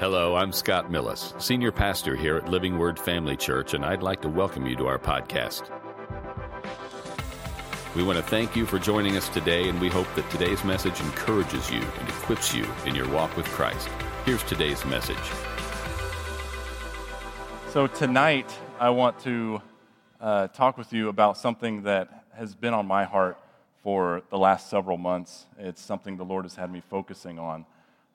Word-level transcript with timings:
Hello, 0.00 0.34
I'm 0.34 0.50
Scott 0.50 0.90
Millis, 0.90 1.38
Senior 1.38 1.70
Pastor 1.70 2.16
here 2.16 2.38
at 2.38 2.48
Living 2.48 2.78
Word 2.78 2.98
Family 2.98 3.36
Church, 3.36 3.74
and 3.74 3.84
I'd 3.84 4.02
like 4.02 4.22
to 4.22 4.30
welcome 4.30 4.66
you 4.66 4.74
to 4.76 4.86
our 4.86 4.98
podcast. 4.98 5.68
We 7.94 8.02
want 8.02 8.16
to 8.16 8.24
thank 8.24 8.56
you 8.56 8.64
for 8.64 8.78
joining 8.78 9.18
us 9.18 9.28
today, 9.28 9.68
and 9.68 9.78
we 9.78 9.90
hope 9.90 10.06
that 10.14 10.30
today's 10.30 10.64
message 10.64 10.98
encourages 11.02 11.70
you 11.70 11.82
and 11.82 12.08
equips 12.08 12.54
you 12.54 12.66
in 12.86 12.94
your 12.94 13.06
walk 13.10 13.36
with 13.36 13.44
Christ. 13.48 13.90
Here's 14.24 14.42
today's 14.44 14.82
message. 14.86 15.18
So, 17.68 17.86
tonight, 17.86 18.50
I 18.78 18.88
want 18.88 19.20
to 19.20 19.60
uh, 20.18 20.48
talk 20.48 20.78
with 20.78 20.94
you 20.94 21.10
about 21.10 21.36
something 21.36 21.82
that 21.82 22.24
has 22.32 22.54
been 22.54 22.72
on 22.72 22.86
my 22.86 23.04
heart 23.04 23.36
for 23.82 24.22
the 24.30 24.38
last 24.38 24.70
several 24.70 24.96
months. 24.96 25.44
It's 25.58 25.82
something 25.82 26.16
the 26.16 26.24
Lord 26.24 26.46
has 26.46 26.54
had 26.54 26.72
me 26.72 26.82
focusing 26.88 27.38
on 27.38 27.66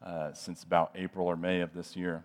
uh, 0.06 0.34
since 0.34 0.64
about 0.64 0.92
April 0.96 1.28
or 1.28 1.36
May 1.36 1.62
of 1.62 1.74
this 1.74 1.96
year. 1.96 2.24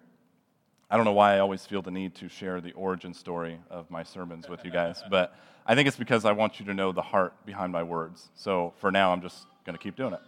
I 0.90 0.96
don't 0.96 1.04
know 1.04 1.12
why 1.12 1.36
I 1.36 1.38
always 1.38 1.64
feel 1.64 1.82
the 1.82 1.90
need 1.90 2.14
to 2.16 2.28
share 2.28 2.60
the 2.60 2.72
origin 2.72 3.14
story 3.14 3.58
of 3.70 3.90
my 3.90 4.02
sermons 4.02 4.48
with 4.48 4.64
you 4.64 4.70
guys, 4.70 5.02
but 5.08 5.34
I 5.64 5.74
think 5.74 5.88
it's 5.88 5.96
because 5.96 6.24
I 6.24 6.32
want 6.32 6.58
you 6.58 6.66
to 6.66 6.74
know 6.74 6.92
the 6.92 7.02
heart 7.02 7.46
behind 7.46 7.72
my 7.72 7.82
words. 7.82 8.28
So 8.34 8.74
for 8.78 8.90
now, 8.90 9.12
I'm 9.12 9.22
just 9.22 9.46
going 9.64 9.76
to 9.76 9.82
keep 9.82 9.96
doing 9.96 10.14
it. 10.14 10.20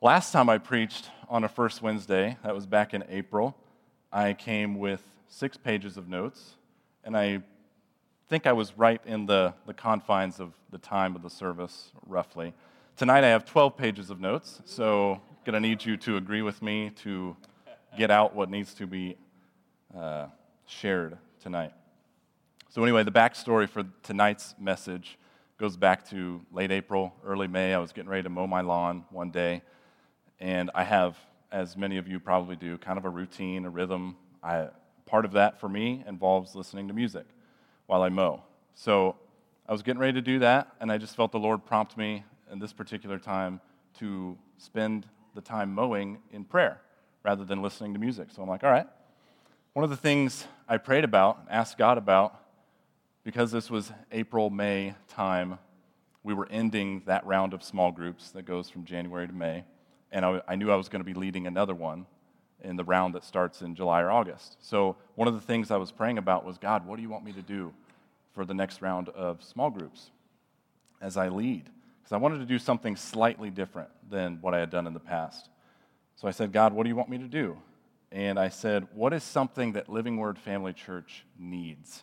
Last 0.00 0.32
time 0.32 0.48
I 0.48 0.58
preached 0.58 1.10
on 1.28 1.44
a 1.44 1.48
first 1.48 1.82
Wednesday, 1.82 2.36
that 2.42 2.54
was 2.54 2.66
back 2.66 2.92
in 2.94 3.04
April, 3.08 3.56
I 4.10 4.32
came 4.32 4.78
with 4.78 5.02
six 5.28 5.56
pages 5.56 5.96
of 5.96 6.08
notes, 6.08 6.56
and 7.04 7.16
I 7.16 7.42
think 8.28 8.46
I 8.46 8.52
was 8.52 8.76
right 8.76 9.00
in 9.06 9.26
the, 9.26 9.54
the 9.66 9.74
confines 9.74 10.40
of 10.40 10.54
the 10.70 10.78
time 10.78 11.14
of 11.14 11.22
the 11.22 11.30
service, 11.30 11.92
roughly. 12.06 12.54
Tonight 12.96 13.24
I 13.24 13.28
have 13.28 13.44
12 13.44 13.76
pages 13.76 14.10
of 14.10 14.18
notes, 14.18 14.60
so 14.64 15.20
going 15.44 15.54
to 15.54 15.60
need 15.60 15.84
you 15.84 15.96
to 15.96 16.16
agree 16.16 16.42
with 16.42 16.62
me 16.62 16.90
to 17.02 17.36
get 17.98 18.12
out 18.12 18.32
what 18.34 18.48
needs 18.48 18.74
to 18.74 18.86
be 18.86 19.16
uh, 19.96 20.26
shared 20.66 21.18
tonight. 21.40 21.72
So, 22.68 22.82
anyway, 22.84 23.02
the 23.02 23.10
backstory 23.10 23.68
for 23.68 23.84
tonight's 24.04 24.54
message 24.58 25.18
goes 25.58 25.76
back 25.76 26.08
to 26.10 26.40
late 26.52 26.70
April, 26.70 27.12
early 27.24 27.48
May. 27.48 27.74
I 27.74 27.78
was 27.78 27.92
getting 27.92 28.08
ready 28.08 28.22
to 28.22 28.28
mow 28.28 28.46
my 28.46 28.60
lawn 28.60 29.04
one 29.10 29.30
day, 29.30 29.62
and 30.38 30.70
I 30.76 30.84
have, 30.84 31.16
as 31.50 31.76
many 31.76 31.98
of 31.98 32.06
you 32.06 32.20
probably 32.20 32.54
do, 32.54 32.78
kind 32.78 32.96
of 32.96 33.04
a 33.04 33.10
routine, 33.10 33.64
a 33.64 33.70
rhythm. 33.70 34.16
I, 34.44 34.68
part 35.06 35.24
of 35.24 35.32
that 35.32 35.60
for 35.60 35.68
me 35.68 36.04
involves 36.06 36.54
listening 36.54 36.86
to 36.86 36.94
music 36.94 37.26
while 37.86 38.02
I 38.02 38.10
mow. 38.10 38.44
So, 38.74 39.16
I 39.68 39.72
was 39.72 39.82
getting 39.82 40.00
ready 40.00 40.14
to 40.14 40.22
do 40.22 40.38
that, 40.38 40.68
and 40.80 40.92
I 40.92 40.98
just 40.98 41.16
felt 41.16 41.32
the 41.32 41.40
Lord 41.40 41.66
prompt 41.66 41.96
me 41.96 42.22
in 42.50 42.60
this 42.60 42.72
particular 42.72 43.18
time 43.18 43.60
to 43.98 44.38
spend 44.56 45.06
the 45.34 45.40
time 45.40 45.72
mowing 45.74 46.18
in 46.30 46.44
prayer 46.44 46.80
rather 47.22 47.44
than 47.44 47.62
listening 47.62 47.92
to 47.94 47.98
music. 47.98 48.28
So 48.30 48.42
I'm 48.42 48.48
like, 48.48 48.64
all 48.64 48.70
right. 48.70 48.86
One 49.72 49.84
of 49.84 49.90
the 49.90 49.96
things 49.96 50.46
I 50.68 50.76
prayed 50.76 51.04
about, 51.04 51.46
asked 51.50 51.78
God 51.78 51.96
about, 51.98 52.38
because 53.24 53.52
this 53.52 53.70
was 53.70 53.92
April, 54.10 54.50
May 54.50 54.94
time, 55.08 55.58
we 56.24 56.34
were 56.34 56.46
ending 56.50 57.02
that 57.06 57.24
round 57.26 57.54
of 57.54 57.62
small 57.62 57.90
groups 57.90 58.30
that 58.32 58.42
goes 58.42 58.68
from 58.68 58.84
January 58.84 59.26
to 59.26 59.32
May. 59.32 59.64
And 60.10 60.24
I, 60.24 60.42
I 60.46 60.56
knew 60.56 60.70
I 60.70 60.76
was 60.76 60.88
going 60.88 61.00
to 61.00 61.04
be 61.04 61.14
leading 61.14 61.46
another 61.46 61.74
one 61.74 62.06
in 62.62 62.76
the 62.76 62.84
round 62.84 63.14
that 63.14 63.24
starts 63.24 63.62
in 63.62 63.74
July 63.74 64.02
or 64.02 64.10
August. 64.10 64.56
So 64.60 64.96
one 65.14 65.26
of 65.26 65.34
the 65.34 65.40
things 65.40 65.70
I 65.70 65.76
was 65.76 65.90
praying 65.90 66.18
about 66.18 66.44
was 66.44 66.58
God, 66.58 66.86
what 66.86 66.96
do 66.96 67.02
you 67.02 67.08
want 67.08 67.24
me 67.24 67.32
to 67.32 67.42
do 67.42 67.72
for 68.34 68.44
the 68.44 68.54
next 68.54 68.82
round 68.82 69.08
of 69.10 69.42
small 69.42 69.70
groups 69.70 70.10
as 71.00 71.16
I 71.16 71.28
lead? 71.28 71.68
Because 72.02 72.12
I 72.12 72.16
wanted 72.16 72.38
to 72.38 72.46
do 72.46 72.58
something 72.58 72.96
slightly 72.96 73.48
different 73.48 73.90
than 74.10 74.38
what 74.40 74.54
I 74.54 74.58
had 74.58 74.70
done 74.70 74.86
in 74.88 74.94
the 74.94 75.00
past. 75.00 75.48
So 76.16 76.26
I 76.26 76.32
said, 76.32 76.52
God, 76.52 76.72
what 76.72 76.82
do 76.82 76.88
you 76.88 76.96
want 76.96 77.08
me 77.08 77.18
to 77.18 77.28
do? 77.28 77.56
And 78.10 78.38
I 78.38 78.48
said, 78.48 78.88
What 78.92 79.12
is 79.12 79.22
something 79.22 79.72
that 79.72 79.88
Living 79.88 80.18
Word 80.18 80.38
Family 80.38 80.72
Church 80.72 81.24
needs? 81.38 82.02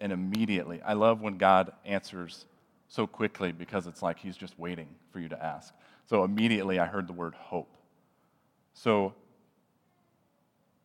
And 0.00 0.12
immediately, 0.12 0.82
I 0.82 0.94
love 0.94 1.20
when 1.20 1.38
God 1.38 1.72
answers 1.84 2.46
so 2.88 3.06
quickly 3.06 3.52
because 3.52 3.86
it's 3.86 4.02
like 4.02 4.18
He's 4.18 4.36
just 4.36 4.58
waiting 4.58 4.88
for 5.12 5.20
you 5.20 5.28
to 5.28 5.44
ask. 5.44 5.72
So 6.06 6.24
immediately, 6.24 6.78
I 6.78 6.86
heard 6.86 7.06
the 7.06 7.12
word 7.12 7.34
hope. 7.34 7.76
So 8.74 9.14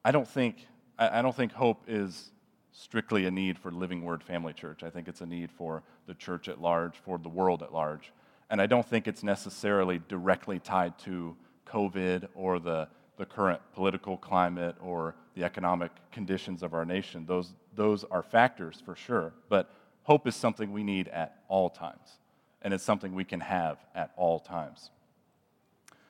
I 0.06 0.12
don't 0.12 0.28
think, 0.28 0.68
I 0.98 1.22
don't 1.22 1.36
think 1.36 1.52
hope 1.52 1.84
is 1.88 2.32
strictly 2.72 3.26
a 3.26 3.32
need 3.32 3.58
for 3.58 3.72
Living 3.72 4.04
Word 4.04 4.24
Family 4.24 4.54
Church. 4.54 4.84
I 4.84 4.90
think 4.90 5.08
it's 5.08 5.22
a 5.22 5.26
need 5.26 5.52
for 5.52 5.84
the 6.06 6.14
church 6.14 6.48
at 6.48 6.62
large, 6.62 6.96
for 7.04 7.18
the 7.18 7.30
world 7.30 7.64
at 7.64 7.74
large. 7.74 8.14
And 8.50 8.62
I 8.62 8.66
don't 8.66 8.86
think 8.86 9.08
it's 9.08 9.24
necessarily 9.24 10.02
directly 10.08 10.60
tied 10.60 10.98
to 11.00 11.36
COVID 11.68 12.28
or 12.34 12.60
the, 12.60 12.88
the 13.18 13.26
current 13.26 13.62
political 13.74 14.18
climate 14.18 14.76
or 14.82 15.16
the 15.36 15.44
economic 15.44 15.92
conditions 16.12 16.64
of 16.64 16.74
our 16.74 16.86
nation. 16.86 17.26
Those, 17.26 17.54
those 17.76 18.04
are 18.06 18.24
factors 18.24 18.82
for 18.84 18.96
sure. 18.96 19.34
But 19.50 19.72
hope 20.04 20.28
is 20.28 20.36
something 20.36 20.72
we 20.72 20.84
need 20.84 21.08
at 21.10 21.42
all 21.48 21.70
times, 21.70 22.20
and 22.62 22.74
it's 22.74 22.84
something 22.84 23.14
we 23.14 23.24
can 23.24 23.40
have 23.40 23.78
at 23.94 24.12
all 24.16 24.40
times. 24.40 24.90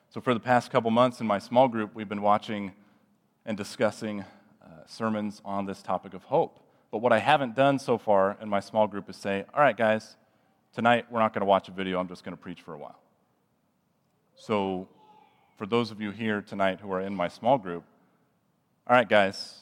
So, 0.10 0.22
for 0.22 0.34
the 0.34 0.40
past 0.40 0.72
couple 0.72 0.90
months 0.90 1.22
in 1.22 1.28
my 1.28 1.38
small 1.38 1.68
group, 1.68 1.94
we've 1.94 2.10
been 2.10 2.22
watching 2.22 2.72
and 3.46 3.56
discussing 3.56 4.22
uh, 4.22 4.66
sermons 4.88 5.42
on 5.46 5.66
this 5.66 5.84
topic 5.84 6.14
of 6.14 6.24
hope. 6.24 6.60
But 6.92 7.00
what 7.00 7.14
I 7.14 7.20
haven't 7.20 7.56
done 7.56 7.78
so 7.78 7.98
far 7.98 8.38
in 8.42 8.50
my 8.50 8.60
small 8.60 8.88
group 8.88 9.10
is 9.10 9.16
say, 9.16 9.46
all 9.54 9.62
right, 9.62 9.78
guys, 9.78 10.16
Tonight, 10.74 11.08
we're 11.10 11.20
not 11.20 11.34
going 11.34 11.42
to 11.42 11.48
watch 11.48 11.68
a 11.68 11.72
video, 11.72 12.00
I'm 12.00 12.08
just 12.08 12.24
going 12.24 12.38
to 12.38 12.42
preach 12.42 12.62
for 12.62 12.76
a 12.76 12.78
while. 12.78 13.00
So, 14.36 14.88
for 15.58 15.66
those 15.66 15.90
of 15.90 16.00
you 16.00 16.12
here 16.12 16.42
tonight 16.42 16.80
who 16.80 16.92
are 16.92 17.02
in 17.02 17.14
my 17.16 17.28
small 17.28 17.58
group, 17.58 17.84
all 18.86 18.96
right, 18.96 19.10
guys, 19.10 19.62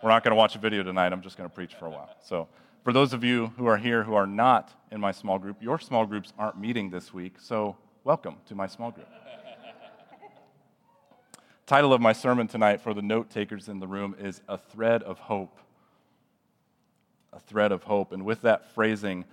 we're 0.00 0.10
not 0.10 0.22
going 0.22 0.30
to 0.30 0.36
watch 0.36 0.54
a 0.54 0.58
video 0.58 0.84
tonight, 0.84 1.12
I'm 1.12 1.22
just 1.22 1.36
going 1.36 1.50
to 1.50 1.54
preach 1.54 1.74
for 1.74 1.86
a 1.86 1.90
while. 1.90 2.14
So, 2.22 2.46
for 2.84 2.92
those 2.92 3.12
of 3.12 3.24
you 3.24 3.48
who 3.56 3.66
are 3.66 3.76
here 3.76 4.04
who 4.04 4.14
are 4.14 4.26
not 4.26 4.72
in 4.92 5.00
my 5.00 5.10
small 5.10 5.40
group, 5.40 5.56
your 5.60 5.80
small 5.80 6.06
groups 6.06 6.32
aren't 6.38 6.58
meeting 6.58 6.88
this 6.88 7.12
week, 7.12 7.34
so 7.40 7.76
welcome 8.04 8.36
to 8.46 8.54
my 8.54 8.68
small 8.68 8.92
group. 8.92 9.08
Title 11.66 11.92
of 11.92 12.00
my 12.00 12.12
sermon 12.12 12.46
tonight 12.46 12.80
for 12.80 12.94
the 12.94 13.02
note 13.02 13.28
takers 13.28 13.68
in 13.68 13.80
the 13.80 13.88
room 13.88 14.14
is 14.20 14.40
A 14.48 14.56
Thread 14.56 15.02
of 15.02 15.18
Hope. 15.18 15.58
A 17.32 17.40
Thread 17.40 17.72
of 17.72 17.82
Hope. 17.82 18.12
And 18.12 18.24
with 18.24 18.42
that 18.42 18.72
phrasing, 18.72 19.24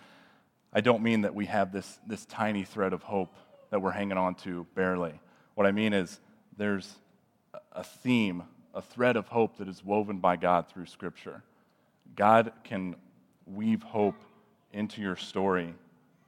I 0.72 0.82
don't 0.82 1.02
mean 1.02 1.22
that 1.22 1.34
we 1.34 1.46
have 1.48 1.72
this, 1.72 2.00
this 2.08 2.26
tiny 2.26 2.64
thread 2.64 2.94
of 2.94 3.04
hope 3.04 3.36
that 3.72 3.82
we're 3.82 3.92
hanging 3.92 4.18
on 4.18 4.36
to 4.36 4.66
barely. 4.76 5.20
What 5.56 5.66
I 5.66 5.72
mean 5.72 5.94
is 5.94 6.20
there's 6.58 6.96
a 7.72 7.84
theme, 7.84 8.44
a 8.74 8.82
thread 8.82 9.16
of 9.16 9.28
hope 9.28 9.58
that 9.58 9.68
is 9.68 9.84
woven 9.84 10.20
by 10.20 10.36
God 10.36 10.70
through 10.70 10.86
Scripture. 10.86 11.44
God 12.16 12.52
can 12.64 12.96
weave 13.46 13.84
hope 13.84 14.16
into 14.72 15.02
your 15.02 15.16
story 15.16 15.74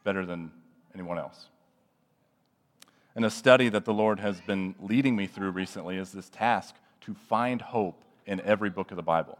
better 0.03 0.25
than 0.25 0.52
anyone 0.94 1.19
else. 1.19 1.47
And 3.16 3.25
a 3.25 3.29
study 3.29 3.69
that 3.69 3.85
the 3.85 3.94
Lord 3.94 4.19
has 4.19 4.40
been 4.41 4.73
leading 4.79 5.16
me 5.16 5.28
through 5.28 5.52
recently 5.52 5.97
is 5.97 6.12
this 6.12 6.29
task 6.29 6.75
to 7.02 7.13
find 7.13 7.62
hope 7.62 8.03
in 8.25 8.40
every 8.41 8.69
book 8.69 8.91
of 8.91 8.97
the 8.97 9.03
Bible. 9.03 9.38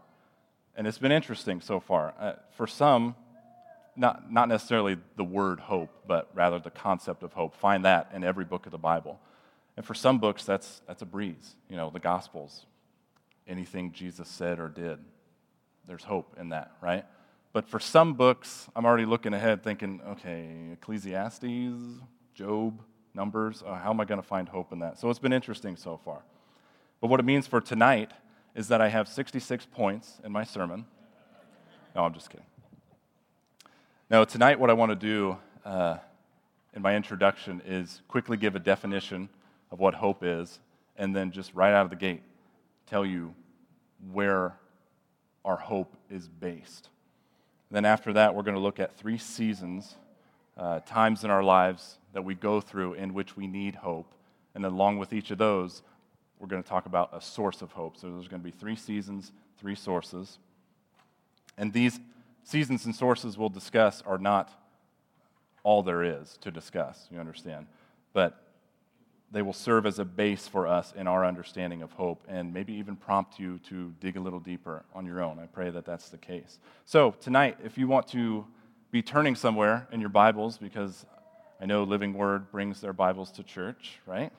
And 0.76 0.86
it's 0.86 0.98
been 0.98 1.12
interesting 1.12 1.60
so 1.60 1.80
far. 1.80 2.14
Uh, 2.18 2.32
for 2.56 2.66
some, 2.66 3.14
not, 3.96 4.32
not 4.32 4.48
necessarily 4.48 4.96
the 5.16 5.24
word 5.24 5.60
hope, 5.60 5.90
but 6.06 6.30
rather 6.34 6.58
the 6.58 6.70
concept 6.70 7.22
of 7.22 7.32
hope. 7.32 7.54
Find 7.54 7.84
that 7.84 8.10
in 8.14 8.24
every 8.24 8.44
book 8.44 8.66
of 8.66 8.72
the 8.72 8.78
Bible. 8.78 9.20
And 9.76 9.84
for 9.84 9.94
some 9.94 10.18
books, 10.18 10.44
that's, 10.44 10.82
that's 10.86 11.02
a 11.02 11.06
breeze. 11.06 11.56
You 11.68 11.76
know, 11.76 11.90
the 11.90 12.00
Gospels, 12.00 12.66
anything 13.46 13.92
Jesus 13.92 14.28
said 14.28 14.58
or 14.58 14.68
did, 14.68 14.98
there's 15.86 16.04
hope 16.04 16.36
in 16.38 16.50
that, 16.50 16.72
right? 16.80 17.04
But 17.52 17.68
for 17.68 17.80
some 17.80 18.14
books, 18.14 18.68
I'm 18.74 18.86
already 18.86 19.04
looking 19.04 19.34
ahead 19.34 19.62
thinking, 19.62 20.00
okay, 20.08 20.48
Ecclesiastes, 20.72 22.00
Job, 22.34 22.82
Numbers, 23.14 23.62
uh, 23.66 23.74
how 23.74 23.90
am 23.90 24.00
I 24.00 24.06
going 24.06 24.20
to 24.20 24.26
find 24.26 24.48
hope 24.48 24.72
in 24.72 24.78
that? 24.78 24.98
So 24.98 25.10
it's 25.10 25.18
been 25.18 25.34
interesting 25.34 25.76
so 25.76 26.00
far. 26.02 26.22
But 27.00 27.08
what 27.08 27.20
it 27.20 27.24
means 27.24 27.46
for 27.46 27.60
tonight 27.60 28.10
is 28.54 28.68
that 28.68 28.80
I 28.80 28.88
have 28.88 29.06
66 29.06 29.66
points 29.66 30.20
in 30.24 30.32
my 30.32 30.44
sermon. 30.44 30.86
No, 31.94 32.04
I'm 32.04 32.14
just 32.14 32.30
kidding. 32.30 32.46
Now, 34.12 34.24
tonight, 34.24 34.60
what 34.60 34.68
I 34.68 34.74
want 34.74 34.90
to 34.90 34.94
do 34.94 35.38
uh, 35.64 35.96
in 36.74 36.82
my 36.82 36.94
introduction 36.94 37.62
is 37.64 38.02
quickly 38.08 38.36
give 38.36 38.54
a 38.54 38.58
definition 38.58 39.30
of 39.70 39.80
what 39.80 39.94
hope 39.94 40.22
is, 40.22 40.58
and 40.98 41.16
then 41.16 41.30
just 41.30 41.54
right 41.54 41.72
out 41.72 41.84
of 41.84 41.88
the 41.88 41.96
gate 41.96 42.20
tell 42.86 43.06
you 43.06 43.34
where 44.12 44.54
our 45.46 45.56
hope 45.56 45.96
is 46.10 46.28
based. 46.28 46.90
then, 47.70 47.86
after 47.86 48.12
that, 48.12 48.34
we're 48.34 48.42
going 48.42 48.54
to 48.54 48.60
look 48.60 48.78
at 48.78 48.94
three 48.98 49.16
seasons, 49.16 49.94
uh, 50.58 50.80
times 50.80 51.24
in 51.24 51.30
our 51.30 51.42
lives 51.42 51.96
that 52.12 52.22
we 52.22 52.34
go 52.34 52.60
through 52.60 52.92
in 52.92 53.14
which 53.14 53.34
we 53.34 53.46
need 53.46 53.76
hope. 53.76 54.12
And 54.54 54.62
then, 54.62 54.72
along 54.72 54.98
with 54.98 55.14
each 55.14 55.30
of 55.30 55.38
those, 55.38 55.82
we're 56.38 56.48
going 56.48 56.62
to 56.62 56.68
talk 56.68 56.84
about 56.84 57.08
a 57.14 57.20
source 57.22 57.62
of 57.62 57.72
hope. 57.72 57.96
So, 57.96 58.10
there's 58.10 58.28
going 58.28 58.42
to 58.42 58.44
be 58.44 58.50
three 58.50 58.76
seasons, 58.76 59.32
three 59.56 59.74
sources. 59.74 60.38
And 61.56 61.72
these 61.72 61.98
seasons 62.44 62.84
and 62.84 62.94
sources 62.94 63.38
we'll 63.38 63.48
discuss 63.48 64.02
are 64.06 64.18
not 64.18 64.50
all 65.62 65.82
there 65.82 66.02
is 66.02 66.38
to 66.40 66.50
discuss, 66.50 67.06
you 67.10 67.18
understand. 67.18 67.66
But 68.12 68.42
they 69.30 69.42
will 69.42 69.54
serve 69.54 69.86
as 69.86 69.98
a 69.98 70.04
base 70.04 70.46
for 70.46 70.66
us 70.66 70.92
in 70.94 71.06
our 71.06 71.24
understanding 71.24 71.82
of 71.82 71.92
hope 71.92 72.22
and 72.28 72.52
maybe 72.52 72.74
even 72.74 72.96
prompt 72.96 73.38
you 73.38 73.58
to 73.70 73.94
dig 73.98 74.16
a 74.16 74.20
little 74.20 74.40
deeper 74.40 74.84
on 74.94 75.06
your 75.06 75.22
own. 75.22 75.38
I 75.38 75.46
pray 75.46 75.70
that 75.70 75.86
that's 75.86 76.10
the 76.10 76.18
case. 76.18 76.58
So, 76.84 77.12
tonight, 77.20 77.56
if 77.64 77.78
you 77.78 77.88
want 77.88 78.08
to 78.08 78.44
be 78.90 79.00
turning 79.00 79.34
somewhere 79.34 79.88
in 79.90 80.00
your 80.00 80.10
Bibles, 80.10 80.58
because 80.58 81.06
I 81.60 81.64
know 81.64 81.82
Living 81.82 82.12
Word 82.12 82.50
brings 82.50 82.82
their 82.82 82.92
Bibles 82.92 83.30
to 83.32 83.42
church, 83.42 84.00
right? 84.04 84.30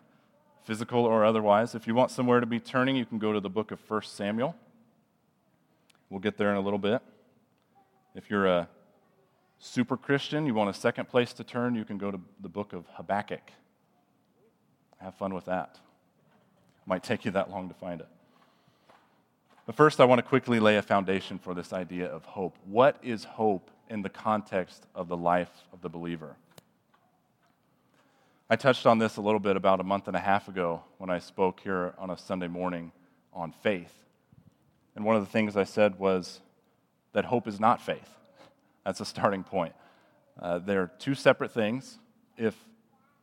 Physical 0.63 1.05
or 1.05 1.25
otherwise. 1.25 1.73
If 1.73 1.88
you 1.88 1.95
want 1.95 2.11
somewhere 2.11 2.39
to 2.39 2.45
be 2.45 2.59
turning, 2.59 2.95
you 2.95 3.05
can 3.05 3.17
go 3.17 3.33
to 3.33 3.39
the 3.39 3.50
book 3.50 3.71
of 3.71 3.79
1 3.89 4.03
Samuel. 4.03 4.55
We'll 6.11 6.19
get 6.19 6.38
there 6.38 6.51
in 6.51 6.57
a 6.57 6.61
little 6.61 6.77
bit. 6.77 7.01
If 8.15 8.30
you're 8.30 8.45
a 8.45 8.68
super 9.57 9.98
Christian, 9.98 10.45
you 10.45 10.54
want 10.54 10.69
a 10.69 10.74
second 10.74 11.10
place 11.10 11.33
to 11.33 11.44
turn, 11.44 11.74
you 11.74 11.83
can 11.86 11.98
go 11.98 12.12
to 12.12 12.19
the 12.42 12.50
book 12.50 12.74
of 12.74 12.86
Habakkuk. 12.94 13.51
Have 15.00 15.15
fun 15.15 15.33
with 15.33 15.45
that. 15.45 15.80
Might 16.86 17.04
take 17.04 17.25
you 17.25 17.31
that 17.31 17.50
long 17.50 17.69
to 17.69 17.74
find 17.74 18.01
it. 18.01 18.07
But 19.65 19.75
first, 19.75 20.00
I 20.00 20.06
want 20.06 20.19
to 20.19 20.24
quickly 20.24 20.60
lay 20.60 20.77
a 20.77 20.81
foundation 20.81 21.39
for 21.39 21.54
this 21.54 21.74
idea 21.74 22.07
of 22.07 22.25
hope. 22.25 22.57
What 22.65 22.98
is 23.01 23.24
hope 23.24 23.71
in 23.89 24.01
the 24.01 24.10
context 24.10 24.86
of 24.94 25.07
the 25.07 25.18
life 25.18 25.51
of 25.71 25.81
the 25.81 25.89
believer? 25.89 26.36
I 28.50 28.57
touched 28.57 28.86
on 28.86 29.00
this 29.00 29.18
a 29.18 29.21
little 29.21 29.39
bit 29.39 29.56
about 29.56 29.80
a 29.80 29.83
month 29.83 30.07
and 30.07 30.18
a 30.18 30.19
half 30.19 30.48
ago 30.48 30.83
when 30.98 31.10
I 31.10 31.19
spoke 31.19 31.62
here 31.62 31.94
on 31.98 32.10
a 32.10 32.18
Sunday 32.18 32.48
morning 32.48 32.92
on 33.33 33.51
faith. 33.51 33.94
And 34.95 35.06
one 35.06 35.15
of 35.15 35.24
the 35.25 35.31
things 35.31 35.57
I 35.57 35.63
said 35.63 35.98
was 35.98 36.42
that 37.13 37.25
hope 37.25 37.48
is 37.48 37.60
not 37.60 37.81
faith. 37.81 38.18
That's 38.86 39.00
a 39.00 39.06
starting 39.06 39.44
point. 39.44 39.74
Uh, 40.39 40.60
they're 40.60 40.92
two 41.00 41.15
separate 41.15 41.51
things. 41.51 42.00
If 42.38 42.56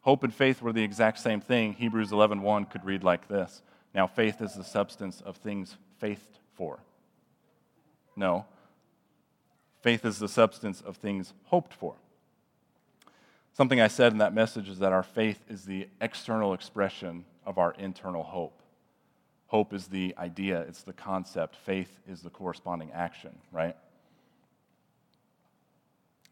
hope 0.03 0.25
and 0.25 0.33
faith 0.33 0.63
were 0.63 0.73
the 0.73 0.83
exact 0.83 1.19
same 1.19 1.41
thing, 1.41 1.75
Hebrews 1.75 2.13
11:1 2.13 2.71
could 2.71 2.85
read 2.85 3.05
like 3.05 3.29
this. 3.29 3.63
Now 3.95 4.07
faith 4.07 4.41
is 4.41 4.55
the 4.55 4.65
substance 4.65 5.21
of 5.21 5.37
things 5.37 5.77
faithed 5.99 6.39
for. 6.55 6.81
No. 8.17 8.47
Faith 9.81 10.05
is 10.05 10.19
the 10.19 10.29
substance 10.29 10.81
of 10.81 10.97
things 10.97 11.33
hoped 11.45 11.75
for. 11.75 11.97
Something 13.53 13.81
I 13.81 13.89
said 13.89 14.13
in 14.13 14.19
that 14.19 14.35
message 14.35 14.69
is 14.69 14.79
that 14.79 14.93
our 14.93 15.03
faith 15.03 15.45
is 15.49 15.65
the 15.65 15.89
external 16.01 16.55
expression 16.55 17.25
of 17.45 17.59
our 17.59 17.73
internal 17.73 18.23
hope. 18.23 18.60
Hope 19.51 19.75
is 19.75 19.89
the 19.89 20.15
idea, 20.17 20.61
it's 20.61 20.85
the 20.85 20.93
concept. 20.93 21.57
Faith 21.57 21.99
is 22.09 22.23
the 22.23 22.31
corresponding 22.31 22.93
action, 22.93 23.33
right? 23.51 23.75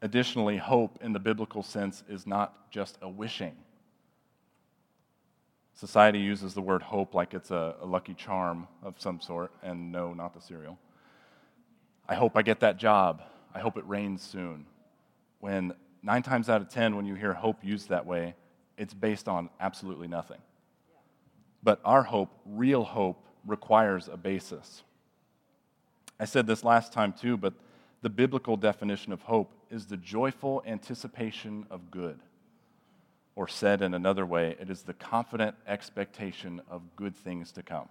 Additionally, 0.00 0.56
hope 0.56 1.00
in 1.02 1.12
the 1.12 1.18
biblical 1.18 1.64
sense 1.64 2.04
is 2.08 2.28
not 2.28 2.70
just 2.70 2.96
a 3.02 3.08
wishing. 3.08 3.56
Society 5.74 6.20
uses 6.20 6.54
the 6.54 6.62
word 6.62 6.80
hope 6.80 7.12
like 7.12 7.34
it's 7.34 7.50
a, 7.50 7.74
a, 7.80 7.86
lucky 7.86 8.14
charm 8.14 8.68
of 8.84 8.94
some 9.00 9.20
sort, 9.20 9.50
and 9.64 9.90
no, 9.90 10.14
not 10.14 10.32
the 10.32 10.40
cereal. 10.40 10.78
I 12.08 12.14
hope 12.14 12.36
I 12.36 12.42
get 12.42 12.60
that 12.60 12.76
job. 12.76 13.20
I 13.52 13.58
hope 13.58 13.76
it 13.76 13.84
rains 13.88 14.22
soon. 14.22 14.64
When 15.40 15.72
nine 16.04 16.22
times 16.22 16.48
out 16.48 16.60
of 16.60 16.68
ten, 16.68 16.94
when 16.94 17.04
you 17.04 17.16
hear 17.16 17.34
hope 17.34 17.64
used 17.64 17.88
that 17.88 18.06
way, 18.06 18.36
it's 18.76 18.94
based 18.94 19.26
on 19.26 19.50
absolutely 19.58 20.06
nothing. 20.06 20.38
But 21.62 21.80
our 21.84 22.02
hope, 22.02 22.30
real 22.46 22.84
hope, 22.84 23.24
requires 23.46 24.08
a 24.08 24.16
basis. 24.16 24.82
I 26.20 26.24
said 26.24 26.46
this 26.46 26.64
last 26.64 26.92
time 26.92 27.12
too, 27.12 27.36
but 27.36 27.54
the 28.02 28.10
biblical 28.10 28.56
definition 28.56 29.12
of 29.12 29.22
hope 29.22 29.52
is 29.70 29.86
the 29.86 29.96
joyful 29.96 30.62
anticipation 30.66 31.66
of 31.70 31.90
good. 31.90 32.20
Or 33.36 33.48
said 33.48 33.82
in 33.82 33.94
another 33.94 34.26
way, 34.26 34.56
it 34.60 34.70
is 34.70 34.82
the 34.82 34.94
confident 34.94 35.56
expectation 35.66 36.60
of 36.68 36.82
good 36.96 37.16
things 37.16 37.52
to 37.52 37.62
come. 37.62 37.88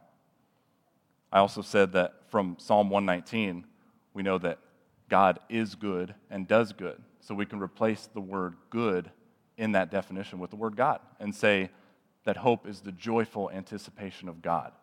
I 1.31 1.39
also 1.39 1.61
said 1.61 1.93
that 1.93 2.29
from 2.29 2.55
Psalm 2.59 2.89
119, 2.89 3.65
we 4.13 4.23
know 4.23 4.37
that 4.39 4.59
God 5.09 5.39
is 5.49 5.75
good 5.75 6.15
and 6.29 6.47
does 6.47 6.73
good. 6.73 7.01
So 7.19 7.35
we 7.35 7.45
can 7.45 7.59
replace 7.59 8.07
the 8.13 8.21
word 8.21 8.55
good 8.69 9.09
in 9.57 9.73
that 9.73 9.91
definition 9.91 10.39
with 10.39 10.49
the 10.49 10.55
word 10.55 10.75
God 10.75 10.99
and 11.19 11.33
say 11.33 11.69
that 12.27 12.35
hope 12.35 12.67
is 12.67 12.81
the 12.81 12.91
joyful 12.91 13.49
anticipation 13.51 14.27
of 14.27 14.41
God, 14.41 14.73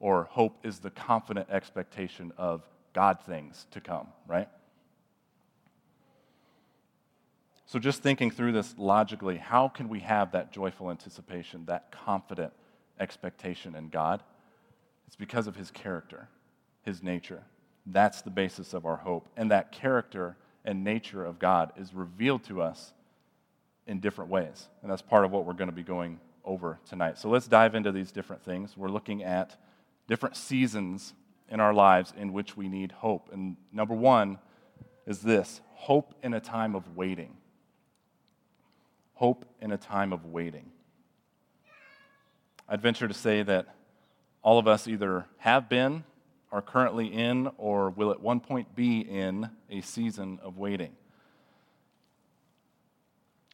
or 0.00 0.24
hope 0.24 0.58
is 0.64 0.80
the 0.80 0.90
confident 0.90 1.48
expectation 1.48 2.32
of 2.36 2.66
God 2.92 3.20
things 3.24 3.68
to 3.70 3.80
come, 3.80 4.08
right? 4.26 4.48
So, 7.66 7.78
just 7.78 8.02
thinking 8.02 8.32
through 8.32 8.50
this 8.50 8.74
logically, 8.76 9.36
how 9.36 9.68
can 9.68 9.88
we 9.88 10.00
have 10.00 10.32
that 10.32 10.50
joyful 10.50 10.90
anticipation, 10.90 11.66
that 11.66 11.92
confident 11.92 12.52
expectation 12.98 13.76
in 13.76 13.90
God? 13.90 14.24
It's 15.06 15.14
because 15.14 15.46
of 15.46 15.54
his 15.54 15.70
character, 15.70 16.26
his 16.82 17.00
nature. 17.00 17.44
That's 17.86 18.22
the 18.22 18.30
basis 18.30 18.74
of 18.74 18.84
our 18.86 18.96
hope. 18.96 19.28
And 19.36 19.52
that 19.52 19.70
character 19.70 20.36
and 20.64 20.82
nature 20.82 21.24
of 21.24 21.38
God 21.38 21.70
is 21.76 21.94
revealed 21.94 22.42
to 22.46 22.60
us 22.60 22.92
in 23.86 24.00
different 24.00 24.32
ways. 24.32 24.66
And 24.82 24.90
that's 24.90 25.00
part 25.00 25.24
of 25.24 25.30
what 25.30 25.44
we're 25.44 25.52
going 25.52 25.70
to 25.70 25.76
be 25.76 25.84
going 25.84 26.18
over 26.48 26.80
tonight. 26.88 27.18
So, 27.18 27.28
let's 27.28 27.46
dive 27.46 27.76
into 27.76 27.92
these 27.92 28.10
different 28.10 28.42
things. 28.42 28.76
We're 28.76 28.88
looking 28.88 29.22
at 29.22 29.56
different 30.08 30.36
seasons 30.36 31.14
in 31.48 31.60
our 31.60 31.72
lives 31.72 32.12
in 32.18 32.32
which 32.32 32.56
we 32.56 32.68
need 32.68 32.90
hope. 32.90 33.30
And 33.32 33.56
number 33.72 33.94
one 33.94 34.38
is 35.06 35.20
this 35.20 35.60
hope 35.74 36.14
in 36.24 36.34
a 36.34 36.40
time 36.40 36.74
of 36.74 36.96
waiting 36.96 37.36
hope 39.18 39.44
in 39.60 39.72
a 39.72 39.76
time 39.76 40.12
of 40.12 40.24
waiting. 40.26 40.70
I'd 42.68 42.80
venture 42.80 43.08
to 43.08 43.14
say 43.14 43.42
that 43.42 43.74
all 44.42 44.60
of 44.60 44.68
us 44.68 44.86
either 44.86 45.26
have 45.38 45.68
been, 45.68 46.04
are 46.52 46.62
currently 46.62 47.08
in, 47.08 47.50
or 47.58 47.90
will 47.90 48.12
at 48.12 48.20
one 48.20 48.38
point 48.38 48.76
be 48.76 49.00
in 49.00 49.50
a 49.68 49.80
season 49.80 50.38
of 50.40 50.56
waiting. 50.56 50.92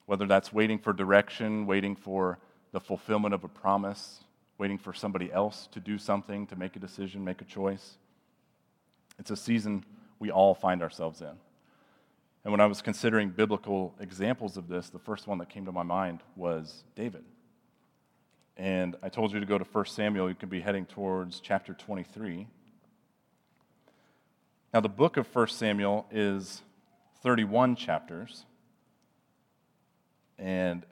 Whether 0.04 0.26
that's 0.26 0.52
waiting 0.52 0.78
for 0.78 0.92
direction, 0.92 1.64
waiting 1.64 1.96
for 1.96 2.38
the 2.74 2.80
fulfillment 2.80 3.32
of 3.32 3.44
a 3.44 3.48
promise, 3.48 4.24
waiting 4.58 4.78
for 4.78 4.92
somebody 4.92 5.32
else 5.32 5.68
to 5.70 5.78
do 5.78 5.96
something, 5.96 6.44
to 6.44 6.56
make 6.56 6.74
a 6.74 6.80
decision, 6.80 7.24
make 7.24 7.40
a 7.40 7.44
choice. 7.44 7.98
It's 9.16 9.30
a 9.30 9.36
season 9.36 9.84
we 10.18 10.32
all 10.32 10.56
find 10.56 10.82
ourselves 10.82 11.20
in. 11.20 11.30
And 12.42 12.50
when 12.52 12.60
I 12.60 12.66
was 12.66 12.82
considering 12.82 13.30
biblical 13.30 13.94
examples 14.00 14.56
of 14.56 14.66
this, 14.66 14.88
the 14.88 14.98
first 14.98 15.28
one 15.28 15.38
that 15.38 15.48
came 15.48 15.64
to 15.66 15.72
my 15.72 15.84
mind 15.84 16.18
was 16.34 16.82
David. 16.96 17.22
And 18.56 18.96
I 19.04 19.08
told 19.08 19.32
you 19.32 19.38
to 19.38 19.46
go 19.46 19.56
to 19.56 19.64
1 19.64 19.86
Samuel. 19.86 20.28
You 20.28 20.34
could 20.34 20.50
be 20.50 20.60
heading 20.60 20.84
towards 20.84 21.38
chapter 21.38 21.74
23. 21.74 22.48
Now, 24.72 24.80
the 24.80 24.88
book 24.88 25.16
of 25.16 25.32
1 25.32 25.46
Samuel 25.46 26.06
is 26.10 26.62
31 27.22 27.76
chapters. 27.76 28.46
And 30.40 30.84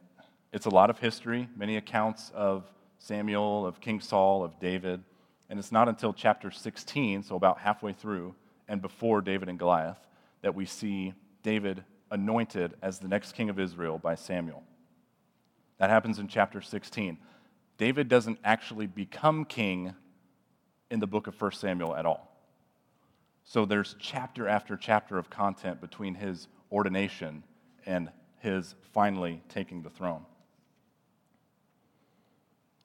it's 0.52 0.66
a 0.66 0.70
lot 0.70 0.90
of 0.90 0.98
history, 0.98 1.48
many 1.56 1.76
accounts 1.76 2.30
of 2.34 2.70
Samuel, 2.98 3.66
of 3.66 3.80
King 3.80 4.00
Saul, 4.00 4.44
of 4.44 4.58
David. 4.60 5.02
And 5.48 5.58
it's 5.58 5.72
not 5.72 5.88
until 5.88 6.12
chapter 6.12 6.50
16, 6.50 7.24
so 7.24 7.36
about 7.36 7.58
halfway 7.58 7.92
through, 7.92 8.34
and 8.68 8.80
before 8.80 9.20
David 9.20 9.48
and 9.48 9.58
Goliath, 9.58 9.98
that 10.42 10.54
we 10.54 10.66
see 10.66 11.14
David 11.42 11.84
anointed 12.10 12.74
as 12.82 12.98
the 12.98 13.08
next 13.08 13.32
king 13.32 13.48
of 13.48 13.58
Israel 13.58 13.98
by 13.98 14.14
Samuel. 14.14 14.62
That 15.78 15.90
happens 15.90 16.18
in 16.18 16.28
chapter 16.28 16.60
16. 16.60 17.18
David 17.78 18.08
doesn't 18.08 18.38
actually 18.44 18.86
become 18.86 19.44
king 19.44 19.94
in 20.90 21.00
the 21.00 21.06
book 21.06 21.26
of 21.26 21.40
1 21.40 21.52
Samuel 21.52 21.96
at 21.96 22.06
all. 22.06 22.28
So 23.44 23.64
there's 23.64 23.96
chapter 23.98 24.46
after 24.46 24.76
chapter 24.76 25.18
of 25.18 25.30
content 25.30 25.80
between 25.80 26.14
his 26.14 26.48
ordination 26.70 27.42
and 27.86 28.10
his 28.38 28.74
finally 28.92 29.42
taking 29.48 29.82
the 29.82 29.90
throne. 29.90 30.24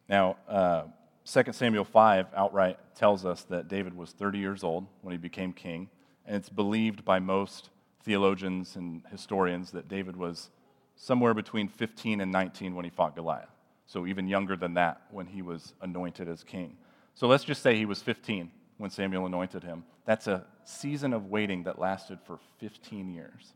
Now, 0.10 0.38
uh, 0.48 0.84
2 1.26 1.52
Samuel 1.52 1.84
5 1.84 2.28
outright 2.36 2.80
tells 2.96 3.26
us 3.26 3.44
that 3.44 3.68
David 3.68 3.94
was 3.94 4.12
30 4.12 4.40
years 4.40 4.64
old 4.64 4.88
when 5.02 5.12
he 5.12 5.18
became 5.18 5.52
king, 5.52 5.90
and 6.26 6.36
it's 6.36 6.50
believed 6.50 7.04
by 7.04 7.20
most 7.20 7.70
theologians 8.04 8.78
and 8.78 9.02
historians 9.12 9.72
that 9.72 9.90
David 9.90 10.16
was 10.16 10.50
somewhere 10.96 11.34
between 11.34 11.68
15 11.68 12.22
and 12.22 12.32
19 12.32 12.74
when 12.74 12.86
he 12.86 12.92
fought 12.92 13.16
Goliath. 13.16 13.50
So 13.86 14.08
even 14.08 14.28
younger 14.28 14.56
than 14.56 14.74
that 14.76 15.02
when 15.12 15.28
he 15.28 15.42
was 15.42 15.74
anointed 15.82 16.28
as 16.28 16.44
king. 16.44 16.78
So 17.14 17.28
let's 17.28 17.44
just 17.44 17.62
say 17.62 17.76
he 17.76 17.86
was 17.86 18.02
15 18.02 18.52
when 18.78 18.90
Samuel 18.90 19.26
anointed 19.26 19.64
him. 19.64 19.84
That's 20.06 20.28
a 20.28 20.46
season 20.64 21.14
of 21.14 21.26
waiting 21.26 21.64
that 21.64 21.80
lasted 21.80 22.20
for 22.26 22.40
15 22.60 23.10
years. 23.10 23.54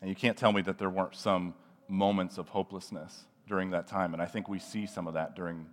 And 0.00 0.10
you 0.10 0.16
can't 0.16 0.36
tell 0.36 0.52
me 0.52 0.60
that 0.62 0.78
there 0.78 0.90
weren't 0.90 1.14
some 1.14 1.54
moments 1.88 2.36
of 2.36 2.48
hopelessness 2.48 3.24
during 3.48 3.70
that 3.70 3.86
time. 3.86 4.12
And 4.12 4.22
I 4.22 4.26
think 4.26 4.48
we 4.48 4.58
see 4.58 4.86
some 4.86 5.06
of 5.06 5.14
that 5.14 5.34
during 5.34 5.66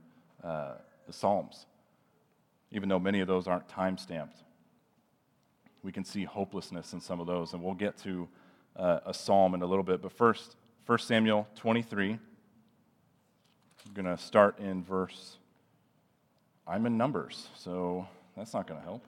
uh, 0.43 0.73
the 1.07 1.13
Psalms, 1.13 1.65
even 2.71 2.89
though 2.89 2.99
many 2.99 3.19
of 3.19 3.27
those 3.27 3.47
aren't 3.47 3.67
time 3.67 3.97
stamped 3.97 4.43
we 5.83 5.91
can 5.91 6.03
see 6.03 6.23
hopelessness 6.23 6.93
in 6.93 7.01
some 7.01 7.19
of 7.19 7.27
those. 7.27 7.53
And 7.53 7.63
we'll 7.63 7.73
get 7.73 7.97
to 7.99 8.27
uh, 8.75 8.99
a 9.05 9.13
psalm 9.13 9.53
in 9.53 9.61
a 9.61 9.65
little 9.65 9.83
bit. 9.83 10.01
But 10.01 10.11
first, 10.11 10.55
1 10.85 10.99
Samuel 10.99 11.47
23. 11.55 12.11
I'm 12.11 13.93
going 13.93 14.05
to 14.05 14.21
start 14.21 14.59
in 14.59 14.83
verse, 14.83 15.37
I'm 16.67 16.85
in 16.85 16.97
Numbers, 16.97 17.47
so 17.55 18.07
that's 18.37 18.53
not 18.53 18.67
going 18.67 18.79
to 18.79 18.85
help. 18.85 19.03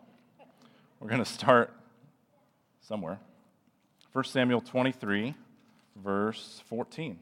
We're 1.00 1.10
going 1.10 1.24
to 1.24 1.30
start 1.30 1.72
somewhere. 2.82 3.20
1 4.14 4.24
Samuel 4.26 4.62
23, 4.62 5.36
verse 5.96 6.64
14. 6.68 7.20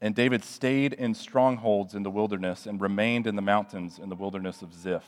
And 0.00 0.14
David 0.14 0.42
stayed 0.42 0.94
in 0.94 1.14
strongholds 1.14 1.94
in 1.94 2.02
the 2.02 2.10
wilderness 2.10 2.66
and 2.66 2.80
remained 2.80 3.26
in 3.26 3.36
the 3.36 3.42
mountains 3.42 3.98
in 3.98 4.08
the 4.08 4.14
wilderness 4.14 4.62
of 4.62 4.72
Ziph. 4.72 5.04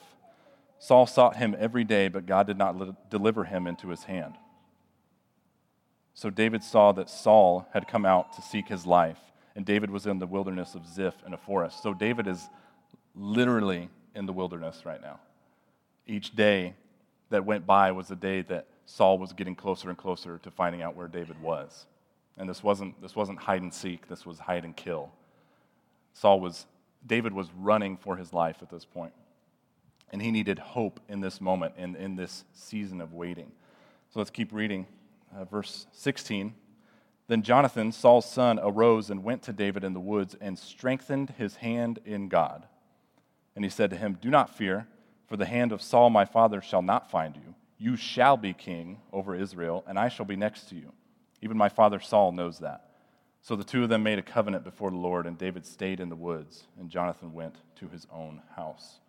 Saul 0.78 1.06
sought 1.06 1.36
him 1.36 1.56
every 1.58 1.84
day, 1.84 2.08
but 2.08 2.26
God 2.26 2.46
did 2.46 2.58
not 2.58 3.08
deliver 3.10 3.44
him 3.44 3.66
into 3.66 3.88
his 3.88 4.04
hand. 4.04 4.34
So 6.14 6.28
David 6.28 6.62
saw 6.62 6.92
that 6.92 7.08
Saul 7.08 7.66
had 7.72 7.88
come 7.88 8.04
out 8.04 8.34
to 8.34 8.42
seek 8.42 8.68
his 8.68 8.84
life, 8.84 9.18
and 9.56 9.64
David 9.64 9.90
was 9.90 10.06
in 10.06 10.18
the 10.18 10.26
wilderness 10.26 10.74
of 10.74 10.86
Ziph 10.86 11.14
in 11.26 11.32
a 11.32 11.38
forest. 11.38 11.82
So 11.82 11.94
David 11.94 12.26
is 12.26 12.48
literally 13.14 13.88
in 14.14 14.26
the 14.26 14.32
wilderness 14.32 14.84
right 14.84 15.00
now. 15.00 15.20
Each 16.06 16.34
day 16.34 16.74
that 17.30 17.46
went 17.46 17.66
by 17.66 17.92
was 17.92 18.10
a 18.10 18.16
day 18.16 18.42
that 18.42 18.66
Saul 18.84 19.18
was 19.18 19.32
getting 19.32 19.54
closer 19.54 19.88
and 19.88 19.96
closer 19.96 20.38
to 20.38 20.50
finding 20.50 20.82
out 20.82 20.96
where 20.96 21.08
David 21.08 21.40
was. 21.40 21.86
And 22.38 22.48
this 22.48 22.62
wasn't, 22.62 23.00
this 23.02 23.14
wasn't 23.14 23.38
hide 23.38 23.62
and 23.62 23.72
seek, 23.72 24.08
this 24.08 24.24
was 24.24 24.38
hide 24.38 24.64
and 24.64 24.76
kill. 24.76 25.10
Saul 26.14 26.40
was, 26.40 26.66
David 27.06 27.32
was 27.32 27.48
running 27.58 27.96
for 27.96 28.16
his 28.16 28.32
life 28.32 28.56
at 28.62 28.70
this 28.70 28.84
point. 28.84 29.12
And 30.10 30.20
he 30.20 30.30
needed 30.30 30.58
hope 30.58 31.00
in 31.08 31.20
this 31.20 31.40
moment 31.40 31.74
and 31.76 31.96
in 31.96 32.16
this 32.16 32.44
season 32.52 33.00
of 33.00 33.12
waiting. 33.12 33.50
So 34.10 34.20
let's 34.20 34.30
keep 34.30 34.52
reading. 34.52 34.86
Uh, 35.34 35.44
verse 35.44 35.86
16. 35.92 36.54
Then 37.28 37.42
Jonathan, 37.42 37.92
Saul's 37.92 38.30
son, 38.30 38.58
arose 38.62 39.08
and 39.08 39.24
went 39.24 39.42
to 39.44 39.52
David 39.52 39.84
in 39.84 39.94
the 39.94 40.00
woods 40.00 40.36
and 40.40 40.58
strengthened 40.58 41.34
his 41.38 41.56
hand 41.56 41.98
in 42.04 42.28
God. 42.28 42.66
And 43.56 43.64
he 43.64 43.70
said 43.70 43.90
to 43.90 43.96
him, 43.96 44.18
Do 44.20 44.28
not 44.28 44.54
fear, 44.54 44.86
for 45.26 45.36
the 45.36 45.46
hand 45.46 45.72
of 45.72 45.80
Saul 45.80 46.10
my 46.10 46.24
father 46.24 46.60
shall 46.60 46.82
not 46.82 47.10
find 47.10 47.36
you. 47.36 47.54
You 47.78 47.96
shall 47.96 48.36
be 48.36 48.52
king 48.52 49.00
over 49.12 49.34
Israel, 49.34 49.82
and 49.86 49.98
I 49.98 50.08
shall 50.08 50.26
be 50.26 50.36
next 50.36 50.68
to 50.68 50.74
you. 50.74 50.92
Even 51.42 51.56
my 51.56 51.68
father 51.68 52.00
Saul 52.00 52.32
knows 52.32 52.60
that. 52.60 52.88
So 53.42 53.56
the 53.56 53.64
two 53.64 53.82
of 53.82 53.88
them 53.88 54.04
made 54.04 54.20
a 54.20 54.22
covenant 54.22 54.62
before 54.62 54.90
the 54.90 54.96
Lord, 54.96 55.26
and 55.26 55.36
David 55.36 55.66
stayed 55.66 55.98
in 55.98 56.08
the 56.08 56.16
woods, 56.16 56.62
and 56.78 56.88
Jonathan 56.88 57.34
went 57.34 57.56
to 57.76 57.88
his 57.88 58.06
own 58.12 58.40
house. 58.54 59.00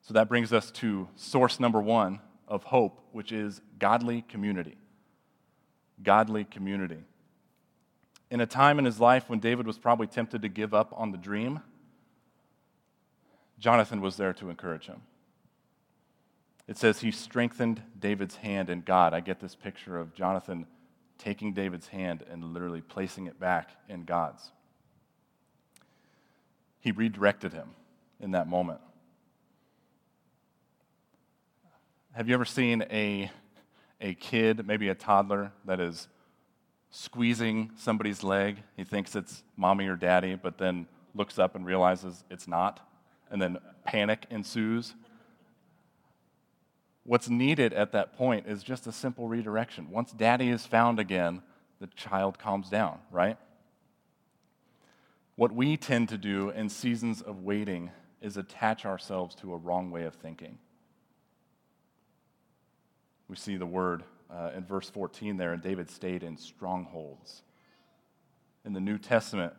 So 0.00 0.14
that 0.14 0.28
brings 0.28 0.52
us 0.52 0.70
to 0.72 1.08
source 1.16 1.58
number 1.58 1.80
one 1.80 2.20
of 2.46 2.62
hope, 2.62 3.00
which 3.12 3.32
is 3.32 3.60
godly 3.78 4.22
community. 4.22 4.78
Godly 6.02 6.44
community. 6.44 7.02
In 8.30 8.40
a 8.40 8.46
time 8.46 8.78
in 8.78 8.84
his 8.84 9.00
life 9.00 9.24
when 9.28 9.40
David 9.40 9.66
was 9.66 9.78
probably 9.78 10.06
tempted 10.06 10.42
to 10.42 10.48
give 10.48 10.72
up 10.72 10.94
on 10.96 11.10
the 11.10 11.18
dream, 11.18 11.60
Jonathan 13.58 14.00
was 14.00 14.16
there 14.16 14.32
to 14.34 14.50
encourage 14.50 14.86
him. 14.86 15.02
It 16.68 16.76
says 16.76 17.00
he 17.00 17.10
strengthened 17.10 17.82
David's 17.98 18.36
hand 18.36 18.70
in 18.70 18.82
God. 18.82 19.14
I 19.14 19.20
get 19.20 19.40
this 19.40 19.56
picture 19.56 19.98
of 19.98 20.14
Jonathan 20.14 20.66
taking 21.18 21.52
David's 21.52 21.88
hand 21.88 22.24
and 22.30 22.44
literally 22.54 22.80
placing 22.80 23.26
it 23.26 23.38
back 23.38 23.70
in 23.88 24.04
God's. 24.04 24.50
He 26.80 26.92
redirected 26.92 27.52
him 27.52 27.70
in 28.20 28.30
that 28.30 28.48
moment. 28.48 28.80
Have 32.12 32.28
you 32.28 32.34
ever 32.34 32.44
seen 32.44 32.84
a, 32.90 33.30
a 34.00 34.14
kid, 34.14 34.66
maybe 34.66 34.88
a 34.88 34.94
toddler, 34.94 35.52
that 35.64 35.80
is 35.80 36.08
squeezing 36.90 37.72
somebody's 37.76 38.22
leg? 38.22 38.62
He 38.76 38.84
thinks 38.84 39.14
it's 39.14 39.42
mommy 39.56 39.86
or 39.86 39.96
daddy, 39.96 40.34
but 40.34 40.58
then 40.58 40.86
looks 41.14 41.38
up 41.38 41.54
and 41.54 41.66
realizes 41.66 42.24
it's 42.30 42.48
not, 42.48 42.80
and 43.30 43.42
then 43.42 43.58
panic 43.84 44.26
ensues. 44.30 44.94
What's 47.08 47.30
needed 47.30 47.72
at 47.72 47.92
that 47.92 48.18
point 48.18 48.46
is 48.46 48.62
just 48.62 48.86
a 48.86 48.92
simple 48.92 49.28
redirection. 49.28 49.88
Once 49.88 50.12
daddy 50.12 50.50
is 50.50 50.66
found 50.66 51.00
again, 51.00 51.40
the 51.80 51.86
child 51.86 52.38
calms 52.38 52.68
down, 52.68 52.98
right? 53.10 53.38
What 55.34 55.50
we 55.50 55.78
tend 55.78 56.10
to 56.10 56.18
do 56.18 56.50
in 56.50 56.68
seasons 56.68 57.22
of 57.22 57.44
waiting 57.44 57.92
is 58.20 58.36
attach 58.36 58.84
ourselves 58.84 59.34
to 59.36 59.54
a 59.54 59.56
wrong 59.56 59.90
way 59.90 60.04
of 60.04 60.16
thinking. 60.16 60.58
We 63.26 63.36
see 63.36 63.56
the 63.56 63.64
word 63.64 64.04
uh, 64.30 64.50
in 64.54 64.66
verse 64.66 64.90
14 64.90 65.38
there, 65.38 65.54
and 65.54 65.62
David 65.62 65.88
stayed 65.88 66.22
in 66.22 66.36
strongholds. 66.36 67.40
In 68.66 68.74
the 68.74 68.80
New 68.80 68.98
Testament, 68.98 69.54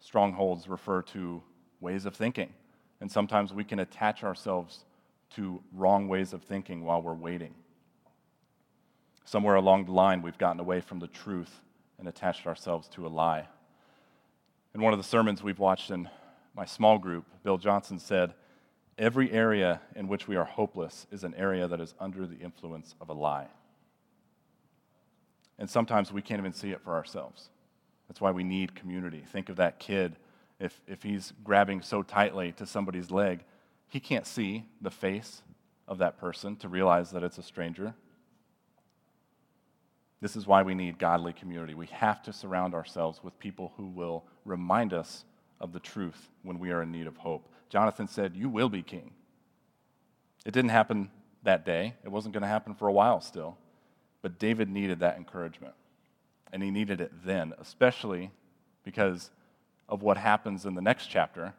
strongholds 0.00 0.66
refer 0.66 1.02
to 1.02 1.42
ways 1.78 2.06
of 2.06 2.16
thinking. 2.16 2.54
And 3.02 3.12
sometimes 3.12 3.52
we 3.52 3.64
can 3.64 3.80
attach 3.80 4.24
ourselves 4.24 4.86
to 5.34 5.62
wrong 5.72 6.08
ways 6.08 6.32
of 6.32 6.42
thinking 6.42 6.84
while 6.84 7.02
we're 7.02 7.14
waiting. 7.14 7.54
Somewhere 9.24 9.56
along 9.56 9.86
the 9.86 9.92
line, 9.92 10.22
we've 10.22 10.38
gotten 10.38 10.60
away 10.60 10.80
from 10.80 11.00
the 11.00 11.08
truth 11.08 11.60
and 11.98 12.06
attached 12.06 12.46
ourselves 12.46 12.88
to 12.88 13.06
a 13.06 13.08
lie. 13.08 13.48
In 14.74 14.80
one 14.80 14.92
of 14.92 14.98
the 14.98 15.04
sermons 15.04 15.42
we've 15.42 15.58
watched 15.58 15.90
in 15.90 16.08
my 16.54 16.64
small 16.64 16.98
group, 16.98 17.24
Bill 17.42 17.58
Johnson 17.58 17.98
said, 17.98 18.34
Every 18.98 19.30
area 19.30 19.80
in 19.94 20.08
which 20.08 20.26
we 20.26 20.36
are 20.36 20.44
hopeless 20.44 21.06
is 21.10 21.24
an 21.24 21.34
area 21.34 21.68
that 21.68 21.80
is 21.80 21.94
under 22.00 22.26
the 22.26 22.38
influence 22.38 22.94
of 23.00 23.10
a 23.10 23.12
lie. 23.12 23.48
And 25.58 25.68
sometimes 25.68 26.12
we 26.12 26.22
can't 26.22 26.38
even 26.38 26.52
see 26.52 26.70
it 26.70 26.80
for 26.82 26.94
ourselves. 26.94 27.50
That's 28.08 28.20
why 28.20 28.30
we 28.30 28.44
need 28.44 28.74
community. 28.74 29.24
Think 29.32 29.48
of 29.48 29.56
that 29.56 29.78
kid. 29.78 30.16
If, 30.58 30.80
if 30.86 31.02
he's 31.02 31.32
grabbing 31.44 31.82
so 31.82 32.02
tightly 32.02 32.52
to 32.52 32.66
somebody's 32.66 33.10
leg, 33.10 33.44
he 33.88 34.00
can't 34.00 34.26
see 34.26 34.64
the 34.80 34.90
face 34.90 35.42
of 35.88 35.98
that 35.98 36.18
person 36.18 36.56
to 36.56 36.68
realize 36.68 37.10
that 37.12 37.22
it's 37.22 37.38
a 37.38 37.42
stranger. 37.42 37.94
This 40.20 40.36
is 40.36 40.46
why 40.46 40.62
we 40.62 40.74
need 40.74 40.98
godly 40.98 41.32
community. 41.32 41.74
We 41.74 41.86
have 41.86 42.22
to 42.24 42.32
surround 42.32 42.74
ourselves 42.74 43.22
with 43.22 43.38
people 43.38 43.72
who 43.76 43.86
will 43.86 44.24
remind 44.44 44.92
us 44.92 45.24
of 45.60 45.72
the 45.72 45.80
truth 45.80 46.30
when 46.42 46.58
we 46.58 46.70
are 46.70 46.82
in 46.82 46.90
need 46.90 47.06
of 47.06 47.16
hope. 47.16 47.48
Jonathan 47.68 48.08
said, 48.08 48.34
You 48.34 48.48
will 48.48 48.68
be 48.68 48.82
king. 48.82 49.12
It 50.44 50.52
didn't 50.52 50.70
happen 50.70 51.10
that 51.42 51.64
day, 51.64 51.94
it 52.04 52.10
wasn't 52.10 52.32
going 52.32 52.42
to 52.42 52.48
happen 52.48 52.74
for 52.74 52.88
a 52.88 52.92
while 52.92 53.20
still. 53.20 53.56
But 54.20 54.38
David 54.38 54.68
needed 54.68 55.00
that 55.00 55.16
encouragement. 55.16 55.74
And 56.52 56.62
he 56.62 56.70
needed 56.70 57.00
it 57.00 57.12
then, 57.24 57.52
especially 57.58 58.30
because 58.84 59.30
of 59.88 60.02
what 60.02 60.16
happens 60.16 60.66
in 60.66 60.74
the 60.74 60.80
next 60.80 61.06
chapter 61.06 61.54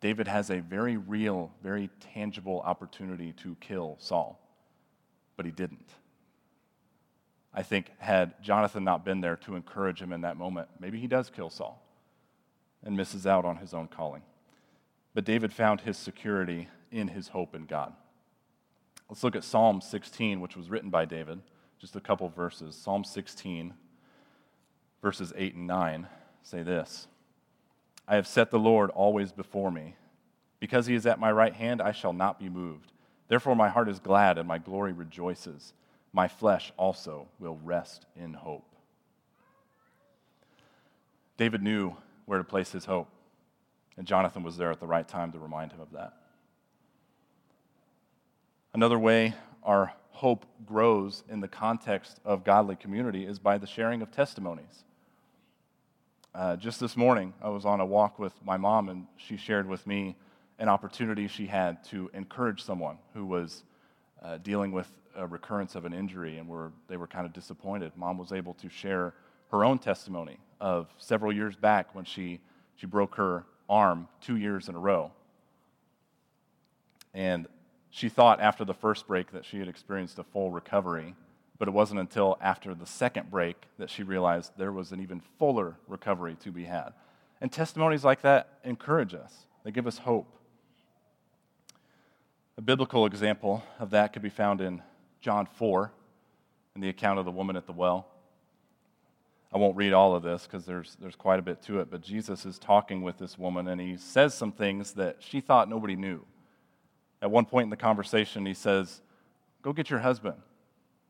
David 0.00 0.28
has 0.28 0.50
a 0.50 0.60
very 0.60 0.96
real, 0.96 1.52
very 1.62 1.90
tangible 2.00 2.60
opportunity 2.64 3.32
to 3.34 3.56
kill 3.60 3.96
Saul, 3.98 4.40
but 5.36 5.44
he 5.44 5.52
didn't. 5.52 5.90
I 7.52 7.62
think, 7.62 7.90
had 7.98 8.42
Jonathan 8.42 8.84
not 8.84 9.04
been 9.04 9.20
there 9.20 9.36
to 9.36 9.56
encourage 9.56 10.00
him 10.00 10.12
in 10.12 10.22
that 10.22 10.36
moment, 10.36 10.68
maybe 10.78 10.98
he 10.98 11.06
does 11.06 11.30
kill 11.30 11.50
Saul 11.50 11.82
and 12.82 12.96
misses 12.96 13.26
out 13.26 13.44
on 13.44 13.56
his 13.56 13.74
own 13.74 13.88
calling. 13.88 14.22
But 15.12 15.24
David 15.24 15.52
found 15.52 15.82
his 15.82 15.98
security 15.98 16.68
in 16.90 17.08
his 17.08 17.28
hope 17.28 17.54
in 17.54 17.66
God. 17.66 17.92
Let's 19.08 19.24
look 19.24 19.36
at 19.36 19.44
Psalm 19.44 19.80
16, 19.80 20.40
which 20.40 20.56
was 20.56 20.70
written 20.70 20.88
by 20.88 21.04
David, 21.04 21.40
just 21.80 21.96
a 21.96 22.00
couple 22.00 22.28
verses. 22.28 22.76
Psalm 22.76 23.02
16, 23.04 23.74
verses 25.02 25.32
8 25.36 25.56
and 25.56 25.66
9 25.66 26.06
say 26.42 26.62
this 26.62 27.08
I 28.10 28.16
have 28.16 28.26
set 28.26 28.50
the 28.50 28.58
Lord 28.58 28.90
always 28.90 29.30
before 29.30 29.70
me. 29.70 29.94
Because 30.58 30.86
he 30.86 30.96
is 30.96 31.06
at 31.06 31.20
my 31.20 31.30
right 31.30 31.54
hand, 31.54 31.80
I 31.80 31.92
shall 31.92 32.12
not 32.12 32.40
be 32.40 32.48
moved. 32.48 32.92
Therefore, 33.28 33.54
my 33.54 33.68
heart 33.68 33.88
is 33.88 34.00
glad 34.00 34.36
and 34.36 34.48
my 34.48 34.58
glory 34.58 34.92
rejoices. 34.92 35.72
My 36.12 36.26
flesh 36.26 36.72
also 36.76 37.28
will 37.38 37.60
rest 37.62 38.06
in 38.16 38.34
hope. 38.34 38.66
David 41.36 41.62
knew 41.62 41.96
where 42.26 42.38
to 42.38 42.44
place 42.44 42.72
his 42.72 42.84
hope, 42.84 43.08
and 43.96 44.06
Jonathan 44.06 44.42
was 44.42 44.56
there 44.56 44.72
at 44.72 44.80
the 44.80 44.86
right 44.88 45.06
time 45.06 45.30
to 45.32 45.38
remind 45.38 45.70
him 45.70 45.80
of 45.80 45.92
that. 45.92 46.14
Another 48.74 48.98
way 48.98 49.34
our 49.62 49.94
hope 50.10 50.46
grows 50.66 51.22
in 51.28 51.38
the 51.38 51.48
context 51.48 52.18
of 52.24 52.44
godly 52.44 52.74
community 52.74 53.24
is 53.24 53.38
by 53.38 53.56
the 53.56 53.66
sharing 53.68 54.02
of 54.02 54.10
testimonies. 54.10 54.84
Uh, 56.32 56.54
just 56.54 56.78
this 56.78 56.96
morning, 56.96 57.34
I 57.42 57.48
was 57.48 57.64
on 57.64 57.80
a 57.80 57.86
walk 57.86 58.20
with 58.20 58.32
my 58.44 58.56
mom, 58.56 58.88
and 58.88 59.06
she 59.16 59.36
shared 59.36 59.68
with 59.68 59.84
me 59.84 60.16
an 60.60 60.68
opportunity 60.68 61.26
she 61.26 61.46
had 61.46 61.82
to 61.84 62.08
encourage 62.14 62.62
someone 62.62 62.98
who 63.14 63.26
was 63.26 63.64
uh, 64.22 64.38
dealing 64.38 64.70
with 64.70 64.88
a 65.16 65.26
recurrence 65.26 65.74
of 65.74 65.84
an 65.84 65.92
injury, 65.92 66.38
and 66.38 66.48
were, 66.48 66.70
they 66.86 66.96
were 66.96 67.08
kind 67.08 67.26
of 67.26 67.32
disappointed. 67.32 67.90
Mom 67.96 68.16
was 68.16 68.30
able 68.30 68.54
to 68.54 68.68
share 68.68 69.12
her 69.50 69.64
own 69.64 69.78
testimony 69.78 70.38
of 70.60 70.86
several 70.98 71.32
years 71.32 71.56
back 71.56 71.96
when 71.96 72.04
she, 72.04 72.38
she 72.76 72.86
broke 72.86 73.16
her 73.16 73.44
arm 73.68 74.06
two 74.20 74.36
years 74.36 74.68
in 74.68 74.76
a 74.76 74.78
row. 74.78 75.10
And 77.12 77.48
she 77.90 78.08
thought 78.08 78.40
after 78.40 78.64
the 78.64 78.74
first 78.74 79.08
break 79.08 79.32
that 79.32 79.44
she 79.44 79.58
had 79.58 79.66
experienced 79.66 80.16
a 80.20 80.24
full 80.24 80.52
recovery 80.52 81.16
but 81.60 81.68
it 81.68 81.72
wasn't 81.72 82.00
until 82.00 82.38
after 82.40 82.74
the 82.74 82.86
second 82.86 83.30
break 83.30 83.54
that 83.78 83.90
she 83.90 84.02
realized 84.02 84.50
there 84.56 84.72
was 84.72 84.92
an 84.92 85.00
even 85.00 85.20
fuller 85.38 85.76
recovery 85.86 86.34
to 86.40 86.50
be 86.50 86.64
had. 86.64 86.94
And 87.38 87.52
testimonies 87.52 88.02
like 88.02 88.22
that 88.22 88.58
encourage 88.64 89.12
us, 89.14 89.44
they 89.62 89.70
give 89.70 89.86
us 89.86 89.98
hope. 89.98 90.26
A 92.56 92.62
biblical 92.62 93.04
example 93.04 93.62
of 93.78 93.90
that 93.90 94.14
could 94.14 94.22
be 94.22 94.30
found 94.30 94.62
in 94.62 94.82
John 95.20 95.44
4, 95.44 95.92
in 96.76 96.80
the 96.80 96.88
account 96.88 97.18
of 97.18 97.26
the 97.26 97.30
woman 97.30 97.56
at 97.56 97.66
the 97.66 97.72
well. 97.72 98.06
I 99.52 99.58
won't 99.58 99.76
read 99.76 99.92
all 99.92 100.14
of 100.14 100.22
this 100.22 100.44
because 100.44 100.64
there's, 100.64 100.96
there's 100.98 101.16
quite 101.16 101.40
a 101.40 101.42
bit 101.42 101.60
to 101.64 101.80
it, 101.80 101.90
but 101.90 102.00
Jesus 102.00 102.46
is 102.46 102.58
talking 102.58 103.02
with 103.02 103.18
this 103.18 103.38
woman 103.38 103.68
and 103.68 103.78
he 103.78 103.98
says 103.98 104.32
some 104.32 104.52
things 104.52 104.92
that 104.92 105.18
she 105.18 105.42
thought 105.42 105.68
nobody 105.68 105.94
knew. 105.94 106.24
At 107.20 107.30
one 107.30 107.44
point 107.44 107.64
in 107.64 107.70
the 107.70 107.76
conversation, 107.76 108.46
he 108.46 108.54
says, 108.54 109.02
Go 109.60 109.74
get 109.74 109.90
your 109.90 109.98
husband. 109.98 110.36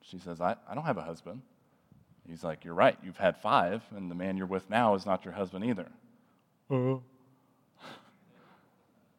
She 0.02 0.18
says, 0.18 0.40
I, 0.40 0.56
I 0.68 0.74
don't 0.74 0.84
have 0.84 0.98
a 0.98 1.02
husband. 1.02 1.42
He's 2.28 2.44
like, 2.44 2.64
You're 2.64 2.74
right, 2.74 2.96
you've 3.02 3.16
had 3.16 3.36
five, 3.36 3.82
and 3.94 4.10
the 4.10 4.14
man 4.14 4.36
you're 4.36 4.46
with 4.46 4.68
now 4.70 4.94
is 4.94 5.06
not 5.06 5.24
your 5.24 5.34
husband 5.34 5.64
either. 5.64 5.88
Uh-huh. 6.70 6.98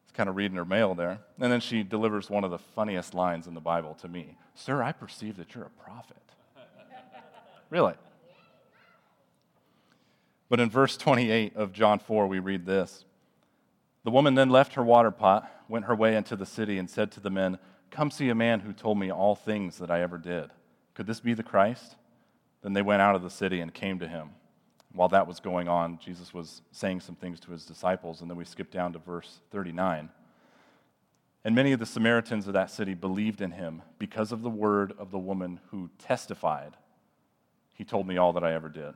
It's 0.04 0.16
kind 0.16 0.28
of 0.28 0.36
reading 0.36 0.56
her 0.58 0.64
mail 0.64 0.94
there. 0.94 1.20
And 1.40 1.50
then 1.50 1.60
she 1.60 1.82
delivers 1.82 2.28
one 2.28 2.44
of 2.44 2.50
the 2.50 2.58
funniest 2.58 3.14
lines 3.14 3.46
in 3.46 3.54
the 3.54 3.60
Bible 3.60 3.94
to 4.02 4.08
me 4.08 4.36
Sir, 4.54 4.82
I 4.82 4.92
perceive 4.92 5.36
that 5.38 5.54
you're 5.54 5.64
a 5.64 5.82
prophet. 5.82 6.16
really? 7.70 7.94
But 10.48 10.60
in 10.60 10.68
verse 10.68 10.98
28 10.98 11.56
of 11.56 11.72
John 11.72 11.98
4, 11.98 12.26
we 12.26 12.38
read 12.38 12.66
this 12.66 13.06
The 14.04 14.10
woman 14.10 14.34
then 14.34 14.50
left 14.50 14.74
her 14.74 14.82
water 14.82 15.10
pot, 15.10 15.50
went 15.66 15.86
her 15.86 15.94
way 15.94 16.14
into 16.14 16.36
the 16.36 16.44
city, 16.44 16.76
and 16.78 16.90
said 16.90 17.10
to 17.12 17.20
the 17.20 17.30
men, 17.30 17.58
Come 17.90 18.10
see 18.10 18.28
a 18.28 18.34
man 18.34 18.60
who 18.60 18.74
told 18.74 18.98
me 18.98 19.10
all 19.10 19.34
things 19.34 19.78
that 19.78 19.90
I 19.90 20.02
ever 20.02 20.18
did. 20.18 20.50
Could 20.94 21.06
this 21.06 21.20
be 21.20 21.34
the 21.34 21.42
Christ? 21.42 21.96
Then 22.62 22.72
they 22.72 22.82
went 22.82 23.02
out 23.02 23.14
of 23.14 23.22
the 23.22 23.30
city 23.30 23.60
and 23.60 23.72
came 23.72 23.98
to 23.98 24.08
him. 24.08 24.30
While 24.92 25.08
that 25.08 25.26
was 25.26 25.40
going 25.40 25.68
on, 25.68 25.98
Jesus 25.98 26.34
was 26.34 26.62
saying 26.70 27.00
some 27.00 27.14
things 27.14 27.40
to 27.40 27.52
his 27.52 27.64
disciples, 27.64 28.20
and 28.20 28.30
then 28.30 28.36
we 28.36 28.44
skip 28.44 28.70
down 28.70 28.92
to 28.92 28.98
verse 28.98 29.40
39. 29.50 30.10
And 31.44 31.54
many 31.54 31.72
of 31.72 31.80
the 31.80 31.86
Samaritans 31.86 32.46
of 32.46 32.52
that 32.52 32.70
city 32.70 32.94
believed 32.94 33.40
in 33.40 33.52
him 33.52 33.82
because 33.98 34.32
of 34.32 34.42
the 34.42 34.50
word 34.50 34.92
of 34.98 35.10
the 35.10 35.18
woman 35.18 35.60
who 35.70 35.90
testified, 35.98 36.76
He 37.74 37.84
told 37.84 38.06
me 38.06 38.16
all 38.16 38.32
that 38.34 38.44
I 38.44 38.52
ever 38.52 38.68
did. 38.68 38.94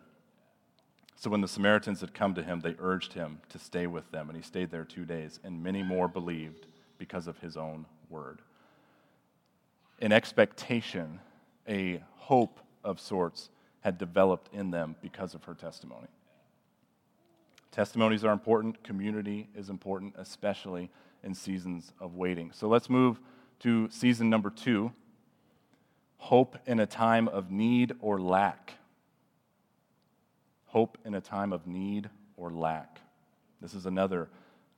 So 1.17 1.31
when 1.31 1.41
the 1.41 1.49
Samaritans 1.49 2.03
had 2.03 2.13
come 2.13 2.35
to 2.35 2.43
him, 2.43 2.61
they 2.61 2.77
urged 2.79 3.15
him 3.15 3.41
to 3.49 3.59
stay 3.59 3.87
with 3.87 4.11
them, 4.13 4.29
and 4.29 4.37
he 4.37 4.43
stayed 4.43 4.71
there 4.71 4.85
two 4.85 5.07
days, 5.07 5.41
and 5.43 5.63
many 5.63 5.83
more 5.83 6.09
believed 6.09 6.67
because 6.99 7.27
of 7.27 7.39
his 7.39 7.57
own 7.57 7.87
word. 8.11 8.43
In 9.99 10.13
expectation, 10.13 11.21
a 11.69 12.03
hope 12.17 12.61
of 12.85 13.01
sorts 13.01 13.51
had 13.81 13.99
developed 13.99 14.53
in 14.53 14.71
them 14.71 14.97
because 15.01 15.35
of 15.35 15.45
her 15.45 15.55
testimony. 15.55 16.09
Testimonies 17.71 18.25
are 18.25 18.33
important, 18.33 18.83
community 18.83 19.49
is 19.55 19.69
important, 19.69 20.15
especially 20.17 20.91
in 21.23 21.35
seasons 21.35 21.93
of 22.01 22.15
waiting. 22.15 22.51
So 22.53 22.69
let's 22.69 22.89
move 22.89 23.21
to 23.61 23.89
season 23.91 24.31
number 24.31 24.51
two 24.51 24.93
hope 26.19 26.57
in 26.67 26.81
a 26.81 26.87
time 26.87 27.29
of 27.29 27.51
need 27.51 27.93
or 28.01 28.19
lack 28.19 28.75
hope 30.77 30.99
in 31.07 31.15
a 31.15 31.21
time 31.23 31.55
of 31.55 31.67
need 31.67 32.11
or 32.37 32.51
lack. 32.51 33.01
This 33.63 33.73
is 33.73 33.87
another 33.87 34.29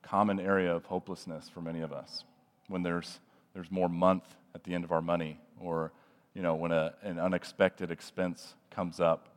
common 0.00 0.38
area 0.38 0.72
of 0.72 0.84
hopelessness 0.84 1.48
for 1.48 1.60
many 1.60 1.80
of 1.80 1.92
us 1.92 2.22
when 2.68 2.84
there's, 2.84 3.18
there's 3.52 3.68
more 3.68 3.88
month 3.88 4.22
at 4.54 4.62
the 4.62 4.74
end 4.74 4.84
of 4.84 4.92
our 4.92 5.02
money 5.02 5.40
or 5.60 5.90
you 6.38 6.44
know, 6.44 6.54
when 6.54 6.70
a, 6.70 6.94
an 7.02 7.18
unexpected 7.18 7.90
expense 7.90 8.54
comes 8.70 9.00
up, 9.00 9.28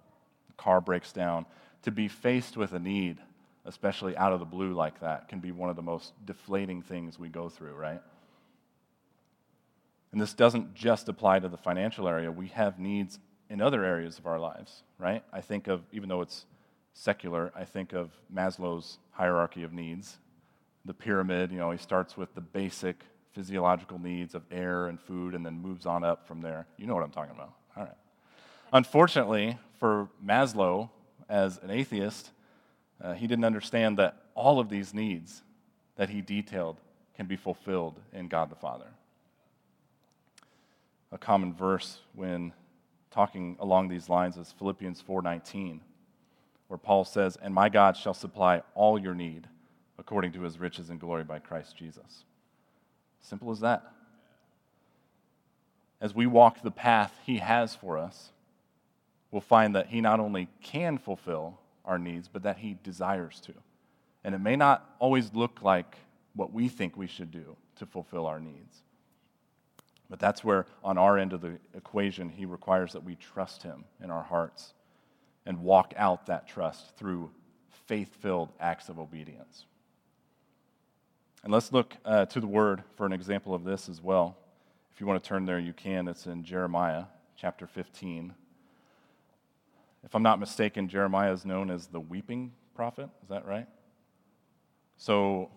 car 0.56 0.80
breaks 0.80 1.12
down. 1.12 1.48
To 1.82 1.90
be 1.90 2.08
faced 2.08 2.58
with 2.58 2.74
a 2.74 2.80
need, 2.80 3.18
especially 3.66 4.16
out 4.16 4.34
of 4.34 4.40
the 4.40 4.46
blue 4.46 4.76
like 4.76 5.00
that, 5.00 5.28
can 5.28 5.40
be 5.40 5.52
one 5.52 5.72
of 5.72 5.76
the 5.76 5.82
most 5.82 6.14
deflating 6.28 6.84
things 6.84 7.18
we 7.18 7.28
go 7.28 7.50
through, 7.50 7.74
right? 7.74 8.00
And 10.12 10.22
this 10.22 10.36
doesn't 10.36 10.76
just 10.76 11.10
apply 11.10 11.40
to 11.40 11.50
the 11.50 11.58
financial 11.58 12.08
area. 12.08 12.32
We 12.32 12.50
have 12.50 12.78
needs 12.78 13.18
in 13.50 13.62
other 13.62 13.84
areas 13.84 14.20
of 14.20 14.28
our 14.28 14.38
lives, 14.38 14.84
right? 15.00 15.24
I 15.34 15.42
think 15.42 15.68
of, 15.68 15.82
even 15.92 16.08
though 16.08 16.22
it's 16.22 16.46
secular, 16.94 17.52
I 17.56 17.66
think 17.66 17.94
of 17.94 18.12
Maslow's 18.32 19.00
hierarchy 19.10 19.64
of 19.64 19.74
needs. 19.74 20.20
The 20.86 20.94
pyramid, 20.94 21.52
you 21.52 21.58
know, 21.58 21.72
he 21.72 21.80
starts 21.80 22.16
with 22.16 22.36
the 22.36 22.42
basic 22.42 23.04
physiological 23.34 24.00
needs 24.00 24.36
of 24.36 24.44
air 24.52 24.88
and 24.88 25.00
food 25.00 25.36
and 25.36 25.46
then 25.46 25.60
moves 25.62 25.86
on 25.86 26.04
up 26.04 26.28
from 26.28 26.42
there. 26.42 26.68
You 26.78 26.88
know 26.88 26.94
what 26.94 27.04
I'm 27.04 27.12
talking 27.12 27.36
about. 27.36 27.54
All 27.76 27.84
right. 27.84 27.96
Unfortunately, 28.74 29.58
for 29.80 30.10
Maslow, 30.24 30.90
as 31.30 31.60
an 31.64 31.70
atheist, 31.70 32.32
uh, 33.02 33.14
he 33.14 33.28
didn't 33.28 33.46
understand 33.46 33.98
that 33.98 34.18
all 34.36 34.60
of 34.60 34.70
these 34.70 34.94
needs 34.94 35.44
that 35.96 36.10
he 36.10 36.22
detailed 36.22 36.78
can 37.16 37.26
be 37.26 37.36
fulfilled 37.36 38.00
in 38.14 38.28
God 38.28 38.50
the 38.50 38.56
Father. 38.56 38.88
A 41.12 41.18
common 41.18 41.54
verse 41.54 42.00
when 42.14 42.54
talking 43.12 43.58
along 43.60 43.90
these 43.90 44.08
lines 44.08 44.38
is 44.38 44.54
Philippians 44.58 45.02
4:19 45.02 45.82
where 46.72 46.78
Paul 46.78 47.04
says, 47.04 47.38
And 47.42 47.54
my 47.54 47.68
God 47.68 47.98
shall 47.98 48.14
supply 48.14 48.64
all 48.76 48.98
your 48.98 49.14
need 49.14 49.46
according 50.00 50.32
to 50.32 50.42
his 50.44 50.58
riches 50.58 50.90
and 50.90 51.02
glory 51.02 51.26
by 51.26 51.38
Christ 51.38 51.76
Jesus. 51.76 52.24
Simple 53.22 53.52
as 53.52 53.60
that. 53.62 53.92
As 56.00 56.16
we 56.16 56.26
walk 56.26 56.62
the 56.62 56.72
path 56.72 57.14
he 57.26 57.38
has 57.38 57.76
for 57.76 57.98
us, 57.98 58.32
we'll 59.30 59.42
find 59.42 59.76
that 59.76 59.88
he 59.88 60.02
not 60.02 60.20
only 60.20 60.50
can 60.62 60.98
fulfill 60.98 61.60
our 61.86 62.00
needs, 62.00 62.28
but 62.28 62.44
that 62.44 62.58
he 62.58 62.78
desires 62.84 63.40
to. 63.42 63.54
And 64.24 64.36
it 64.36 64.40
may 64.40 64.56
not 64.56 64.96
always 65.00 65.34
look 65.34 65.62
like 65.62 65.98
what 66.34 66.54
we 66.54 66.68
think 66.68 66.98
we 66.98 67.08
should 67.08 67.32
do 67.32 67.56
to 67.78 67.86
fulfill 67.86 68.26
our 68.26 68.40
needs. 68.40 68.82
But 70.10 70.20
that's 70.20 70.44
where, 70.44 70.66
on 70.84 70.98
our 70.98 71.18
end 71.18 71.34
of 71.34 71.42
the 71.42 71.58
equation, 71.74 72.30
he 72.30 72.46
requires 72.46 72.94
that 72.94 73.04
we 73.04 73.16
trust 73.16 73.64
him 73.64 73.86
in 74.04 74.12
our 74.12 74.24
hearts 74.24 74.74
and 75.46 75.64
walk 75.64 75.94
out 75.96 76.26
that 76.26 76.48
trust 76.48 76.96
through 76.98 77.32
faith 77.86 78.16
filled 78.22 78.50
acts 78.60 78.90
of 78.90 79.00
obedience. 79.00 79.66
And 81.44 81.52
let's 81.52 81.72
look 81.72 81.96
uh, 82.06 82.26
to 82.28 82.40
the 82.40 82.48
word 82.48 82.84
for 82.96 83.06
an 83.06 83.14
example 83.14 83.54
of 83.54 83.64
this 83.64 83.90
as 83.90 84.02
well. 84.02 84.38
If 84.94 85.02
you 85.02 85.08
want 85.08 85.24
to 85.24 85.28
turn 85.28 85.46
there, 85.46 85.60
you 85.60 85.74
can. 85.74 86.08
It's 86.08 86.28
in 86.28 86.44
Jeremiah 86.44 87.06
chapter 87.36 87.66
15. 87.66 88.34
If 90.04 90.16
I'm 90.16 90.24
not 90.24 90.40
mistaken, 90.40 90.88
Jeremiah 90.88 91.34
is 91.34 91.46
known 91.46 91.70
as 91.72 91.88
the 91.88 92.00
weeping 92.00 92.52
prophet. 92.76 93.10
Is 93.24 93.30
that 93.30 93.46
right? 93.46 93.68
So, 94.98 95.50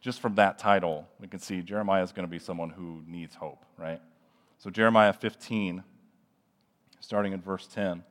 just 0.00 0.20
from 0.20 0.36
that 0.36 0.58
title, 0.58 1.06
we 1.20 1.26
can 1.26 1.40
see 1.40 1.60
Jeremiah 1.60 2.02
is 2.02 2.12
going 2.12 2.26
to 2.26 2.30
be 2.30 2.38
someone 2.38 2.70
who 2.70 3.02
needs 3.06 3.34
hope, 3.34 3.64
right? 3.76 4.00
So, 4.58 4.70
Jeremiah 4.70 5.12
15, 5.12 5.82
starting 7.00 7.32
in 7.32 7.40
verse 7.40 7.66
10 7.66 8.02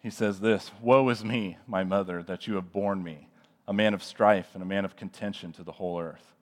he 0.00 0.10
says 0.10 0.40
this 0.40 0.70
Woe 0.80 1.08
is 1.08 1.24
me, 1.24 1.58
my 1.66 1.84
mother, 1.84 2.22
that 2.22 2.46
you 2.46 2.54
have 2.54 2.72
borne 2.72 3.02
me, 3.02 3.28
a 3.68 3.72
man 3.72 3.92
of 3.92 4.02
strife 4.02 4.48
and 4.54 4.62
a 4.62 4.66
man 4.66 4.86
of 4.86 4.96
contention 4.96 5.52
to 5.52 5.62
the 5.62 5.72
whole 5.72 6.00
earth. 6.00 6.34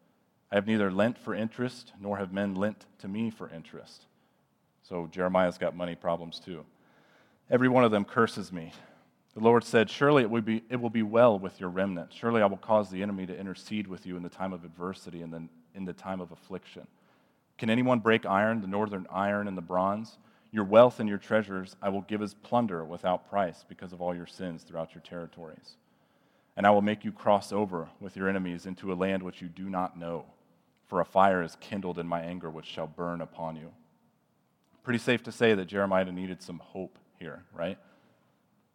I 0.51 0.55
have 0.55 0.69
neither 0.69 0.93
lent 0.93 1.19
for 1.19 1.35
interest, 1.35 1.93
nor 2.01 2.19
have 2.19 2.33
men 2.33 2.55
lent 2.55 2.87
to 3.01 3.09
me 3.09 3.31
for 3.31 3.51
interest. 3.51 4.07
So 4.85 5.09
Jeremiah's 5.11 5.59
got 5.59 5.75
money 5.75 5.97
problems 5.97 6.39
too. 6.39 6.65
Every 7.51 7.69
one 7.69 7.83
of 7.83 7.91
them 7.91 8.05
curses 8.05 8.53
me. 8.53 8.73
The 9.35 9.41
Lord 9.41 9.65
said, 9.65 9.91
Surely 9.91 10.23
it 10.23 10.31
will, 10.31 10.41
be, 10.41 10.63
it 10.71 10.77
will 10.77 10.89
be 10.89 11.03
well 11.03 11.37
with 11.37 11.59
your 11.59 11.69
remnant. 11.69 12.13
Surely 12.15 12.43
I 12.43 12.47
will 12.47 12.57
cause 12.59 12.91
the 12.91 13.03
enemy 13.03 13.27
to 13.27 13.37
intercede 13.37 13.89
with 13.89 14.07
you 14.07 14.17
in 14.17 14.23
the 14.23 14.29
time 14.29 14.53
of 14.53 14.65
adversity 14.65 15.23
and 15.23 15.35
then 15.35 15.49
in 15.75 15.85
the 15.85 15.93
time 15.93 16.21
of 16.21 16.31
affliction. 16.31 16.87
Can 17.59 17.71
anyone 17.71 17.99
break 17.99 18.25
iron, 18.25 18.61
the 18.61 18.69
northern 18.69 19.05
iron 19.11 19.49
and 19.49 19.59
the 19.59 19.63
bronze? 19.63 20.17
Your 20.53 20.65
wealth 20.65 21.01
and 21.01 21.09
your 21.09 21.19
treasures 21.19 21.75
I 21.83 21.89
will 21.89 22.03
give 22.03 22.23
as 22.23 22.35
plunder 22.35 22.85
without 22.85 23.29
price 23.29 23.65
because 23.69 23.93
of 23.93 24.01
all 24.01 24.15
your 24.15 24.27
sins 24.27 24.63
throughout 24.63 24.95
your 24.95 25.03
territories. 25.03 25.77
And 26.57 26.67
I 26.67 26.71
will 26.71 26.83
make 26.83 27.05
you 27.05 27.13
cross 27.13 27.53
over 27.53 27.89
with 28.01 28.17
your 28.17 28.29
enemies 28.29 28.67
into 28.67 28.93
a 28.93 28.95
land 28.95 29.23
which 29.23 29.43
you 29.43 29.49
do 29.49 29.69
not 29.69 29.99
know, 29.99 30.25
for 30.87 31.01
a 31.01 31.05
fire 31.05 31.43
is 31.43 31.57
kindled 31.61 31.99
in 31.99 32.07
my 32.07 32.21
anger 32.21 32.51
which 32.51 32.67
shall 32.67 32.87
burn 32.87 33.21
upon 33.21 33.57
you. 33.57 33.73
Pretty 34.83 34.99
safe 34.99 35.23
to 35.25 35.33
say 35.33 35.55
that 35.55 35.67
Jeremiah 35.67 36.11
needed 36.11 36.43
some 36.43 36.59
hope 36.59 36.99
here, 37.19 37.43
right? 37.53 37.79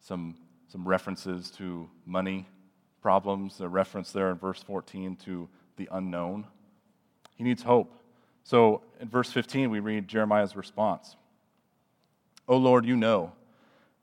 Some, 0.00 0.36
some 0.68 0.86
references 0.86 1.50
to 1.52 1.88
money 2.06 2.46
problems, 3.00 3.60
a 3.60 3.68
reference 3.68 4.12
there 4.12 4.30
in 4.30 4.36
verse 4.36 4.62
14 4.62 5.16
to 5.24 5.48
the 5.76 5.88
unknown. 5.90 6.46
He 7.36 7.44
needs 7.44 7.62
hope. 7.62 7.92
So 8.44 8.82
in 9.00 9.08
verse 9.08 9.32
15, 9.32 9.70
we 9.70 9.80
read 9.80 10.06
Jeremiah's 10.06 10.54
response. 10.54 11.16
O 12.48 12.56
Lord, 12.56 12.86
you 12.86 12.96
know. 12.96 13.32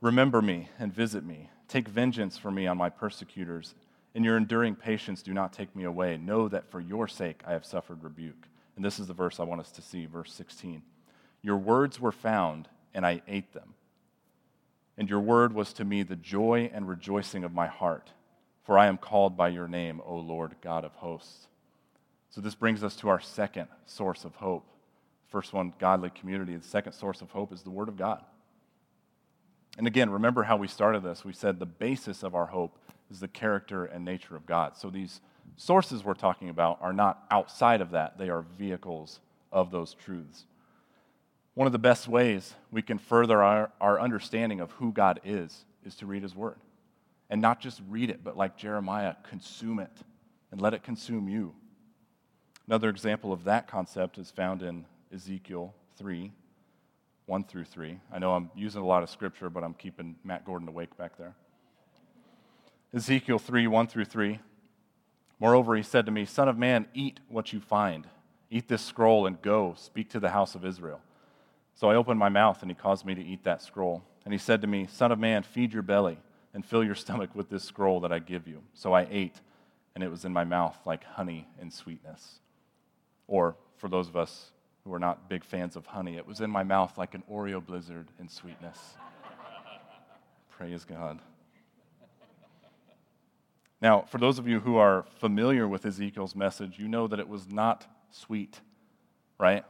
Remember 0.02 0.42
me 0.42 0.70
and 0.80 0.94
visit 0.94 1.26
me. 1.26 1.50
Take 1.69 1.88
vengeance 1.88 2.38
for 2.38 2.51
me 2.51 2.67
on 2.67 2.77
my 2.77 2.89
persecutors. 2.89 3.75
In 4.15 4.23
your 4.23 4.36
enduring 4.36 4.75
patience, 4.75 5.21
do 5.21 5.34
not 5.34 5.53
take 5.53 5.73
me 5.75 5.86
away. 5.86 6.17
Know 6.17 6.49
that 6.49 6.69
for 6.69 6.82
your 6.82 7.08
sake 7.08 7.41
I 7.47 7.53
have 7.53 7.63
suffered 7.63 8.03
rebuke. 8.03 8.47
And 8.75 8.84
this 8.84 8.99
is 8.99 9.08
the 9.08 9.13
verse 9.13 9.39
I 9.39 9.43
want 9.43 9.62
us 9.62 9.71
to 9.73 9.82
see, 9.82 10.05
verse 10.08 10.34
16. 10.34 10.82
Your 11.41 11.58
words 11.58 11.99
were 11.99 12.12
found, 12.12 12.67
and 12.93 13.05
I 13.05 13.21
ate 13.27 13.53
them. 13.53 13.75
And 14.97 15.10
your 15.10 15.19
word 15.19 15.53
was 15.53 15.71
to 15.73 15.86
me 15.86 16.03
the 16.03 16.15
joy 16.15 16.69
and 16.73 16.88
rejoicing 16.88 17.43
of 17.43 17.53
my 17.53 17.67
heart. 17.67 18.12
For 18.63 18.77
I 18.77 18.88
am 18.88 18.97
called 18.97 19.38
by 19.38 19.49
your 19.49 19.67
name, 19.67 20.01
O 20.05 20.17
Lord 20.17 20.55
God 20.62 20.84
of 20.84 20.93
hosts. 20.95 21.47
So 22.32 22.41
this 22.41 22.55
brings 22.55 22.84
us 22.84 22.95
to 22.97 23.10
our 23.10 23.19
second 23.19 23.67
source 23.86 24.25
of 24.25 24.36
hope. 24.36 24.65
First 25.27 25.53
one, 25.53 25.73
godly 25.79 26.10
community. 26.10 26.55
The 26.55 26.67
second 26.67 26.93
source 26.93 27.21
of 27.21 27.32
hope 27.32 27.53
is 27.53 27.62
the 27.62 27.69
Word 27.69 27.89
of 27.89 27.97
God. 27.97 28.23
And 29.80 29.88
again, 29.88 30.10
remember 30.10 30.44
how 30.44 30.58
we 30.58 30.68
started 30.68 31.04
this. 31.04 31.24
We 31.24 31.32
said 31.32 31.58
the 31.58 31.65
basis 31.65 32.22
of 32.22 32.36
our 32.36 32.48
hope 32.48 32.78
is 33.10 33.22
the 33.22 33.30
character 33.30 33.86
and 33.86 34.04
nature 34.04 34.36
of 34.36 34.46
God. 34.46 34.76
So 34.76 34.89
these 34.89 35.22
sources 35.56 36.04
we're 36.04 36.15
talking 36.15 36.50
about 36.50 36.80
are 36.82 36.92
not 36.92 37.24
outside 37.32 37.80
of 37.80 37.92
that, 37.92 38.18
they 38.18 38.28
are 38.28 38.42
vehicles 38.58 39.22
of 39.54 39.72
those 39.72 39.94
truths. 39.94 40.44
One 41.54 41.65
of 41.65 41.72
the 41.72 41.80
best 41.80 42.10
ways 42.10 42.56
we 42.70 42.82
can 42.82 42.98
further 42.98 43.42
our, 43.42 43.72
our 43.80 44.02
understanding 44.02 44.60
of 44.60 44.72
who 44.74 44.92
God 44.92 45.22
is 45.24 45.63
is 45.86 45.96
to 45.96 46.06
read 46.06 46.24
His 46.24 46.36
Word. 46.36 46.58
And 47.30 47.42
not 47.42 47.62
just 47.62 47.82
read 47.88 48.10
it, 48.10 48.22
but 48.22 48.36
like 48.36 48.58
Jeremiah, 48.58 49.15
consume 49.30 49.80
it 49.80 49.94
and 50.52 50.60
let 50.60 50.74
it 50.74 50.84
consume 50.84 51.30
you. 51.30 51.54
Another 52.68 52.89
example 52.89 53.32
of 53.32 53.46
that 53.46 53.70
concept 53.70 54.18
is 54.18 54.30
found 54.30 54.62
in 54.62 54.84
Ezekiel 55.13 55.74
3 55.96 56.34
1 57.30 57.44
through 57.44 57.65
3. 57.65 58.00
I 58.12 58.18
know 58.18 58.34
I'm 58.34 58.50
using 58.56 58.82
a 58.82 58.86
lot 58.86 59.04
of 59.04 59.10
scripture, 59.10 59.52
but 59.52 59.63
I'm 59.63 59.76
keeping 59.76 60.15
Matt 60.24 60.46
Gordon 60.46 60.68
awake 60.68 60.98
back 60.98 61.15
there. 61.15 61.36
Ezekiel 62.92 63.38
3 63.38 63.68
1 63.68 63.88
through 63.88 64.06
3. 64.06 64.39
Moreover, 65.39 65.76
he 65.76 65.84
said 65.84 66.08
to 66.08 66.12
me, 66.12 66.26
Son 66.26 66.50
of 66.50 66.58
man, 66.58 66.88
eat 66.96 67.20
what 67.30 67.54
you 67.54 67.60
find. 67.62 68.08
Eat 68.50 68.68
this 68.68 68.84
scroll 68.84 69.28
and 69.28 69.39
go, 69.44 69.76
speak 69.78 70.10
to 70.10 70.20
the 70.20 70.32
house 70.32 70.56
of 70.56 70.65
Israel. 70.65 71.02
So 71.76 71.92
I 71.92 71.96
opened 71.96 72.20
my 72.20 72.30
mouth, 72.30 72.63
and 72.63 72.72
he 72.72 72.76
caused 72.76 73.06
me 73.06 73.13
to 73.13 73.24
eat 73.24 73.44
that 73.44 73.62
scroll. 73.62 74.04
And 74.26 74.34
he 74.34 74.39
said 74.39 74.62
to 74.62 74.68
me, 74.68 74.88
Son 74.88 75.12
of 75.12 75.20
man, 75.20 75.44
feed 75.44 75.72
your 75.72 75.84
belly 75.84 76.18
and 76.56 76.65
fill 76.65 76.84
your 76.84 76.96
stomach 77.04 77.36
with 77.36 77.52
this 77.52 77.63
scroll 77.63 78.00
that 78.00 78.12
I 78.12 78.18
give 78.18 78.48
you. 78.48 78.63
So 78.74 78.94
I 78.94 79.08
ate, 79.12 79.39
and 79.94 80.04
it 80.04 80.10
was 80.10 80.26
in 80.26 80.34
my 80.34 80.46
mouth 80.46 80.78
like 80.84 81.04
honey 81.04 81.48
and 81.62 81.72
sweetness. 81.72 82.39
Or, 83.28 83.56
for 83.78 83.88
those 83.88 84.10
of 84.10 84.18
us 84.18 84.50
who 84.89 84.95
are 84.95 84.99
not 84.99 85.30
big 85.30 85.43
fans 85.43 85.75
of 85.75 85.86
honey, 85.86 86.17
it 86.17 86.25
was 86.25 86.41
in 86.41 86.49
my 86.49 86.63
mouth 86.63 86.97
like 86.97 87.13
an 87.13 87.23
Oreo 87.32 87.63
blizzard 87.63 88.08
in 88.19 88.28
sweetness. 88.28 88.95
Praise 90.49 90.84
God. 90.84 91.19
Now, 93.82 94.02
for 94.02 94.17
those 94.17 94.39
of 94.39 94.47
you 94.47 94.60
who 94.60 94.78
are 94.78 95.06
familiar 95.19 95.67
with 95.67 95.86
Ezekiel's 95.86 96.36
message, 96.36 96.80
you 96.80 96.88
know 96.88 97.08
that 97.08 97.19
it 97.19 97.30
was 97.30 97.47
not 97.47 97.86
sweet, 98.10 98.60
right? 99.38 99.63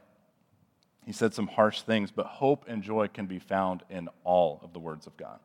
He 1.05 1.11
said 1.11 1.33
some 1.33 1.47
harsh 1.47 1.81
things, 1.81 2.11
but 2.11 2.25
hope 2.25 2.63
and 2.69 2.81
joy 2.81 3.09
can 3.09 3.25
be 3.25 3.39
found 3.39 3.83
in 3.89 4.07
all 4.23 4.61
of 4.63 4.71
the 4.71 4.79
words 4.79 5.05
of 5.05 5.17
God. 5.17 5.39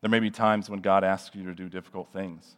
There 0.00 0.10
may 0.10 0.20
be 0.20 0.30
times 0.30 0.70
when 0.70 0.80
God 0.80 1.02
asks 1.02 1.34
you 1.34 1.44
to 1.46 1.54
do 1.54 1.68
difficult 1.68 2.12
things, 2.12 2.54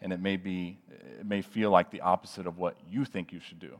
and 0.00 0.10
it 0.10 0.20
may, 0.20 0.38
be, 0.38 0.78
it 1.20 1.26
may 1.26 1.42
feel 1.42 1.70
like 1.70 1.90
the 1.90 2.00
opposite 2.00 2.46
of 2.46 2.56
what 2.56 2.76
you 2.88 3.04
think 3.04 3.30
you 3.30 3.40
should 3.40 3.58
do. 3.58 3.78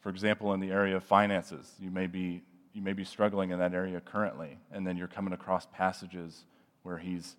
For 0.00 0.08
example, 0.08 0.52
in 0.54 0.60
the 0.60 0.70
area 0.70 0.96
of 0.96 1.04
finances, 1.04 1.72
you 1.78 1.90
may 1.90 2.06
be, 2.06 2.42
you 2.72 2.82
may 2.82 2.92
be 2.92 3.04
struggling 3.04 3.50
in 3.50 3.58
that 3.58 3.74
area 3.74 4.00
currently, 4.00 4.58
and 4.72 4.86
then 4.86 4.96
you're 4.96 5.08
coming 5.08 5.32
across 5.32 5.66
passages 5.72 6.44
where 6.82 6.98
He's 6.98 7.36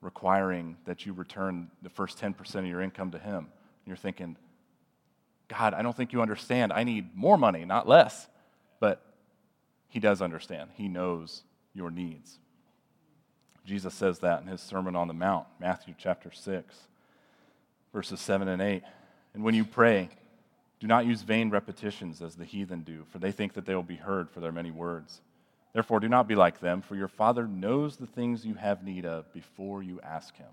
requiring 0.00 0.76
that 0.86 1.04
you 1.04 1.12
return 1.12 1.70
the 1.82 1.90
first 1.90 2.18
10% 2.18 2.54
of 2.56 2.66
your 2.66 2.80
income 2.80 3.10
to 3.10 3.18
Him. 3.18 3.36
And 3.36 3.86
you're 3.86 3.96
thinking, 3.96 4.36
God, 5.48 5.74
I 5.74 5.82
don't 5.82 5.96
think 5.96 6.12
you 6.12 6.22
understand. 6.22 6.72
I 6.72 6.84
need 6.84 7.14
more 7.14 7.36
money, 7.36 7.64
not 7.64 7.88
less. 7.88 8.26
But 8.80 9.02
He 9.88 10.00
does 10.00 10.22
understand, 10.22 10.70
He 10.74 10.88
knows 10.88 11.42
your 11.74 11.90
needs. 11.90 12.38
Jesus 13.68 13.92
says 13.92 14.20
that 14.20 14.40
in 14.40 14.48
his 14.48 14.62
Sermon 14.62 14.96
on 14.96 15.08
the 15.08 15.14
Mount, 15.14 15.46
Matthew 15.60 15.94
chapter 15.98 16.30
6, 16.32 16.74
verses 17.92 18.18
7 18.18 18.48
and 18.48 18.62
8. 18.62 18.82
And 19.34 19.44
when 19.44 19.54
you 19.54 19.66
pray, 19.66 20.08
do 20.80 20.86
not 20.86 21.06
use 21.06 21.22
vain 21.22 21.50
repetitions 21.50 22.22
as 22.22 22.36
the 22.36 22.44
heathen 22.44 22.82
do, 22.82 23.04
for 23.10 23.18
they 23.18 23.32
think 23.32 23.54
that 23.54 23.66
they 23.66 23.74
will 23.74 23.82
be 23.82 23.96
heard 23.96 24.30
for 24.30 24.40
their 24.40 24.52
many 24.52 24.70
words. 24.70 25.20
Therefore, 25.72 26.00
do 26.00 26.08
not 26.08 26.28
be 26.28 26.34
like 26.34 26.60
them, 26.60 26.82
for 26.82 26.94
your 26.94 27.08
Father 27.08 27.46
knows 27.46 27.96
the 27.96 28.06
things 28.06 28.44
you 28.44 28.54
have 28.54 28.84
need 28.84 29.04
of 29.04 29.32
before 29.32 29.82
you 29.82 30.00
ask 30.02 30.36
Him. 30.36 30.48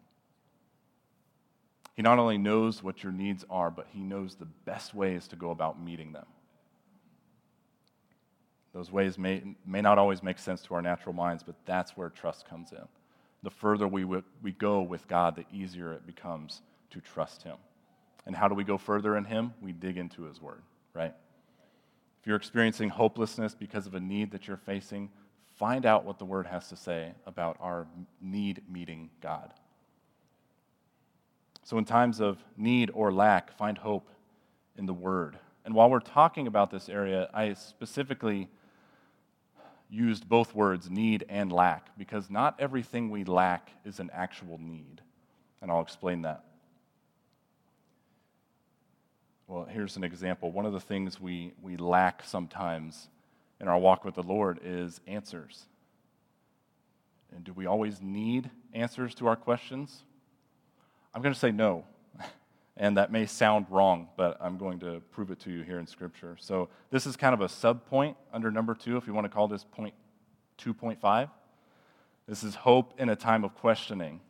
He 1.95 2.01
not 2.01 2.19
only 2.19 2.37
knows 2.37 2.83
what 2.83 3.03
your 3.03 3.11
needs 3.11 3.45
are, 3.49 3.71
but 3.71 3.87
He 3.91 3.99
knows 3.99 4.35
the 4.35 4.45
best 4.45 4.93
ways 4.93 5.27
to 5.29 5.35
go 5.35 5.51
about 5.51 5.81
meeting 5.81 6.11
them. 6.11 6.25
Those 8.73 8.91
ways 8.91 9.17
may, 9.17 9.41
may 9.65 9.79
not 9.79 9.97
always 9.97 10.21
make 10.21 10.37
sense 10.37 10.61
to 10.63 10.75
our 10.75 10.81
natural 10.81 11.13
minds, 11.13 11.43
but 11.43 11.55
that's 11.65 11.95
where 11.95 12.09
trust 12.09 12.49
comes 12.49 12.73
in. 12.73 12.85
The 13.41 13.49
further 13.49 13.87
we, 13.87 14.03
we 14.03 14.51
go 14.57 14.81
with 14.81 15.07
God, 15.07 15.35
the 15.37 15.45
easier 15.53 15.93
it 15.93 16.05
becomes 16.05 16.61
to 16.89 16.99
trust 16.99 17.43
Him. 17.43 17.55
And 18.25 18.35
how 18.35 18.47
do 18.47 18.55
we 18.55 18.63
go 18.63 18.77
further 18.77 19.15
in 19.17 19.25
Him? 19.25 19.53
We 19.61 19.71
dig 19.71 19.97
into 19.97 20.23
His 20.23 20.41
Word, 20.41 20.61
right? 20.93 21.13
If 22.21 22.27
you're 22.27 22.35
experiencing 22.35 22.89
hopelessness 22.89 23.53
because 23.53 23.85
of 23.85 23.93
a 23.93 23.99
need 23.99 24.31
that 24.31 24.47
you're 24.47 24.57
facing, 24.57 25.09
find 25.55 25.85
out 25.85 26.05
what 26.05 26.17
the 26.17 26.25
Word 26.25 26.47
has 26.47 26.69
to 26.69 26.75
say 26.75 27.11
about 27.25 27.57
our 27.59 27.87
need 28.21 28.63
meeting 28.69 29.09
God. 29.21 29.53
So, 31.63 31.77
in 31.77 31.85
times 31.85 32.21
of 32.21 32.37
need 32.57 32.91
or 32.93 33.11
lack, 33.11 33.55
find 33.57 33.77
hope 33.77 34.09
in 34.77 34.85
the 34.85 34.93
Word. 34.93 35.37
And 35.65 35.73
while 35.73 35.89
we're 35.89 35.99
talking 35.99 36.45
about 36.47 36.69
this 36.69 36.89
area, 36.89 37.29
I 37.33 37.53
specifically 37.53 38.49
used 39.89 40.27
both 40.27 40.53
words, 40.53 40.89
need 40.89 41.25
and 41.29 41.51
lack, 41.51 41.95
because 41.97 42.29
not 42.29 42.55
everything 42.59 43.09
we 43.09 43.23
lack 43.23 43.71
is 43.83 43.99
an 43.99 44.09
actual 44.13 44.59
need. 44.59 45.01
And 45.61 45.71
I'll 45.71 45.81
explain 45.81 46.21
that. 46.23 46.43
Well, 49.47 49.65
here's 49.65 49.95
an 49.95 50.03
example. 50.03 50.51
One 50.51 50.65
of 50.65 50.73
the 50.73 50.79
things 50.79 51.21
we, 51.21 51.53
we 51.61 51.77
lack 51.77 52.23
sometimes 52.23 53.09
in 53.61 53.67
our 53.67 53.77
walk 53.77 54.03
with 54.03 54.15
the 54.15 54.23
Lord 54.23 54.59
is 54.63 54.99
answers. 55.05 55.65
And 57.35 57.43
do 57.43 57.53
we 57.53 57.67
always 57.67 58.01
need 58.01 58.49
answers 58.73 59.13
to 59.15 59.27
our 59.27 59.35
questions? 59.35 60.03
I'm 61.13 61.21
going 61.21 61.33
to 61.33 61.39
say 61.39 61.51
no. 61.51 61.85
and 62.77 62.97
that 62.97 63.11
may 63.11 63.27
sound 63.27 63.67
wrong, 63.69 64.09
but 64.17 64.37
I'm 64.41 64.57
going 64.57 64.79
to 64.79 65.01
prove 65.11 65.29
it 65.29 65.39
to 65.41 65.51
you 65.51 65.61
here 65.61 65.77
in 65.77 65.85
Scripture. 65.85 66.37
So 66.39 66.69
this 66.89 67.05
is 67.05 67.15
kind 67.15 67.33
of 67.33 67.41
a 67.41 67.49
sub 67.49 67.85
point 67.85 68.17
under 68.33 68.49
number 68.49 68.73
two, 68.73 68.97
if 68.97 69.05
you 69.05 69.13
want 69.13 69.25
to 69.25 69.29
call 69.29 69.47
this 69.47 69.63
point 69.63 69.93
2.5. 70.59 71.29
This 72.27 72.43
is 72.43 72.55
hope 72.55 72.99
in 72.99 73.09
a 73.09 73.15
time 73.15 73.43
of 73.43 73.53
questioning 73.53 74.21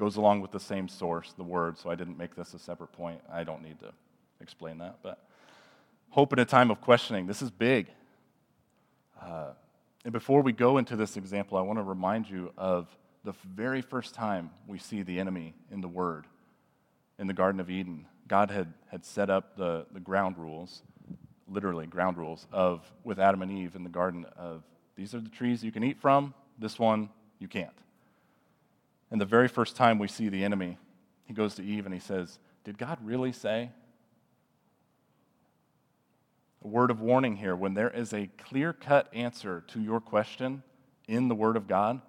goes 0.00 0.16
along 0.16 0.40
with 0.40 0.50
the 0.50 0.58
same 0.58 0.88
source, 0.88 1.34
the 1.36 1.44
word, 1.44 1.76
so 1.76 1.90
I 1.90 1.94
didn't 1.94 2.16
make 2.16 2.34
this 2.34 2.54
a 2.54 2.58
separate 2.58 2.90
point. 2.90 3.20
I 3.30 3.44
don't 3.44 3.62
need 3.62 3.78
to 3.80 3.92
explain 4.40 4.78
that. 4.78 4.96
But 5.02 5.22
hope 6.08 6.32
in 6.32 6.38
a 6.38 6.46
time 6.46 6.70
of 6.70 6.80
questioning, 6.80 7.26
this 7.26 7.42
is 7.42 7.50
big. 7.50 7.88
Uh, 9.20 9.50
and 10.02 10.12
before 10.14 10.40
we 10.40 10.52
go 10.52 10.78
into 10.78 10.96
this 10.96 11.18
example, 11.18 11.58
I 11.58 11.60
want 11.60 11.78
to 11.78 11.82
remind 11.82 12.30
you 12.30 12.50
of 12.56 12.88
the 13.24 13.34
very 13.44 13.82
first 13.82 14.14
time 14.14 14.48
we 14.66 14.78
see 14.78 15.02
the 15.02 15.20
enemy 15.20 15.54
in 15.70 15.82
the 15.82 15.88
Word 15.88 16.26
in 17.18 17.26
the 17.26 17.34
Garden 17.34 17.60
of 17.60 17.68
Eden. 17.68 18.06
God 18.26 18.50
had, 18.50 18.72
had 18.90 19.04
set 19.04 19.28
up 19.28 19.54
the, 19.58 19.84
the 19.92 20.00
ground 20.00 20.38
rules, 20.38 20.80
literally 21.46 21.86
ground 21.86 22.16
rules, 22.16 22.46
of 22.50 22.90
with 23.04 23.18
Adam 23.18 23.42
and 23.42 23.52
Eve 23.52 23.76
in 23.76 23.84
the 23.84 23.90
garden 23.90 24.24
of 24.38 24.62
these 24.96 25.14
are 25.14 25.20
the 25.20 25.28
trees 25.28 25.62
you 25.62 25.72
can 25.72 25.84
eat 25.84 26.00
from, 26.00 26.32
this 26.58 26.78
one 26.78 27.10
you 27.38 27.48
can't. 27.48 27.76
And 29.10 29.20
the 29.20 29.26
very 29.26 29.48
first 29.48 29.76
time 29.76 29.98
we 29.98 30.08
see 30.08 30.28
the 30.28 30.44
enemy, 30.44 30.78
he 31.24 31.34
goes 31.34 31.54
to 31.56 31.64
Eve 31.64 31.84
and 31.84 31.94
he 31.94 32.00
says, 32.00 32.38
Did 32.64 32.78
God 32.78 32.98
really 33.02 33.32
say? 33.32 33.70
A 36.62 36.68
word 36.68 36.90
of 36.90 37.00
warning 37.00 37.36
here 37.36 37.56
when 37.56 37.74
there 37.74 37.90
is 37.90 38.12
a 38.12 38.28
clear 38.38 38.72
cut 38.72 39.08
answer 39.14 39.64
to 39.68 39.80
your 39.80 40.00
question 40.00 40.62
in 41.08 41.28
the 41.28 41.34
Word 41.34 41.56
of 41.56 41.66
God, 41.66 42.00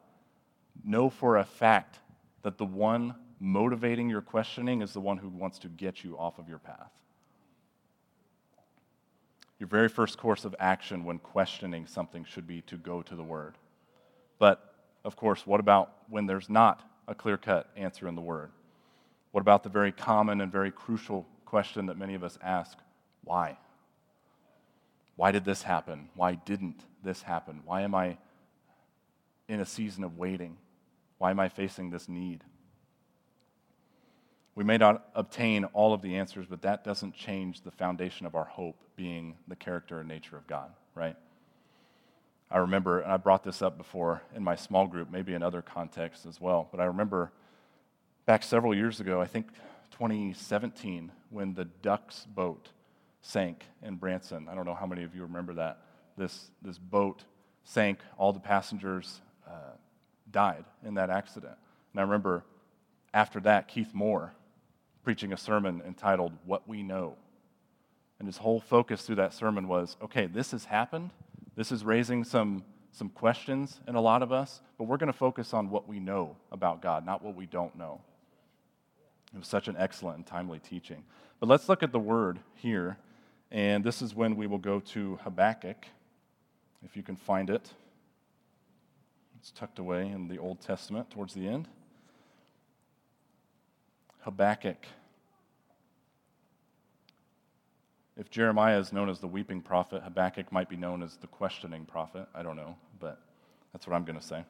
know 0.84 1.10
for 1.10 1.38
a 1.38 1.46
fact 1.46 2.00
that 2.44 2.58
the 2.58 2.66
one 2.66 3.16
motivating 3.40 4.10
your 4.10 4.22
questioning 4.22 4.82
is 4.82 4.94
the 4.94 5.00
one 5.00 5.18
who 5.18 5.30
wants 5.30 5.58
to 5.60 5.68
get 5.68 6.04
you 6.04 6.18
off 6.18 6.38
of 6.38 6.48
your 6.48 6.60
path. 6.60 6.92
Your 9.58 9.68
very 9.68 9.90
first 9.90 10.18
course 10.18 10.44
of 10.44 10.56
action 10.60 11.04
when 11.04 11.18
questioning 11.18 11.88
something 11.88 12.26
should 12.26 12.46
be 12.46 12.62
to 12.64 12.78
go 12.78 13.02
to 13.02 13.16
the 13.16 13.24
Word. 13.24 13.58
But, 14.38 14.76
of 15.04 15.16
course, 15.16 15.48
what 15.48 15.60
about 15.60 15.94
when 16.10 16.26
there's 16.26 16.50
not 16.50 16.84
a 17.08 17.16
clear 17.16 17.38
cut 17.38 17.70
answer 17.76 18.08
in 18.08 18.16
the 18.16 18.22
Word? 18.22 18.52
What 19.32 19.42
about 19.42 19.64
the 19.64 19.70
very 19.70 19.92
common 19.92 20.42
and 20.42 20.52
very 20.52 20.72
crucial 20.72 21.26
question 21.46 21.88
that 21.88 21.98
many 21.98 22.16
of 22.16 22.24
us 22.24 22.38
ask 22.42 22.78
why? 23.24 23.58
Why 25.16 25.32
did 25.32 25.46
this 25.46 25.64
happen? 25.64 26.10
Why 26.16 26.36
didn't 26.36 26.84
this 27.04 27.22
happen? 27.22 27.62
Why 27.66 27.82
am 27.82 27.94
I 27.94 28.18
in 29.48 29.60
a 29.60 29.66
season 29.66 30.04
of 30.04 30.18
waiting? 30.18 30.58
Why 31.18 31.32
am 31.32 31.40
I 31.40 31.50
facing 31.50 31.90
this 31.90 32.10
need? 32.10 32.44
We 34.56 34.64
may 34.64 34.78
not 34.78 35.06
obtain 35.16 35.66
all 35.66 35.94
of 35.94 36.02
the 36.02 36.16
answers, 36.16 36.46
but 36.50 36.62
that 36.64 36.84
doesn't 36.84 37.16
change 37.16 37.62
the 37.62 37.72
foundation 37.72 38.26
of 38.26 38.36
our 38.36 38.46
hope 38.46 38.84
being 38.96 39.36
the 39.48 39.56
character 39.56 40.00
and 40.00 40.10
nature 40.10 40.38
of 40.38 40.48
God, 40.48 40.72
right? 40.94 41.16
I 42.52 42.58
remember, 42.58 43.00
and 43.00 43.12
I 43.12 43.18
brought 43.18 43.44
this 43.44 43.62
up 43.62 43.78
before 43.78 44.22
in 44.36 44.44
my 44.44 44.56
small 44.56 44.88
group, 44.88 45.10
maybe 45.10 45.34
in 45.34 45.42
other 45.42 45.62
contexts 45.62 46.26
as 46.26 46.42
well, 46.42 46.68
but 46.72 46.80
I 46.80 46.86
remember 46.86 47.32
back 48.26 48.44
several 48.44 48.76
years 48.76 49.00
ago, 49.00 49.22
I 49.22 49.26
think 49.26 49.48
2017, 49.92 51.12
when 51.30 51.54
the 51.54 51.66
Ducks 51.66 52.28
boat 52.34 52.70
sank 53.22 53.66
in 53.82 53.96
Branson. 53.96 54.48
I 54.50 54.56
don't 54.56 54.66
know 54.66 54.74
how 54.74 54.86
many 54.86 55.04
of 55.04 55.16
you 55.16 55.22
remember 55.22 55.54
that. 55.54 55.80
This, 56.18 56.50
this 56.62 56.78
boat 56.78 57.24
sank, 57.64 58.00
all 58.18 58.34
the 58.34 58.40
passengers 58.40 59.22
uh, 59.48 59.76
died 60.32 60.66
in 60.86 60.96
that 60.96 61.10
accident. 61.10 61.56
And 61.94 62.00
I 62.00 62.04
remember 62.04 62.44
after 63.14 63.40
that, 63.42 63.68
Keith 63.68 63.94
Moore 63.94 64.34
preaching 65.04 65.34
a 65.34 65.38
sermon 65.38 65.82
entitled 65.86 66.34
What 66.46 66.68
We 66.68 66.84
Know. 66.84 67.16
And 68.20 68.28
his 68.28 68.38
whole 68.38 68.60
focus 68.60 69.04
through 69.04 69.16
that 69.16 69.34
sermon 69.34 69.68
was 69.68 69.98
okay, 70.02 70.28
this 70.28 70.52
has 70.52 70.66
happened. 70.66 71.12
This 71.56 71.72
is 71.72 71.84
raising 71.84 72.24
some, 72.24 72.64
some 72.92 73.10
questions 73.10 73.80
in 73.88 73.96
a 73.96 74.02
lot 74.02 74.24
of 74.24 74.32
us, 74.32 74.62
but 74.78 74.86
we're 74.86 74.98
going 74.98 75.12
to 75.12 75.18
focus 75.18 75.54
on 75.54 75.70
what 75.70 75.88
we 75.88 76.00
know 76.00 76.36
about 76.52 76.82
God, 76.82 77.06
not 77.06 77.24
what 77.24 77.36
we 77.36 77.46
don't 77.46 77.76
know. 77.76 78.02
It 79.34 79.40
was 79.40 79.48
such 79.48 79.68
an 79.68 79.76
excellent 79.78 80.18
and 80.18 80.26
timely 80.26 80.60
teaching. 80.60 81.04
But 81.40 81.50
let's 81.50 81.70
look 81.70 81.84
at 81.84 81.92
the 81.92 82.00
word 82.00 82.40
here. 82.56 82.98
And 83.50 83.84
this 83.84 84.02
is 84.02 84.16
when 84.16 84.36
we 84.36 84.48
will 84.48 84.58
go 84.58 84.80
to 84.80 85.20
Habakkuk, 85.24 85.86
if 86.84 86.96
you 86.96 87.04
can 87.04 87.16
find 87.16 87.50
it. 87.50 87.70
It's 89.40 89.52
tucked 89.52 89.80
away 89.80 90.08
in 90.08 90.28
the 90.28 90.38
Old 90.38 90.62
Testament 90.62 91.10
towards 91.10 91.34
the 91.34 91.48
end. 91.48 91.68
Habakkuk. 94.20 94.86
If 98.22 98.30
Jeremiah 98.30 98.78
is 98.78 98.94
known 98.94 99.10
as 99.10 99.18
the 99.18 99.26
weeping 99.26 99.62
prophet, 99.62 100.04
Habakkuk 100.04 100.52
might 100.52 100.70
be 100.70 100.76
known 100.76 101.02
as 101.02 101.16
the 101.16 101.26
questioning 101.26 101.86
prophet. 101.86 102.28
I 102.36 102.44
don't 102.44 102.56
know, 102.56 102.76
but 103.00 103.20
that's 103.74 103.88
what 103.88 103.96
I'm 103.96 104.06
going 104.06 104.20
to 104.20 104.24
say. 104.24 104.46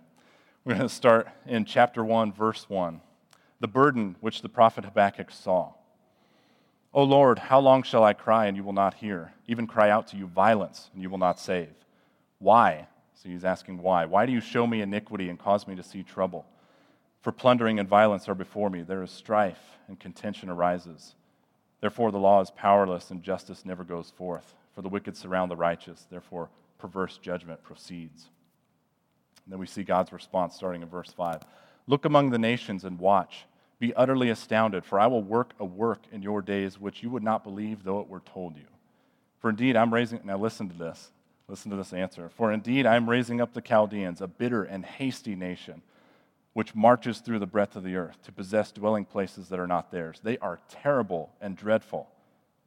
We're 0.65 0.73
going 0.73 0.89
to 0.89 0.93
start 0.93 1.29
in 1.47 1.63
chapter 1.63 2.03
1, 2.03 2.33
verse 2.33 2.69
1. 2.69 2.99
The 3.61 3.69
burden 3.69 4.17
which 4.19 4.41
the 4.41 4.49
prophet 4.49 4.83
Habakkuk 4.83 5.31
saw. 5.31 5.71
O 6.93 7.01
Lord, 7.03 7.39
how 7.39 7.61
long 7.61 7.83
shall 7.83 8.03
I 8.03 8.11
cry 8.11 8.47
and 8.47 8.57
you 8.57 8.63
will 8.65 8.73
not 8.73 8.95
hear? 8.95 9.31
Even 9.47 9.67
cry 9.67 9.89
out 9.89 10.05
to 10.07 10.17
you 10.17 10.27
violence 10.27 10.89
and 10.93 11.01
you 11.01 11.09
will 11.09 11.17
not 11.17 11.39
save. 11.39 11.71
Why? 12.39 12.89
So 13.13 13.29
he's 13.29 13.45
asking 13.45 13.81
why. 13.81 14.03
Why 14.03 14.25
do 14.25 14.33
you 14.33 14.41
show 14.41 14.67
me 14.67 14.81
iniquity 14.81 15.29
and 15.29 15.39
cause 15.39 15.65
me 15.65 15.77
to 15.77 15.83
see 15.83 16.03
trouble? 16.03 16.45
For 17.21 17.31
plundering 17.31 17.79
and 17.79 17.87
violence 17.87 18.27
are 18.27 18.35
before 18.35 18.69
me. 18.69 18.81
There 18.81 19.01
is 19.01 19.11
strife 19.11 19.77
and 19.87 19.97
contention 19.97 20.49
arises. 20.49 21.15
Therefore, 21.81 22.11
the 22.11 22.19
law 22.19 22.41
is 22.41 22.51
powerless 22.51 23.11
and 23.11 23.23
justice 23.23 23.65
never 23.65 23.83
goes 23.83 24.11
forth. 24.11 24.53
For 24.73 24.81
the 24.81 24.89
wicked 24.89 25.17
surround 25.17 25.51
the 25.51 25.55
righteous. 25.55 26.05
Therefore, 26.09 26.49
perverse 26.77 27.17
judgment 27.17 27.63
proceeds. 27.63 28.29
And 29.45 29.51
then 29.51 29.59
we 29.59 29.65
see 29.65 29.83
God's 29.83 30.13
response 30.13 30.55
starting 30.55 30.83
in 30.83 30.87
verse 30.87 31.11
5. 31.11 31.41
Look 31.87 32.05
among 32.05 32.29
the 32.29 32.39
nations 32.39 32.85
and 32.85 32.99
watch. 32.99 33.45
Be 33.79 33.93
utterly 33.95 34.29
astounded, 34.29 34.85
for 34.85 34.99
I 34.99 35.07
will 35.07 35.23
work 35.23 35.53
a 35.59 35.65
work 35.65 36.03
in 36.11 36.21
your 36.21 36.43
days 36.43 36.79
which 36.79 37.01
you 37.01 37.09
would 37.09 37.23
not 37.23 37.43
believe 37.43 37.83
though 37.83 37.99
it 37.99 38.07
were 38.07 38.21
told 38.21 38.55
you. 38.55 38.67
For 39.39 39.49
indeed, 39.49 39.75
I'm 39.75 39.91
raising, 39.91 40.21
now 40.23 40.37
listen 40.37 40.69
to 40.69 40.77
this. 40.77 41.11
Listen 41.47 41.71
to 41.71 41.77
this 41.77 41.91
answer. 41.91 42.29
For 42.29 42.51
indeed, 42.51 42.85
I 42.85 42.95
am 42.95 43.09
raising 43.09 43.41
up 43.41 43.53
the 43.53 43.61
Chaldeans, 43.61 44.21
a 44.21 44.27
bitter 44.27 44.63
and 44.63 44.85
hasty 44.85 45.35
nation 45.35 45.81
which 46.53 46.75
marches 46.75 47.19
through 47.19 47.39
the 47.39 47.45
breadth 47.45 47.75
of 47.75 47.83
the 47.83 47.95
earth 47.95 48.21
to 48.23 48.31
possess 48.31 48.71
dwelling 48.71 49.05
places 49.05 49.49
that 49.49 49.59
are 49.59 49.67
not 49.67 49.91
theirs. 49.91 50.19
They 50.21 50.37
are 50.39 50.59
terrible 50.69 51.31
and 51.39 51.55
dreadful. 51.55 52.09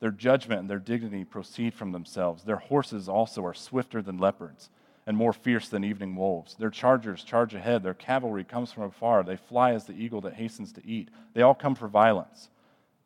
Their 0.01 0.11
judgment 0.11 0.61
and 0.61 0.70
their 0.70 0.79
dignity 0.79 1.25
proceed 1.25 1.75
from 1.75 1.92
themselves. 1.92 2.44
Their 2.44 2.57
horses 2.57 3.09
also 3.09 3.44
are 3.44 3.55
swifter 3.55 4.03
than 4.03 4.18
leopards 4.18 4.70
and 5.07 5.16
more 5.16 5.33
fierce 5.33 5.68
than 5.68 5.85
evening 5.85 6.16
wolves. 6.16 6.55
Their 6.55 6.70
chargers 6.70 7.25
charge 7.25 7.55
ahead. 7.55 7.83
Their 7.83 7.94
cavalry 7.94 8.44
comes 8.44 8.73
from 8.73 8.85
afar. 8.85 9.23
They 9.23 9.37
fly 9.37 9.73
as 9.73 9.85
the 9.85 9.92
eagle 9.92 10.23
that 10.23 10.35
hastens 10.35 10.73
to 10.73 10.87
eat. 10.87 11.11
They 11.35 11.42
all 11.42 11.55
come 11.55 11.75
for 11.75 11.88
violence. 11.88 12.49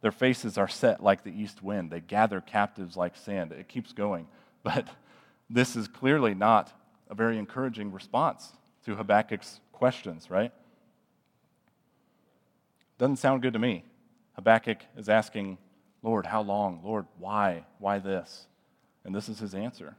Their 0.01 0.13
faces 0.13 0.57
are 0.57 0.69
set 0.69 1.03
like 1.03 1.25
the 1.25 1.33
east 1.33 1.63
wind. 1.63 1.91
They 1.91 2.01
gather 2.01 2.41
captives 2.41 2.97
like 2.97 3.17
sand. 3.17 3.53
It 3.53 3.69
keeps 3.69 3.93
going. 3.93 4.29
But 4.65 4.89
this 5.49 5.77
is 5.77 5.87
clearly 5.87 6.35
not 6.35 6.73
a 7.09 7.15
very 7.15 7.39
encouraging 7.39 7.93
response 7.93 8.53
to 8.85 8.97
Habakkuk's 8.97 9.61
questions, 9.73 10.31
right? 10.31 10.53
Doesn't 12.99 13.17
sound 13.17 13.43
good 13.43 13.53
to 13.53 13.59
me. 13.59 13.85
Habakkuk 14.35 14.79
is 14.97 15.09
asking, 15.09 15.59
Lord, 16.03 16.27
how 16.27 16.43
long? 16.43 16.81
Lord, 16.85 17.07
why? 17.19 17.65
Why 17.79 17.99
this? 17.99 18.47
And 19.05 19.15
this 19.15 19.29
is 19.29 19.39
his 19.39 19.55
answer. 19.55 19.97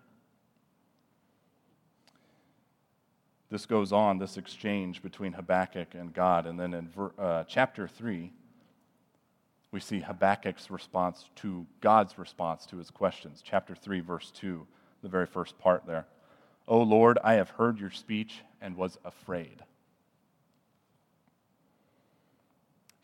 This 3.50 3.66
goes 3.66 3.92
on, 3.92 4.20
this 4.20 4.38
exchange 4.38 5.02
between 5.02 5.34
Habakkuk 5.34 5.96
and 5.96 6.14
God. 6.14 6.46
And 6.46 6.60
then 6.60 6.74
in 6.74 6.88
ver, 6.90 7.12
uh, 7.18 7.44
chapter 7.46 7.88
3, 7.88 8.32
we 9.72 9.80
see 9.80 10.00
Habakkuk's 10.00 10.70
response 10.70 11.30
to 11.38 11.66
God's 11.82 12.18
response 12.18 12.66
to 12.68 12.78
his 12.78 12.92
questions. 12.92 13.42
Chapter 13.44 13.76
3, 13.76 14.02
verse 14.02 14.32
2, 14.32 14.68
the 15.02 15.10
very 15.10 15.26
first 15.26 15.58
part 15.58 15.86
there. 15.88 16.06
O 16.68 16.82
Lord, 16.82 17.18
I 17.24 17.34
have 17.34 17.50
heard 17.52 17.80
your 17.80 17.90
speech 17.90 18.42
and 18.62 18.76
was 18.76 19.00
afraid. 19.04 19.64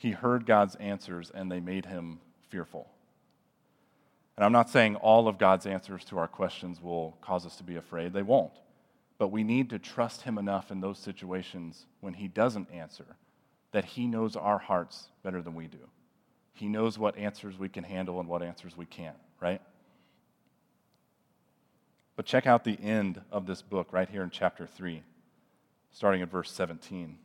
He 0.06 0.12
heard 0.12 0.46
God's 0.46 0.76
answers 0.76 1.32
and 1.34 1.52
they 1.52 1.60
made 1.60 1.88
him 1.88 2.20
fearful. 2.50 2.88
And 4.38 4.46
I'm 4.46 4.52
not 4.52 4.70
saying 4.70 4.98
all 4.98 5.28
of 5.28 5.40
God's 5.40 5.66
answers 5.66 6.06
to 6.06 6.20
our 6.20 6.28
questions 6.28 6.80
will 6.80 7.18
cause 7.22 7.44
us 7.44 7.56
to 7.56 7.64
be 7.64 7.76
afraid, 7.76 8.14
they 8.14 8.22
won't. 8.22 8.54
But 9.18 9.30
we 9.30 9.44
need 9.44 9.72
to 9.72 9.80
trust 9.80 10.22
him 10.22 10.38
enough 10.38 10.70
in 10.70 10.80
those 10.80 11.00
situations 11.00 11.88
when 12.02 12.14
he 12.14 12.28
doesn't 12.28 12.70
answer 12.72 13.16
that 13.72 13.84
he 13.84 14.06
knows 14.06 14.36
our 14.36 14.60
hearts 14.60 15.08
better 15.24 15.42
than 15.42 15.56
we 15.56 15.66
do. 15.66 15.80
He 16.54 16.68
knows 16.68 17.00
what 17.00 17.18
answers 17.18 17.58
we 17.58 17.68
can 17.68 17.84
handle 17.84 18.20
and 18.20 18.30
what 18.30 18.44
answers 18.44 18.78
we 18.78 18.86
can't, 18.86 19.18
right? 19.42 19.62
But 22.16 22.28
check 22.28 22.46
out 22.46 22.64
the 22.64 22.80
end 22.80 23.22
of 23.32 23.48
this 23.48 23.64
book 23.64 23.88
right 23.92 24.08
here 24.08 24.22
in 24.22 24.30
chapter 24.30 24.68
3, 24.68 25.02
starting 25.92 26.22
at 26.22 26.30
verse 26.30 26.52
17. 26.52 27.18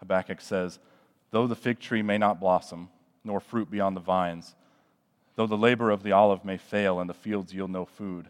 Habakkuk 0.00 0.42
says, 0.42 0.78
Though 1.32 1.46
the 1.46 1.56
fig 1.56 1.80
tree 1.80 2.02
may 2.02 2.18
not 2.18 2.40
blossom, 2.40 2.90
nor 3.24 3.40
fruit 3.40 3.70
be 3.70 3.80
on 3.80 3.94
the 3.94 4.00
vines, 4.00 4.54
though 5.34 5.46
the 5.46 5.56
labor 5.56 5.90
of 5.90 6.02
the 6.02 6.12
olive 6.12 6.44
may 6.44 6.58
fail 6.58 7.00
and 7.00 7.08
the 7.08 7.14
fields 7.14 7.54
yield 7.54 7.70
no 7.70 7.86
food, 7.86 8.28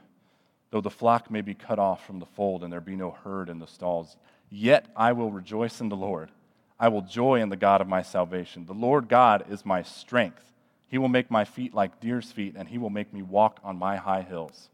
though 0.71 0.81
the 0.81 0.89
flock 0.89 1.31
may 1.31 1.41
be 1.41 1.53
cut 1.53 1.81
off 1.81 2.07
from 2.07 2.21
the 2.21 2.27
fold 2.27 2.63
and 2.63 2.73
there 2.73 2.81
be 2.81 2.95
no 2.95 3.11
herd 3.11 3.49
in 3.49 3.59
the 3.59 3.67
stalls, 3.67 4.17
yet 4.49 4.87
I 4.97 5.13
will 5.13 5.33
rejoice 5.33 5.81
in 5.81 5.89
the 5.89 5.97
Lord. 5.97 6.31
I 6.79 6.89
will 6.89 7.03
joy 7.03 7.41
in 7.41 7.49
the 7.49 7.57
God 7.57 7.81
of 7.81 7.89
my 7.89 8.03
salvation. 8.03 8.67
The 8.67 8.73
Lord 8.73 9.09
God 9.09 9.45
is 9.51 9.67
my 9.67 9.83
strength. 9.83 10.53
He 10.87 10.99
will 10.99 11.09
make 11.09 11.31
my 11.31 11.45
feet 11.45 11.75
like 11.75 12.01
deer's 12.01 12.31
feet, 12.31 12.55
and 12.57 12.69
he 12.69 12.79
will 12.79 12.91
make 12.91 13.13
me 13.13 13.23
walk 13.23 13.59
on 13.65 13.79
my 13.79 13.97
high 13.97 14.23
hills. 14.23 14.69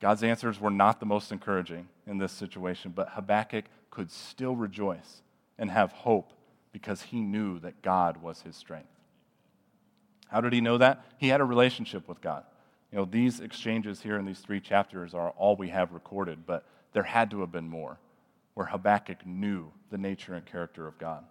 God's 0.00 0.22
answers 0.22 0.60
were 0.60 0.70
not 0.70 1.00
the 1.00 1.06
most 1.06 1.32
encouraging 1.32 1.88
in 2.06 2.18
this 2.18 2.32
situation, 2.32 2.92
but 2.94 3.10
Habakkuk 3.10 3.64
could 3.90 4.12
still 4.12 4.54
rejoice 4.54 5.22
and 5.58 5.70
have 5.70 5.92
hope 5.92 6.32
because 6.72 7.02
he 7.02 7.20
knew 7.20 7.58
that 7.60 7.82
God 7.82 8.22
was 8.22 8.42
his 8.42 8.56
strength. 8.56 8.88
How 10.28 10.40
did 10.40 10.52
he 10.52 10.60
know 10.60 10.78
that? 10.78 11.04
He 11.16 11.28
had 11.28 11.40
a 11.40 11.44
relationship 11.44 12.06
with 12.06 12.20
God. 12.20 12.44
You 12.92 12.98
know, 12.98 13.04
these 13.04 13.40
exchanges 13.40 14.02
here 14.02 14.18
in 14.18 14.24
these 14.24 14.38
three 14.38 14.60
chapters 14.60 15.14
are 15.14 15.30
all 15.30 15.56
we 15.56 15.68
have 15.68 15.92
recorded, 15.92 16.46
but 16.46 16.64
there 16.92 17.02
had 17.02 17.30
to 17.30 17.40
have 17.40 17.52
been 17.52 17.68
more 17.68 17.98
where 18.54 18.66
Habakkuk 18.66 19.24
knew 19.26 19.70
the 19.90 19.98
nature 19.98 20.34
and 20.34 20.44
character 20.44 20.86
of 20.86 20.98
God 20.98 21.24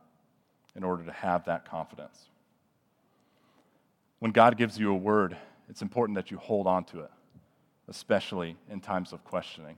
in 0.75 0.83
order 0.83 1.03
to 1.03 1.11
have 1.11 1.45
that 1.45 1.69
confidence. 1.69 2.29
When 4.19 4.31
God 4.31 4.57
gives 4.57 4.79
you 4.79 4.91
a 4.91 4.95
word, 4.95 5.35
it's 5.69 5.81
important 5.81 6.15
that 6.15 6.31
you 6.31 6.37
hold 6.37 6.67
on 6.67 6.85
to 6.85 7.01
it, 7.01 7.11
especially 7.87 8.55
in 8.69 8.79
times 8.79 9.13
of 9.13 9.23
questioning. 9.23 9.77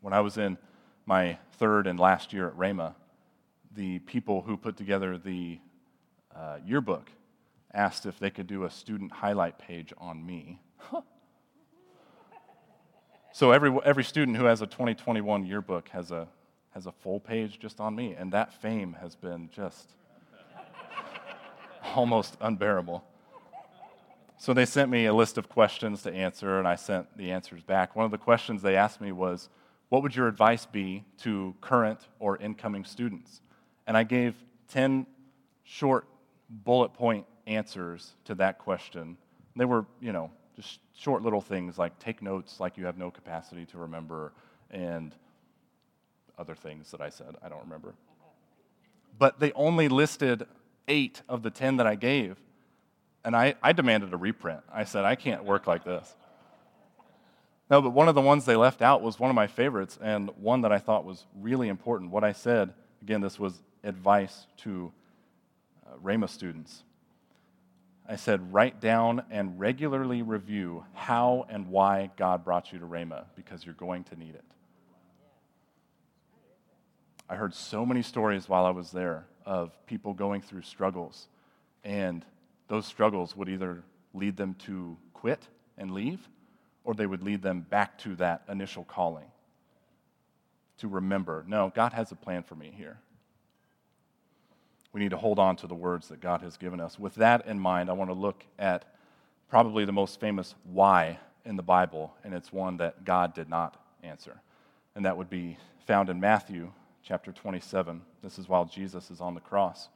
When 0.00 0.12
I 0.12 0.20
was 0.20 0.36
in 0.36 0.58
my 1.06 1.38
third 1.52 1.86
and 1.86 1.98
last 1.98 2.32
year 2.32 2.48
at 2.48 2.56
Rhema, 2.56 2.94
the 3.74 3.98
people 4.00 4.42
who 4.42 4.56
put 4.56 4.76
together 4.76 5.16
the 5.18 5.58
uh, 6.34 6.58
yearbook 6.64 7.10
asked 7.72 8.06
if 8.06 8.18
they 8.18 8.30
could 8.30 8.46
do 8.46 8.64
a 8.64 8.70
student 8.70 9.12
highlight 9.12 9.58
page 9.58 9.92
on 9.98 10.24
me. 10.24 10.60
so 13.32 13.52
every, 13.52 13.76
every 13.84 14.04
student 14.04 14.36
who 14.36 14.44
has 14.44 14.60
a 14.62 14.66
2021 14.66 15.46
yearbook 15.46 15.88
has 15.90 16.10
a, 16.10 16.26
has 16.70 16.86
a 16.86 16.92
full 16.92 17.20
page 17.20 17.58
just 17.58 17.80
on 17.80 17.94
me, 17.94 18.14
and 18.14 18.32
that 18.32 18.52
fame 18.60 18.96
has 19.00 19.14
been 19.14 19.48
just 19.54 19.90
almost 21.94 22.36
unbearable. 22.40 23.04
So 24.36 24.54
they 24.54 24.64
sent 24.64 24.90
me 24.90 25.04
a 25.04 25.12
list 25.12 25.36
of 25.36 25.48
questions 25.50 26.02
to 26.02 26.12
answer, 26.12 26.58
and 26.58 26.66
I 26.66 26.74
sent 26.74 27.14
the 27.16 27.30
answers 27.30 27.62
back. 27.62 27.94
One 27.94 28.06
of 28.06 28.10
the 28.10 28.18
questions 28.18 28.62
they 28.62 28.74
asked 28.74 29.00
me 29.00 29.12
was, 29.12 29.50
What 29.90 30.02
would 30.02 30.16
your 30.16 30.28
advice 30.28 30.64
be 30.64 31.04
to 31.18 31.54
current 31.60 32.00
or 32.18 32.38
incoming 32.38 32.86
students? 32.86 33.42
And 33.90 33.96
I 33.96 34.04
gave 34.04 34.36
10 34.68 35.04
short 35.64 36.06
bullet 36.48 36.94
point 36.94 37.26
answers 37.48 38.12
to 38.26 38.36
that 38.36 38.60
question. 38.60 39.16
They 39.56 39.64
were, 39.64 39.84
you 40.00 40.12
know, 40.12 40.30
Just 40.54 40.78
short 40.94 41.22
little 41.22 41.40
things 41.40 41.76
like 41.76 41.98
take 41.98 42.22
notes 42.22 42.60
like 42.60 42.78
you 42.78 42.86
have 42.86 42.96
no 42.96 43.10
capacity 43.10 43.66
to 43.66 43.78
remember 43.78 44.32
and 44.70 45.12
other 46.38 46.54
things 46.54 46.92
that 46.92 47.00
I 47.00 47.08
said. 47.08 47.34
I 47.42 47.48
don't 47.48 47.64
remember. 47.64 47.94
But 49.18 49.40
they 49.40 49.50
only 49.54 49.88
listed 49.88 50.46
eight 50.86 51.22
of 51.28 51.42
the 51.42 51.50
10 51.50 51.78
that 51.78 51.88
I 51.88 51.96
gave. 51.96 52.36
And 53.24 53.34
I, 53.34 53.56
I 53.60 53.72
demanded 53.72 54.12
a 54.12 54.16
reprint. 54.16 54.60
I 54.72 54.84
said, 54.84 55.04
I 55.04 55.16
can't 55.16 55.42
work 55.42 55.66
like 55.66 55.82
this. 55.82 56.14
No, 57.68 57.82
but 57.82 57.90
one 57.90 58.08
of 58.08 58.14
the 58.14 58.20
ones 58.20 58.44
they 58.44 58.54
left 58.54 58.82
out 58.82 59.02
was 59.02 59.18
one 59.18 59.30
of 59.30 59.34
my 59.34 59.48
favorites 59.48 59.98
and 60.00 60.30
one 60.36 60.60
that 60.60 60.70
I 60.70 60.78
thought 60.78 61.04
was 61.04 61.26
really 61.34 61.66
important. 61.66 62.12
What 62.12 62.22
I 62.22 62.30
said, 62.30 62.72
again, 63.02 63.20
this 63.20 63.36
was 63.36 63.60
advice 63.84 64.46
to 64.58 64.92
uh, 65.86 65.96
Rhema 66.02 66.28
students. 66.28 66.82
I 68.08 68.16
said, 68.16 68.52
write 68.52 68.80
down 68.80 69.22
and 69.30 69.60
regularly 69.60 70.22
review 70.22 70.84
how 70.94 71.46
and 71.48 71.68
why 71.68 72.10
God 72.16 72.44
brought 72.44 72.72
you 72.72 72.78
to 72.80 72.86
Rhema 72.86 73.24
because 73.36 73.64
you're 73.64 73.74
going 73.74 74.04
to 74.04 74.16
need 74.16 74.34
it. 74.34 74.44
I 77.28 77.36
heard 77.36 77.54
so 77.54 77.86
many 77.86 78.02
stories 78.02 78.48
while 78.48 78.64
I 78.64 78.70
was 78.70 78.90
there 78.90 79.26
of 79.46 79.70
people 79.86 80.14
going 80.14 80.42
through 80.42 80.62
struggles, 80.62 81.28
and 81.84 82.24
those 82.66 82.86
struggles 82.86 83.36
would 83.36 83.48
either 83.48 83.84
lead 84.12 84.36
them 84.36 84.54
to 84.66 84.96
quit 85.14 85.40
and 85.78 85.92
leave, 85.92 86.28
or 86.82 86.94
they 86.94 87.06
would 87.06 87.22
lead 87.22 87.42
them 87.42 87.60
back 87.60 87.96
to 87.98 88.16
that 88.16 88.42
initial 88.48 88.82
calling 88.84 89.26
to 90.80 90.88
remember 90.88 91.44
no, 91.46 91.70
God 91.74 91.92
has 91.92 92.10
a 92.10 92.16
plan 92.16 92.42
for 92.42 92.54
me 92.54 92.72
here. 92.76 92.98
We 94.92 95.00
need 95.00 95.10
to 95.10 95.16
hold 95.16 95.38
on 95.38 95.56
to 95.56 95.66
the 95.66 95.74
words 95.74 96.08
that 96.08 96.20
God 96.20 96.42
has 96.42 96.56
given 96.56 96.80
us. 96.80 96.98
With 96.98 97.14
that 97.16 97.46
in 97.46 97.60
mind, 97.60 97.88
I 97.88 97.92
want 97.92 98.10
to 98.10 98.14
look 98.14 98.44
at 98.58 98.84
probably 99.48 99.84
the 99.84 99.92
most 99.92 100.20
famous 100.20 100.54
why 100.64 101.18
in 101.44 101.56
the 101.56 101.62
Bible, 101.62 102.14
and 102.24 102.34
it's 102.34 102.52
one 102.52 102.76
that 102.78 103.04
God 103.04 103.34
did 103.34 103.48
not 103.48 103.76
answer. 104.02 104.40
And 104.94 105.04
that 105.04 105.16
would 105.16 105.30
be 105.30 105.58
found 105.86 106.08
in 106.08 106.20
Matthew 106.20 106.72
chapter 107.02 107.32
27. 107.32 108.02
This 108.22 108.38
is 108.38 108.48
while 108.48 108.64
Jesus 108.64 109.10
is 109.10 109.20
on 109.20 109.34
the 109.34 109.40
cross. 109.40 109.88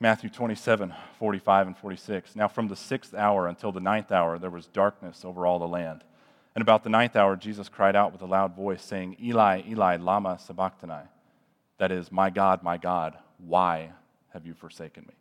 Matthew 0.00 0.28
27, 0.28 0.92
45 1.18 1.66
and 1.68 1.76
46. 1.76 2.36
Now, 2.36 2.48
from 2.48 2.68
the 2.68 2.76
sixth 2.76 3.14
hour 3.14 3.46
until 3.46 3.72
the 3.72 3.80
ninth 3.80 4.12
hour, 4.12 4.38
there 4.38 4.50
was 4.50 4.66
darkness 4.66 5.24
over 5.24 5.46
all 5.46 5.58
the 5.58 5.68
land. 5.68 6.02
And 6.54 6.62
about 6.62 6.84
the 6.84 6.90
ninth 6.90 7.16
hour, 7.16 7.36
Jesus 7.36 7.68
cried 7.68 7.96
out 7.96 8.12
with 8.12 8.22
a 8.22 8.26
loud 8.26 8.54
voice, 8.54 8.82
saying, 8.82 9.16
Eli, 9.22 9.62
Eli, 9.66 9.96
Lama 9.96 10.38
Sabachthani. 10.38 11.08
That 11.78 11.90
is, 11.90 12.12
My 12.12 12.30
God, 12.30 12.62
my 12.62 12.78
God, 12.78 13.16
why 13.38 13.90
have 14.32 14.46
you 14.46 14.54
forsaken 14.54 15.04
me? 15.06 15.14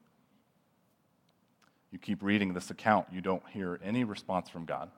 You 1.92 2.00
keep 2.00 2.24
reading 2.24 2.54
this 2.54 2.72
account, 2.72 3.08
you 3.12 3.22
don't 3.22 3.44
hear 3.52 3.80
any 3.84 4.04
response 4.04 4.50
from 4.50 4.66
God. 4.66 4.90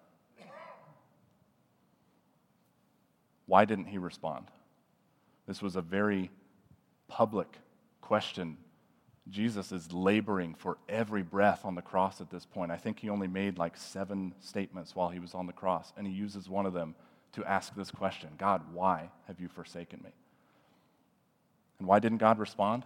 Why 3.47 3.65
didn't 3.65 3.85
he 3.85 3.97
respond? 3.97 4.47
This 5.45 5.61
was 5.61 5.75
a 5.75 5.81
very 5.81 6.31
public 7.07 7.59
question. 8.01 8.57
Jesus 9.29 9.71
is 9.71 9.91
laboring 9.91 10.55
for 10.55 10.77
every 10.89 11.21
breath 11.21 11.65
on 11.65 11.75
the 11.75 11.81
cross 11.81 12.21
at 12.21 12.29
this 12.29 12.45
point. 12.45 12.71
I 12.71 12.77
think 12.77 12.99
he 12.99 13.09
only 13.09 13.27
made 13.27 13.57
like 13.57 13.77
seven 13.77 14.33
statements 14.39 14.95
while 14.95 15.09
he 15.09 15.19
was 15.19 15.33
on 15.33 15.47
the 15.47 15.53
cross, 15.53 15.93
and 15.97 16.07
he 16.07 16.13
uses 16.13 16.49
one 16.49 16.65
of 16.65 16.73
them 16.73 16.95
to 17.33 17.43
ask 17.43 17.75
this 17.75 17.91
question 17.91 18.29
God, 18.37 18.61
why 18.73 19.09
have 19.27 19.39
you 19.39 19.47
forsaken 19.47 20.01
me? 20.03 20.11
And 21.79 21.87
why 21.87 21.99
didn't 21.99 22.19
God 22.19 22.39
respond? 22.39 22.83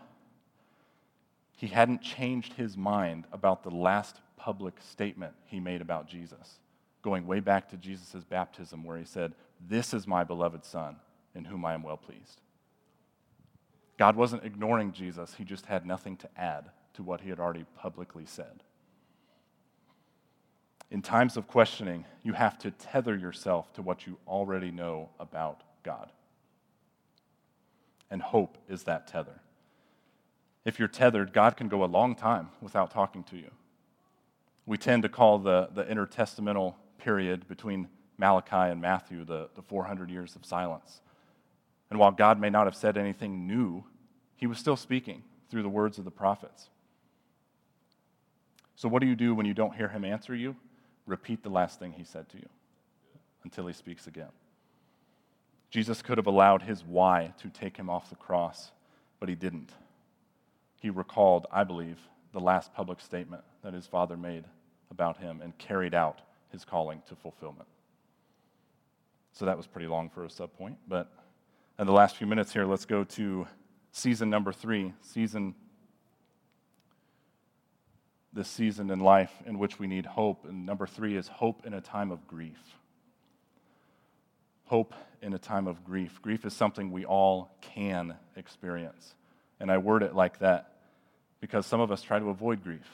He 1.57 1.67
hadn't 1.67 2.01
changed 2.01 2.53
his 2.53 2.77
mind 2.77 3.25
about 3.31 3.63
the 3.63 3.69
last 3.69 4.21
public 4.37 4.75
statement 4.79 5.33
he 5.45 5.59
made 5.59 5.81
about 5.81 6.07
Jesus, 6.07 6.59
going 7.01 7.27
way 7.27 7.41
back 7.41 7.69
to 7.69 7.77
Jesus' 7.77 8.23
baptism, 8.23 8.83
where 8.83 8.97
he 8.97 9.05
said, 9.05 9.33
This 9.67 9.93
is 9.93 10.07
my 10.07 10.23
beloved 10.23 10.63
Son, 10.63 10.95
in 11.35 11.45
whom 11.45 11.65
I 11.65 11.73
am 11.73 11.83
well 11.83 11.97
pleased. 11.97 12.41
God 13.97 14.15
wasn't 14.15 14.45
ignoring 14.45 14.93
Jesus, 14.93 15.35
he 15.37 15.43
just 15.43 15.65
had 15.65 15.85
nothing 15.85 16.15
to 16.17 16.29
add 16.37 16.71
to 16.93 17.03
what 17.03 17.21
he 17.21 17.29
had 17.29 17.39
already 17.39 17.65
publicly 17.75 18.25
said. 18.25 18.63
In 20.89 21.01
times 21.01 21.37
of 21.37 21.47
questioning, 21.47 22.05
you 22.23 22.33
have 22.33 22.57
to 22.59 22.71
tether 22.71 23.15
yourself 23.15 23.71
to 23.73 23.81
what 23.81 24.07
you 24.07 24.17
already 24.27 24.71
know 24.71 25.09
about 25.19 25.61
God. 25.83 26.11
And 28.11 28.21
hope 28.21 28.57
is 28.67 28.83
that 28.83 29.07
tether. 29.07 29.41
If 30.65 30.79
you're 30.79 30.87
tethered, 30.87 31.33
God 31.33 31.55
can 31.57 31.67
go 31.67 31.83
a 31.83 31.85
long 31.85 32.15
time 32.15 32.49
without 32.61 32.91
talking 32.91 33.23
to 33.25 33.37
you. 33.37 33.51
We 34.65 34.77
tend 34.77 35.03
to 35.03 35.09
call 35.09 35.39
the, 35.39 35.69
the 35.73 35.83
intertestamental 35.83 36.75
period 36.97 37.47
between 37.47 37.87
Malachi 38.17 38.71
and 38.71 38.81
Matthew 38.81 39.25
the, 39.25 39.49
the 39.55 39.61
400 39.61 40.09
years 40.09 40.35
of 40.35 40.45
silence. 40.45 41.01
And 41.89 41.97
while 41.97 42.11
God 42.11 42.39
may 42.39 42.49
not 42.49 42.67
have 42.67 42.75
said 42.75 42.97
anything 42.97 43.47
new, 43.47 43.83
he 44.35 44.45
was 44.45 44.57
still 44.59 44.75
speaking 44.75 45.23
through 45.49 45.63
the 45.63 45.69
words 45.69 45.97
of 45.97 46.05
the 46.05 46.11
prophets. 46.11 46.69
So, 48.75 48.87
what 48.87 49.01
do 49.01 49.07
you 49.07 49.15
do 49.15 49.33
when 49.33 49.45
you 49.45 49.53
don't 49.53 49.75
hear 49.75 49.89
him 49.89 50.05
answer 50.05 50.35
you? 50.35 50.55
Repeat 51.05 51.43
the 51.43 51.49
last 51.49 51.79
thing 51.79 51.93
he 51.93 52.03
said 52.03 52.29
to 52.29 52.37
you 52.37 52.47
until 53.43 53.65
he 53.67 53.73
speaks 53.73 54.07
again. 54.07 54.29
Jesus 55.69 56.01
could 56.01 56.17
have 56.17 56.27
allowed 56.27 56.63
his 56.63 56.83
why 56.83 57.33
to 57.39 57.49
take 57.49 57.77
him 57.77 57.89
off 57.89 58.09
the 58.09 58.15
cross, 58.15 58.71
but 59.19 59.29
he 59.29 59.35
didn't. 59.35 59.71
He 60.81 60.89
recalled, 60.89 61.45
I 61.51 61.63
believe, 61.63 61.99
the 62.31 62.39
last 62.39 62.73
public 62.73 62.99
statement 62.99 63.43
that 63.63 63.73
his 63.73 63.85
father 63.85 64.17
made 64.17 64.45
about 64.89 65.17
him 65.17 65.41
and 65.41 65.57
carried 65.57 65.93
out 65.93 66.21
his 66.51 66.65
calling 66.65 67.01
to 67.07 67.15
fulfillment. 67.15 67.67
So 69.33 69.45
that 69.45 69.57
was 69.57 69.67
pretty 69.67 69.87
long 69.87 70.09
for 70.09 70.25
a 70.25 70.27
subpoint, 70.27 70.75
but 70.87 71.11
in 71.77 71.85
the 71.85 71.93
last 71.93 72.15
few 72.15 72.27
minutes 72.27 72.51
here, 72.51 72.65
let's 72.65 72.85
go 72.85 73.03
to 73.03 73.47
season 73.91 74.29
number 74.29 74.51
three, 74.51 74.93
season 75.01 75.55
this 78.33 78.47
season 78.47 78.91
in 78.91 78.99
life 78.99 79.31
in 79.45 79.57
which 79.57 79.79
we 79.79 79.87
need 79.87 80.05
hope. 80.05 80.45
And 80.45 80.65
number 80.65 80.85
three 80.85 81.15
is 81.17 81.27
hope 81.27 81.65
in 81.65 81.73
a 81.73 81.81
time 81.81 82.11
of 82.11 82.27
grief. 82.27 82.78
Hope 84.69 84.93
in 85.23 85.33
a 85.33 85.39
time 85.39 85.65
of 85.65 85.83
grief. 85.83 86.21
Grief 86.21 86.45
is 86.45 86.53
something 86.53 86.91
we 86.91 87.03
all 87.03 87.49
can 87.59 88.13
experience. 88.35 89.15
And 89.59 89.71
I 89.71 89.79
word 89.79 90.03
it 90.03 90.13
like 90.13 90.37
that 90.39 90.73
because 91.41 91.65
some 91.65 91.81
of 91.81 91.91
us 91.91 92.03
try 92.03 92.19
to 92.19 92.29
avoid 92.29 92.63
grief. 92.63 92.87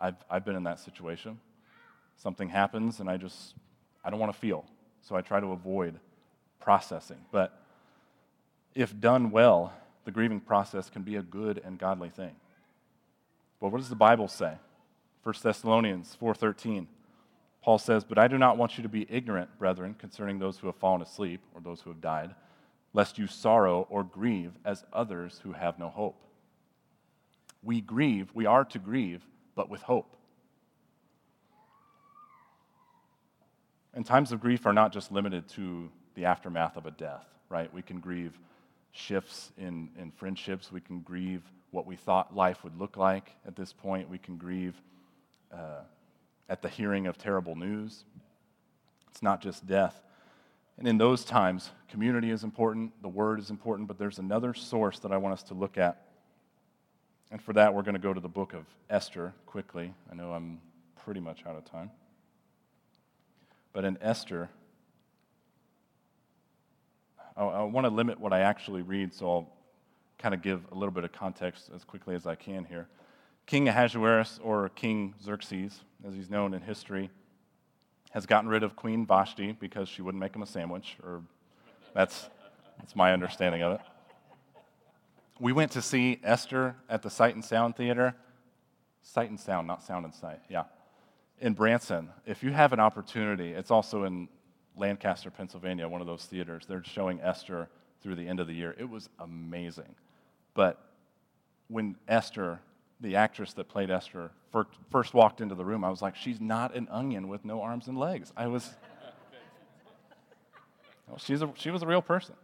I've, 0.00 0.16
I've 0.28 0.44
been 0.44 0.56
in 0.56 0.64
that 0.64 0.80
situation. 0.80 1.38
Something 2.16 2.48
happens 2.48 2.98
and 2.98 3.08
I 3.08 3.16
just, 3.16 3.54
I 4.04 4.10
don't 4.10 4.18
want 4.18 4.32
to 4.32 4.38
feel. 4.40 4.64
So 5.02 5.14
I 5.14 5.20
try 5.20 5.38
to 5.38 5.52
avoid 5.52 6.00
processing. 6.58 7.18
But 7.30 7.56
if 8.74 8.98
done 8.98 9.30
well, 9.30 9.72
the 10.04 10.10
grieving 10.10 10.40
process 10.40 10.90
can 10.90 11.02
be 11.02 11.14
a 11.14 11.22
good 11.22 11.62
and 11.64 11.78
godly 11.78 12.10
thing. 12.10 12.34
But 13.60 13.70
what 13.70 13.78
does 13.78 13.88
the 13.88 13.94
Bible 13.94 14.26
say? 14.26 14.54
1 15.22 15.34
Thessalonians 15.44 16.16
4:13. 16.20 16.88
Paul 17.62 17.78
says, 17.78 18.04
"But 18.04 18.18
I 18.18 18.28
do 18.28 18.38
not 18.38 18.56
want 18.56 18.78
you 18.78 18.82
to 18.82 18.88
be 18.88 19.06
ignorant, 19.10 19.58
brethren, 19.58 19.94
concerning 19.94 20.38
those 20.38 20.58
who 20.58 20.68
have 20.68 20.76
fallen 20.76 21.02
asleep 21.02 21.40
or 21.54 21.60
those 21.60 21.80
who 21.80 21.90
have 21.90 22.00
died, 22.00 22.34
lest 22.92 23.18
you 23.18 23.26
sorrow 23.26 23.86
or 23.90 24.04
grieve 24.04 24.52
as 24.64 24.84
others 24.92 25.40
who 25.40 25.52
have 25.52 25.78
no 25.78 25.90
hope." 25.90 26.22
We 27.62 27.80
grieve, 27.80 28.30
we 28.34 28.46
are 28.46 28.64
to 28.66 28.78
grieve, 28.78 29.26
but 29.54 29.68
with 29.68 29.82
hope. 29.82 30.16
And 33.92 34.06
times 34.06 34.30
of 34.30 34.40
grief 34.40 34.64
are 34.64 34.72
not 34.72 34.92
just 34.92 35.10
limited 35.10 35.48
to 35.50 35.90
the 36.14 36.24
aftermath 36.26 36.76
of 36.76 36.86
a 36.86 36.92
death, 36.92 37.26
right? 37.48 37.72
We 37.74 37.82
can 37.82 37.98
grieve 37.98 38.38
shifts 38.92 39.52
in, 39.58 39.90
in 39.98 40.12
friendships. 40.12 40.70
We 40.70 40.80
can 40.80 41.00
grieve 41.00 41.42
what 41.70 41.86
we 41.86 41.96
thought 41.96 42.34
life 42.34 42.62
would 42.64 42.78
look 42.78 42.96
like 42.96 43.32
at 43.46 43.56
this 43.56 43.72
point. 43.72 44.08
We 44.08 44.18
can 44.18 44.36
grieve 44.36 44.80
uh, 45.52 45.82
at 46.48 46.62
the 46.62 46.68
hearing 46.68 47.06
of 47.06 47.18
terrible 47.18 47.56
news. 47.56 48.04
It's 49.10 49.22
not 49.22 49.40
just 49.40 49.66
death. 49.66 50.00
And 50.78 50.86
in 50.86 50.96
those 50.96 51.24
times, 51.24 51.70
community 51.88 52.30
is 52.30 52.44
important, 52.44 52.92
the 53.02 53.08
word 53.08 53.40
is 53.40 53.50
important, 53.50 53.88
but 53.88 53.98
there's 53.98 54.18
another 54.18 54.54
source 54.54 55.00
that 55.00 55.12
I 55.12 55.16
want 55.16 55.32
us 55.34 55.42
to 55.44 55.54
look 55.54 55.76
at. 55.76 56.02
And 57.30 57.42
for 57.42 57.52
that, 57.54 57.74
we're 57.74 57.82
going 57.82 57.94
to 57.94 58.00
go 58.00 58.14
to 58.14 58.20
the 58.20 58.28
book 58.28 58.54
of 58.54 58.64
Esther 58.88 59.34
quickly. 59.44 59.92
I 60.10 60.14
know 60.14 60.32
I'm 60.32 60.60
pretty 61.04 61.20
much 61.20 61.44
out 61.46 61.56
of 61.56 61.64
time. 61.64 61.90
But 63.72 63.84
in 63.84 63.98
Esther, 64.00 64.48
I, 67.36 67.62
want 67.62 67.84
to 67.84 67.90
limit 67.90 68.18
what 68.18 68.32
I 68.32 68.40
actually 68.40 68.82
read, 68.82 69.14
so 69.14 69.30
I'll 69.30 69.52
kind 70.18 70.34
of 70.34 70.42
give 70.42 70.62
a 70.72 70.74
little 70.74 70.90
bit 70.90 71.04
of 71.04 71.12
context 71.12 71.70
as 71.74 71.84
quickly 71.84 72.14
as 72.14 72.26
I 72.26 72.34
can 72.34 72.64
here. 72.64 72.88
King 73.46 73.68
Ahasuerus, 73.68 74.40
or 74.42 74.68
King 74.70 75.14
Xerxes, 75.22 75.82
as 76.06 76.14
he's 76.14 76.30
known 76.30 76.54
in 76.54 76.60
history, 76.62 77.10
has 78.10 78.26
gotten 78.26 78.48
rid 78.48 78.62
of 78.62 78.76
Queen 78.76 79.06
Vashti 79.06 79.52
because 79.52 79.88
she 79.88 80.02
wouldn't 80.02 80.20
make 80.20 80.34
him 80.34 80.42
a 80.42 80.46
sandwich, 80.46 80.96
or 81.02 81.22
that's, 81.94 82.28
that's 82.78 82.96
my 82.96 83.12
understanding 83.12 83.62
of 83.62 83.72
it. 83.74 83.80
We 85.40 85.52
went 85.52 85.72
to 85.72 85.82
see 85.82 86.20
Esther 86.24 86.74
at 86.88 87.02
the 87.02 87.10
Sight 87.10 87.34
and 87.34 87.44
Sound 87.44 87.76
Theater. 87.76 88.14
Sight 89.02 89.30
and 89.30 89.38
Sound, 89.38 89.66
not 89.66 89.82
Sound 89.82 90.04
and 90.04 90.14
Sight, 90.14 90.40
yeah. 90.48 90.64
in 91.40 91.54
Branson, 91.54 92.10
if 92.26 92.42
you 92.42 92.50
have 92.52 92.72
an 92.72 92.80
opportunity, 92.80 93.52
it's 93.52 93.70
also 93.70 94.04
in 94.04 94.28
Lancaster, 94.76 95.30
Pennsylvania, 95.30 95.88
one 95.88 96.00
of 96.00 96.06
those 96.06 96.24
theaters. 96.24 96.64
They're 96.68 96.84
showing 96.84 97.20
Esther 97.20 97.68
through 98.02 98.16
the 98.16 98.26
end 98.26 98.40
of 98.40 98.46
the 98.46 98.54
year. 98.54 98.74
It 98.78 98.88
was 98.88 99.08
amazing. 99.18 99.94
But 100.54 100.80
when 101.68 101.96
Esther, 102.06 102.60
the 103.00 103.16
actress 103.16 103.52
that 103.54 103.68
played 103.68 103.90
Esther, 103.90 104.30
first 104.90 105.14
walked 105.14 105.40
into 105.40 105.54
the 105.54 105.64
room, 105.64 105.84
I 105.84 105.90
was 105.90 106.02
like, 106.02 106.16
she's 106.16 106.40
not 106.40 106.74
an 106.74 106.88
onion 106.90 107.28
with 107.28 107.44
no 107.44 107.62
arms 107.62 107.86
and 107.88 107.98
legs. 107.98 108.32
I 108.36 108.46
was. 108.46 108.70
Well, 111.08 111.16
she's 111.16 111.40
a, 111.40 111.50
she 111.54 111.70
was 111.70 111.82
a 111.82 111.86
real 111.86 112.02
person. 112.02 112.34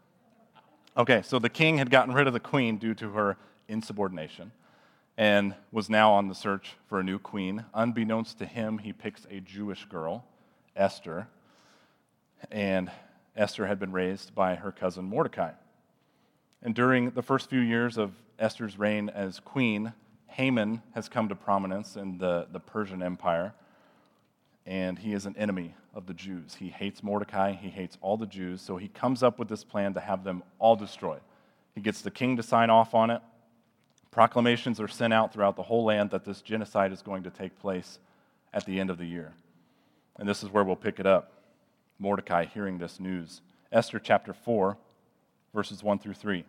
Okay, 0.97 1.21
so 1.21 1.39
the 1.39 1.51
king 1.51 1.77
had 1.77 1.91
gotten 1.91 2.15
rid 2.15 2.27
of 2.27 2.33
the 2.33 2.41
queen 2.41 2.79
due 2.79 2.95
to 2.95 3.11
her 3.11 3.37
insubordination 3.69 4.53
and 5.17 5.55
was 5.71 5.89
now 5.91 6.13
on 6.13 6.29
the 6.29 6.35
search 6.35 6.77
for 6.89 7.01
a 7.01 7.03
new 7.03 7.19
queen. 7.19 7.65
Unbeknownst 7.75 8.39
to 8.39 8.47
him, 8.47 8.79
he 8.79 8.93
picks 8.93 9.27
a 9.31 9.41
Jewish 9.41 9.85
girl, 9.85 10.25
Esther, 10.75 11.29
and 12.51 12.91
Esther 13.37 13.67
had 13.67 13.79
been 13.79 13.93
raised 13.93 14.35
by 14.35 14.55
her 14.57 14.73
cousin 14.73 15.05
Mordecai. 15.05 15.53
And 16.63 16.75
during 16.75 17.11
the 17.11 17.23
first 17.23 17.51
few 17.51 17.61
years 17.61 17.99
of 17.99 18.13
Esther's 18.39 18.79
reign 18.79 19.09
as 19.09 19.41
queen, 19.41 19.93
Haman 20.35 20.83
has 20.97 21.09
come 21.09 21.29
to 21.29 21.37
prominence 21.37 21.95
in 21.95 22.19
the, 22.19 22.49
the 22.51 22.59
Persian 22.59 23.05
Empire, 23.05 23.55
and 24.67 24.99
he 24.99 25.13
is 25.13 25.27
an 25.27 25.37
enemy 25.39 25.77
of 25.95 26.07
the 26.07 26.15
Jews. 26.15 26.57
He 26.57 26.71
hates 26.71 27.05
Mordecai, 27.05 27.53
he 27.53 27.69
hates 27.69 27.97
all 28.01 28.17
the 28.17 28.27
Jews, 28.27 28.61
so 28.61 28.77
he 28.77 28.89
comes 28.89 29.23
up 29.23 29.39
with 29.39 29.47
this 29.47 29.63
plan 29.63 29.95
to 29.95 30.01
have 30.01 30.25
them 30.25 30.43
all 30.59 30.75
destroyed. 30.75 31.21
He 31.77 31.81
gets 31.81 32.01
the 32.01 32.11
king 32.11 32.37
to 32.37 32.43
sign 32.43 32.69
off 32.69 32.95
on 32.95 33.11
it. 33.11 33.23
Proclamations 34.11 34.81
are 34.81 34.89
sent 34.89 35.13
out 35.13 35.33
throughout 35.33 35.55
the 35.55 35.63
whole 35.63 35.85
land 35.85 36.11
that 36.11 36.25
this 36.25 36.43
genocide 36.43 36.93
is 36.93 37.01
going 37.01 37.23
to 37.23 37.31
take 37.31 37.57
place 37.61 38.01
at 38.53 38.67
the 38.67 38.81
end 38.81 38.91
of 38.91 38.99
the 38.99 39.07
year. 39.07 39.35
And 40.17 40.29
this 40.29 40.43
is 40.43 40.51
where 40.51 40.65
we'll 40.65 40.75
pick 40.75 40.99
it 40.99 41.07
up. 41.07 41.33
Mordecai 42.01 42.45
hearing 42.45 42.79
this 42.79 42.99
news. 42.99 43.41
Esther 43.71 44.01
chapter 44.01 44.33
4, 44.33 44.77
verses 45.55 45.81
1 45.85 46.01
through 46.01 46.15
3. 46.15 46.45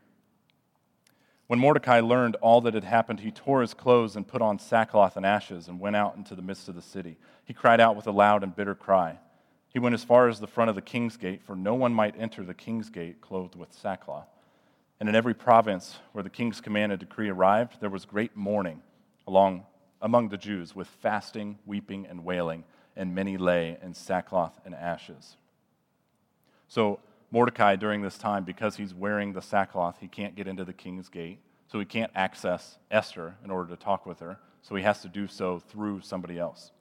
When 1.47 1.59
Mordecai 1.59 1.99
learned 1.99 2.35
all 2.37 2.61
that 2.61 2.73
had 2.73 2.83
happened, 2.83 3.19
he 3.19 3.31
tore 3.31 3.61
his 3.61 3.75
clothes 3.75 4.15
and 4.15 4.27
put 4.27 4.41
on 4.41 4.57
sackcloth 4.57 5.15
and 5.15 5.25
ashes 5.25 5.67
and 5.67 5.79
went 5.79 5.95
out 5.95 6.15
into 6.15 6.33
the 6.33 6.41
midst 6.41 6.67
of 6.69 6.75
the 6.75 6.81
city. 6.81 7.17
He 7.43 7.53
cried 7.53 7.79
out 7.79 7.95
with 7.95 8.07
a 8.07 8.11
loud 8.11 8.43
and 8.43 8.55
bitter 8.55 8.73
cry. 8.73 9.19
He 9.67 9.77
went 9.77 9.93
as 9.93 10.03
far 10.03 10.27
as 10.27 10.39
the 10.39 10.47
front 10.47 10.69
of 10.69 10.75
the 10.75 10.81
king's 10.81 11.17
gate, 11.17 11.43
for 11.43 11.55
no 11.55 11.75
one 11.75 11.93
might 11.93 12.15
enter 12.17 12.43
the 12.43 12.53
king's 12.53 12.89
gate 12.89 13.21
clothed 13.21 13.55
with 13.55 13.73
sackcloth. 13.73 14.27
And 14.99 15.07
in 15.09 15.15
every 15.15 15.33
province 15.33 15.97
where 16.13 16.23
the 16.23 16.29
king's 16.29 16.61
command 16.61 16.91
and 16.91 16.99
decree 16.99 17.29
arrived, 17.29 17.79
there 17.79 17.89
was 17.89 18.05
great 18.05 18.35
mourning 18.35 18.81
along, 19.27 19.65
among 20.01 20.29
the 20.29 20.37
Jews, 20.37 20.73
with 20.73 20.87
fasting, 20.87 21.59
weeping, 21.65 22.07
and 22.07 22.23
wailing, 22.23 22.63
and 22.95 23.13
many 23.13 23.37
lay 23.37 23.77
in 23.83 23.93
sackcloth 23.93 24.57
and 24.65 24.73
ashes. 24.73 25.35
So, 26.67 26.99
Mordecai, 27.31 27.75
during 27.75 28.01
this 28.01 28.17
time, 28.17 28.43
because 28.43 28.77
he's 28.77 28.93
wearing 28.93 29.33
the 29.33 29.41
sackcloth, 29.41 29.97
he 29.99 30.07
can't 30.07 30.35
get 30.35 30.47
into 30.47 30.63
the 30.63 30.73
king's 30.73 31.09
gate. 31.09 31.39
So, 31.67 31.79
he 31.79 31.85
can't 31.85 32.11
access 32.15 32.77
Esther 32.91 33.35
in 33.43 33.51
order 33.51 33.75
to 33.75 33.75
talk 33.75 34.05
with 34.05 34.19
her. 34.19 34.39
So, 34.61 34.75
he 34.75 34.83
has 34.83 35.01
to 35.01 35.07
do 35.07 35.27
so 35.27 35.59
through 35.59 36.01
somebody 36.01 36.37
else 36.39 36.71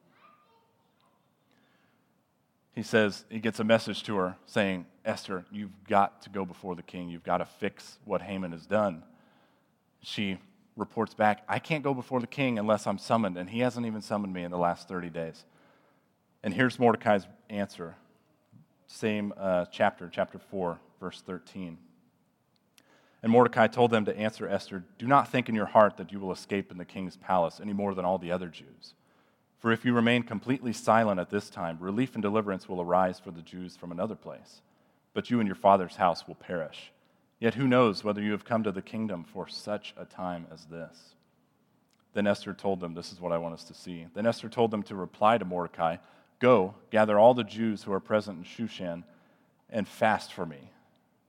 he 2.74 2.82
says, 2.82 3.24
he 3.30 3.38
gets 3.38 3.60
a 3.60 3.64
message 3.64 4.02
to 4.04 4.16
her 4.16 4.36
saying, 4.46 4.86
Esther, 5.04 5.44
you've 5.52 5.84
got 5.88 6.22
to 6.22 6.30
go 6.30 6.44
before 6.44 6.74
the 6.74 6.82
king. 6.82 7.08
You've 7.08 7.22
got 7.22 7.38
to 7.38 7.44
fix 7.44 7.98
what 8.04 8.20
Haman 8.22 8.52
has 8.52 8.66
done. 8.66 9.04
She 10.02 10.38
reports 10.76 11.14
back, 11.14 11.44
I 11.48 11.60
can't 11.60 11.84
go 11.84 11.94
before 11.94 12.20
the 12.20 12.26
king 12.26 12.58
unless 12.58 12.86
I'm 12.86 12.98
summoned, 12.98 13.38
and 13.38 13.48
he 13.48 13.60
hasn't 13.60 13.86
even 13.86 14.02
summoned 14.02 14.34
me 14.34 14.42
in 14.42 14.50
the 14.50 14.58
last 14.58 14.88
30 14.88 15.08
days. 15.10 15.44
And 16.42 16.52
here's 16.52 16.78
Mordecai's 16.78 17.26
answer. 17.48 17.94
Same 18.94 19.34
uh, 19.36 19.64
chapter, 19.72 20.08
chapter 20.08 20.38
4, 20.38 20.78
verse 21.00 21.20
13. 21.26 21.78
And 23.24 23.32
Mordecai 23.32 23.66
told 23.66 23.90
them 23.90 24.04
to 24.04 24.16
answer 24.16 24.48
Esther, 24.48 24.84
Do 24.98 25.08
not 25.08 25.28
think 25.28 25.48
in 25.48 25.56
your 25.56 25.66
heart 25.66 25.96
that 25.96 26.12
you 26.12 26.20
will 26.20 26.30
escape 26.30 26.70
in 26.70 26.78
the 26.78 26.84
king's 26.84 27.16
palace 27.16 27.58
any 27.60 27.72
more 27.72 27.92
than 27.92 28.04
all 28.04 28.18
the 28.18 28.30
other 28.30 28.46
Jews. 28.46 28.94
For 29.58 29.72
if 29.72 29.84
you 29.84 29.92
remain 29.92 30.22
completely 30.22 30.72
silent 30.72 31.18
at 31.18 31.30
this 31.30 31.50
time, 31.50 31.78
relief 31.80 32.14
and 32.14 32.22
deliverance 32.22 32.68
will 32.68 32.80
arise 32.80 33.18
for 33.18 33.32
the 33.32 33.42
Jews 33.42 33.76
from 33.76 33.90
another 33.90 34.14
place. 34.14 34.62
But 35.12 35.28
you 35.28 35.40
and 35.40 35.48
your 35.48 35.56
father's 35.56 35.96
house 35.96 36.28
will 36.28 36.36
perish. 36.36 36.92
Yet 37.40 37.54
who 37.54 37.66
knows 37.66 38.04
whether 38.04 38.22
you 38.22 38.30
have 38.30 38.44
come 38.44 38.62
to 38.62 38.70
the 38.70 38.80
kingdom 38.80 39.24
for 39.24 39.48
such 39.48 39.92
a 39.96 40.04
time 40.04 40.46
as 40.52 40.66
this? 40.66 41.16
Then 42.12 42.28
Esther 42.28 42.54
told 42.54 42.78
them, 42.78 42.94
This 42.94 43.12
is 43.12 43.20
what 43.20 43.32
I 43.32 43.38
want 43.38 43.54
us 43.54 43.64
to 43.64 43.74
see. 43.74 44.06
Then 44.14 44.24
Esther 44.24 44.48
told 44.48 44.70
them 44.70 44.84
to 44.84 44.94
reply 44.94 45.36
to 45.36 45.44
Mordecai 45.44 45.96
Go, 46.38 46.74
gather 46.90 47.18
all 47.18 47.34
the 47.34 47.44
Jews 47.44 47.82
who 47.82 47.92
are 47.92 48.00
present 48.00 48.38
in 48.38 48.44
Shushan, 48.44 49.04
and 49.70 49.88
fast 49.88 50.32
for 50.32 50.46
me. 50.46 50.70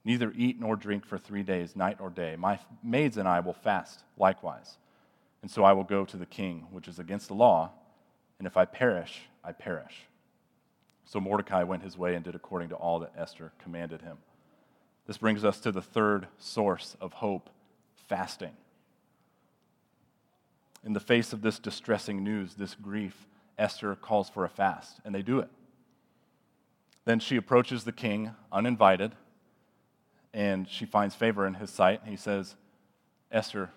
Neither 0.04 0.32
eat 0.36 0.60
nor 0.60 0.76
drink 0.76 1.04
for 1.04 1.18
three 1.18 1.42
days, 1.42 1.74
night 1.74 1.98
or 2.00 2.10
day. 2.10 2.36
My 2.36 2.60
maids 2.82 3.16
and 3.16 3.26
I 3.26 3.40
will 3.40 3.54
fast 3.54 4.04
likewise. 4.16 4.76
And 5.42 5.50
so 5.50 5.64
I 5.64 5.72
will 5.72 5.84
go 5.84 6.04
to 6.04 6.16
the 6.16 6.26
king, 6.26 6.66
which 6.70 6.86
is 6.86 6.98
against 6.98 7.28
the 7.28 7.34
law 7.34 7.72
and 8.38 8.46
if 8.46 8.56
I 8.56 8.64
perish, 8.64 9.22
I 9.42 9.52
perish. 9.52 10.06
So 11.04 11.20
Mordecai 11.20 11.62
went 11.62 11.82
his 11.82 11.96
way 11.96 12.14
and 12.14 12.24
did 12.24 12.34
according 12.34 12.70
to 12.70 12.74
all 12.74 12.98
that 13.00 13.12
Esther 13.16 13.52
commanded 13.62 14.02
him. 14.02 14.18
This 15.06 15.18
brings 15.18 15.44
us 15.44 15.60
to 15.60 15.72
the 15.72 15.82
third 15.82 16.26
source 16.38 16.96
of 17.00 17.14
hope 17.14 17.48
fasting. 18.08 18.52
In 20.84 20.92
the 20.92 21.00
face 21.00 21.32
of 21.32 21.42
this 21.42 21.58
distressing 21.58 22.22
news, 22.22 22.54
this 22.54 22.74
grief, 22.74 23.26
Esther 23.58 23.94
calls 23.94 24.28
for 24.28 24.44
a 24.44 24.48
fast, 24.48 25.00
and 25.04 25.14
they 25.14 25.22
do 25.22 25.38
it. 25.38 25.48
Then 27.04 27.20
she 27.20 27.36
approaches 27.36 27.84
the 27.84 27.92
king 27.92 28.32
uninvited, 28.52 29.12
and 30.34 30.68
she 30.68 30.84
finds 30.84 31.14
favor 31.14 31.46
in 31.46 31.54
his 31.54 31.70
sight. 31.70 32.02
He 32.04 32.16
says, 32.16 32.56
Esther, 33.30 33.70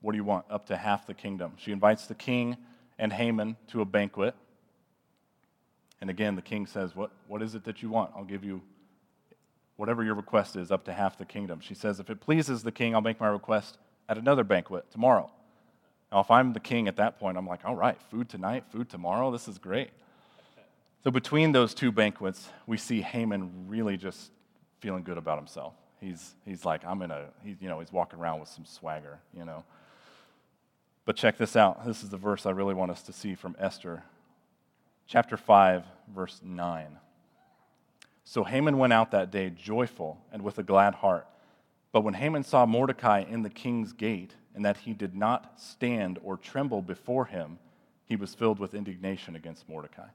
what 0.00 0.12
do 0.12 0.18
you 0.18 0.24
want? 0.24 0.44
Up 0.50 0.66
to 0.66 0.76
half 0.76 1.06
the 1.06 1.14
kingdom. 1.14 1.52
She 1.56 1.72
invites 1.72 2.06
the 2.06 2.14
king 2.14 2.56
and 2.98 3.12
Haman 3.12 3.56
to 3.68 3.80
a 3.80 3.84
banquet. 3.84 4.34
And 6.00 6.10
again, 6.10 6.36
the 6.36 6.42
king 6.42 6.66
says, 6.66 6.94
what, 6.94 7.10
what 7.26 7.42
is 7.42 7.54
it 7.54 7.64
that 7.64 7.82
you 7.82 7.88
want? 7.88 8.12
I'll 8.14 8.24
give 8.24 8.44
you 8.44 8.60
whatever 9.76 10.02
your 10.02 10.14
request 10.14 10.56
is, 10.56 10.70
up 10.70 10.84
to 10.84 10.92
half 10.92 11.18
the 11.18 11.24
kingdom. 11.24 11.60
She 11.60 11.74
says, 11.74 12.00
If 12.00 12.10
it 12.10 12.20
pleases 12.20 12.62
the 12.62 12.72
king, 12.72 12.94
I'll 12.94 13.00
make 13.00 13.20
my 13.20 13.28
request 13.28 13.78
at 14.08 14.18
another 14.18 14.44
banquet 14.44 14.90
tomorrow. 14.90 15.30
Now, 16.16 16.22
if 16.22 16.30
I'm 16.30 16.54
the 16.54 16.60
king 16.60 16.88
at 16.88 16.96
that 16.96 17.18
point, 17.18 17.36
I'm 17.36 17.46
like, 17.46 17.66
All 17.66 17.76
right, 17.76 18.00
food 18.10 18.30
tonight, 18.30 18.64
food 18.72 18.88
tomorrow, 18.88 19.30
this 19.30 19.48
is 19.48 19.58
great. 19.58 19.90
So, 21.04 21.10
between 21.10 21.52
those 21.52 21.74
two 21.74 21.92
banquets, 21.92 22.48
we 22.66 22.78
see 22.78 23.02
Haman 23.02 23.66
really 23.68 23.98
just 23.98 24.30
feeling 24.80 25.02
good 25.02 25.18
about 25.18 25.36
himself. 25.36 25.74
He's, 26.00 26.34
he's 26.46 26.64
like, 26.64 26.86
I'm 26.86 27.02
in 27.02 27.10
a, 27.10 27.26
he's, 27.44 27.56
you 27.60 27.68
know, 27.68 27.80
he's 27.80 27.92
walking 27.92 28.18
around 28.18 28.40
with 28.40 28.48
some 28.48 28.64
swagger, 28.64 29.18
you 29.36 29.44
know. 29.44 29.62
But 31.04 31.16
check 31.16 31.36
this 31.36 31.54
out. 31.54 31.84
This 31.84 32.02
is 32.02 32.08
the 32.08 32.16
verse 32.16 32.46
I 32.46 32.50
really 32.50 32.72
want 32.72 32.90
us 32.90 33.02
to 33.02 33.12
see 33.12 33.34
from 33.34 33.54
Esther. 33.58 34.02
Chapter 35.06 35.36
5, 35.36 35.84
verse 36.14 36.40
9. 36.42 36.96
So 38.24 38.42
Haman 38.42 38.78
went 38.78 38.94
out 38.94 39.10
that 39.10 39.30
day 39.30 39.50
joyful 39.50 40.18
and 40.32 40.40
with 40.40 40.56
a 40.56 40.62
glad 40.62 40.94
heart. 40.94 41.26
But 41.92 42.02
when 42.02 42.14
Haman 42.14 42.42
saw 42.44 42.66
Mordecai 42.66 43.20
in 43.20 43.42
the 43.42 43.50
king's 43.50 43.92
gate, 43.92 44.34
and 44.54 44.64
that 44.64 44.78
he 44.78 44.94
did 44.94 45.14
not 45.14 45.60
stand 45.60 46.18
or 46.22 46.36
tremble 46.36 46.80
before 46.80 47.26
him, 47.26 47.58
he 48.06 48.16
was 48.16 48.34
filled 48.34 48.58
with 48.58 48.74
indignation 48.74 49.36
against 49.36 49.68
Mordecai. 49.68 50.08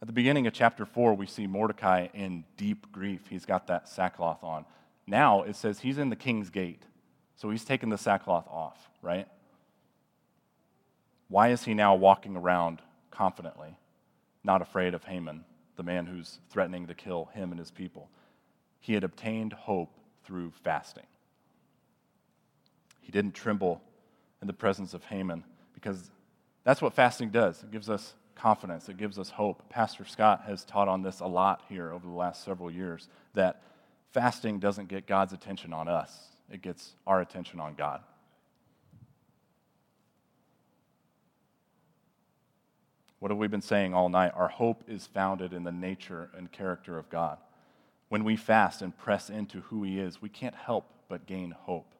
At 0.00 0.06
the 0.06 0.12
beginning 0.12 0.46
of 0.46 0.52
chapter 0.52 0.86
4, 0.86 1.14
we 1.14 1.26
see 1.26 1.48
Mordecai 1.48 2.06
in 2.14 2.44
deep 2.56 2.92
grief. 2.92 3.22
He's 3.28 3.44
got 3.44 3.66
that 3.66 3.88
sackcloth 3.88 4.44
on. 4.44 4.64
Now 5.08 5.42
it 5.42 5.56
says 5.56 5.80
he's 5.80 5.98
in 5.98 6.08
the 6.08 6.16
king's 6.16 6.50
gate. 6.50 6.84
So 7.34 7.50
he's 7.50 7.64
taken 7.64 7.88
the 7.88 7.98
sackcloth 7.98 8.46
off, 8.48 8.88
right? 9.02 9.26
Why 11.28 11.48
is 11.48 11.64
he 11.64 11.74
now 11.74 11.94
walking 11.96 12.36
around 12.36 12.80
confidently, 13.10 13.76
not 14.44 14.62
afraid 14.62 14.94
of 14.94 15.04
Haman, 15.04 15.44
the 15.76 15.82
man 15.82 16.06
who's 16.06 16.38
threatening 16.50 16.86
to 16.86 16.94
kill 16.94 17.26
him 17.34 17.50
and 17.50 17.58
his 17.58 17.70
people? 17.70 18.08
He 18.80 18.94
had 18.94 19.04
obtained 19.04 19.52
hope 19.52 19.92
through 20.24 20.52
fasting. 20.62 21.06
He 23.00 23.12
didn't 23.12 23.34
tremble 23.34 23.80
in 24.40 24.46
the 24.46 24.52
presence 24.52 24.94
of 24.94 25.04
Haman 25.04 25.44
because 25.74 26.10
that's 26.64 26.82
what 26.82 26.92
fasting 26.92 27.30
does. 27.30 27.62
It 27.62 27.70
gives 27.70 27.88
us 27.88 28.14
confidence, 28.34 28.88
it 28.88 28.96
gives 28.96 29.18
us 29.18 29.30
hope. 29.30 29.68
Pastor 29.68 30.04
Scott 30.04 30.42
has 30.46 30.64
taught 30.64 30.88
on 30.88 31.02
this 31.02 31.20
a 31.20 31.26
lot 31.26 31.62
here 31.68 31.92
over 31.92 32.06
the 32.06 32.12
last 32.12 32.44
several 32.44 32.70
years 32.70 33.08
that 33.34 33.62
fasting 34.12 34.58
doesn't 34.58 34.88
get 34.88 35.06
God's 35.06 35.32
attention 35.32 35.72
on 35.72 35.88
us, 35.88 36.28
it 36.50 36.62
gets 36.62 36.94
our 37.06 37.20
attention 37.20 37.60
on 37.60 37.74
God. 37.74 38.00
What 43.18 43.32
have 43.32 43.38
we 43.38 43.48
been 43.48 43.62
saying 43.62 43.94
all 43.94 44.08
night? 44.08 44.32
Our 44.36 44.48
hope 44.48 44.84
is 44.86 45.06
founded 45.06 45.52
in 45.52 45.64
the 45.64 45.72
nature 45.72 46.30
and 46.36 46.52
character 46.52 46.98
of 46.98 47.10
God. 47.10 47.38
When 48.08 48.24
we 48.24 48.36
fast 48.36 48.82
and 48.82 48.96
press 48.96 49.28
into 49.28 49.60
who 49.62 49.82
He 49.82 49.98
is, 49.98 50.22
we 50.22 50.28
can't 50.28 50.54
help 50.54 50.86
but 51.08 51.26
gain 51.26 51.50
hope. 51.50 51.92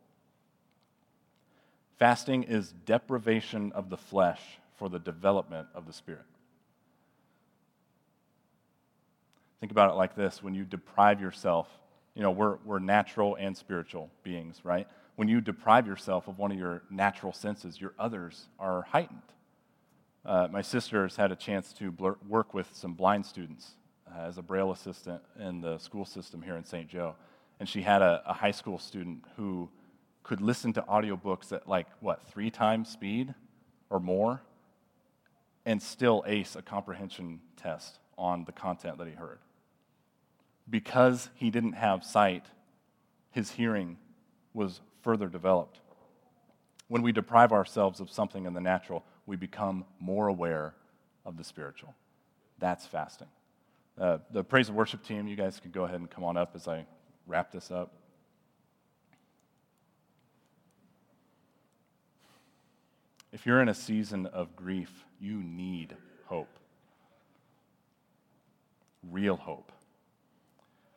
Fasting 1.99 2.45
is 2.45 2.73
deprivation 2.87 3.73
of 3.73 3.91
the 3.91 3.97
flesh 3.97 4.41
for 4.77 4.89
the 4.89 4.99
development 4.99 5.69
of 5.75 5.87
the 5.87 5.93
Spirit. 5.93 6.25
Think 9.61 9.73
about 9.73 9.91
it 9.91 9.95
like 9.95 10.15
this 10.15 10.43
when 10.43 10.55
you 10.55 10.65
deprive 10.65 11.21
yourself, 11.21 11.69
you 12.15 12.23
know, 12.23 12.31
we're, 12.31 12.59
we're 12.65 12.79
natural 12.79 13.37
and 13.37 13.57
spiritual 13.57 14.11
beings, 14.23 14.61
right? 14.63 14.87
When 15.17 15.27
you 15.27 15.41
deprive 15.41 15.87
yourself 15.87 16.29
of 16.29 16.39
one 16.39 16.53
of 16.53 16.59
your 16.59 16.83
natural 16.91 17.33
senses, 17.33 17.81
your 17.81 17.93
others 17.99 18.47
are 18.61 18.83
heightened. 18.83 19.23
Uh, 20.25 20.47
my 20.51 20.63
sister 20.63 21.03
has 21.03 21.17
had 21.17 21.33
a 21.33 21.37
chance 21.37 21.73
to 21.75 21.91
blur- 21.91 22.19
work 22.29 22.55
with 22.55 22.69
some 22.73 22.95
blind 22.95 23.27
students 23.27 23.73
uh, 24.15 24.23
as 24.23 24.39
a 24.39 24.43
Braille 24.43 24.73
assistant 24.73 25.23
in 25.39 25.61
the 25.61 25.79
school 25.79 26.05
system 26.05 26.43
here 26.43 26.57
in 26.57 26.65
St. 26.65 26.89
Joe. 26.89 27.15
And 27.61 27.69
she 27.69 27.83
had 27.83 28.03
a, 28.03 28.23
a 28.27 28.33
high 28.33 28.51
school 28.51 28.79
student 28.79 29.25
who 29.37 29.69
could 30.23 30.41
listen 30.41 30.73
to 30.75 30.83
audiobooks 30.83 31.53
at 31.53 31.69
like, 31.69 31.87
what, 32.01 32.27
three 32.29 32.51
times 32.51 32.89
speed 32.89 33.35
or 33.91 33.99
more, 33.99 34.43
and 35.65 35.83
still 35.83 36.23
ace 36.27 36.57
a 36.57 36.63
comprehension 36.63 37.41
test 37.57 37.99
on 38.17 38.45
the 38.45 38.53
content 38.53 38.99
that 38.99 39.07
he 39.07 39.15
heard. 39.15 39.39
Because 40.69 41.31
he 41.35 41.51
didn't 41.51 41.73
have 41.73 42.05
sight, 42.05 42.47
his 43.31 43.51
hearing 43.53 43.97
was 44.53 44.81
further 45.03 45.29
developed. 45.29 45.81
When 46.89 47.03
we 47.03 47.13
deprive 47.13 47.53
ourselves 47.53 48.01
of 48.01 48.11
something 48.11 48.45
in 48.45 48.55
the 48.55 48.61
natural, 48.61 49.05
we 49.27 49.37
become 49.37 49.85
more 50.01 50.29
aware 50.29 50.75
of 51.25 51.37
the 51.37 51.45
spiritual. 51.45 51.95
That's 52.59 52.87
fasting. 52.87 53.29
Uh, 53.99 54.19
the 54.31 54.45
praise 54.45 54.69
and 54.69 54.77
worship 54.77 55.05
team, 55.05 55.27
you 55.27 55.35
guys 55.35 55.59
can 55.59 55.73
go 55.73 55.85
ahead 55.85 55.99
and 55.99 56.09
come 56.09 56.23
on 56.23 56.37
up 56.37 56.53
as 56.55 56.69
I 56.69 56.87
wrap 57.27 57.51
this 57.51 57.71
up. 57.71 57.93
If 63.33 63.45
you're 63.45 63.61
in 63.61 63.69
a 63.69 63.75
season 63.75 64.27
of 64.27 64.55
grief, 64.55 65.05
you 65.21 65.43
need 65.43 65.97
hope. 66.27 66.59
Real 69.11 69.37
hope. 69.37 69.73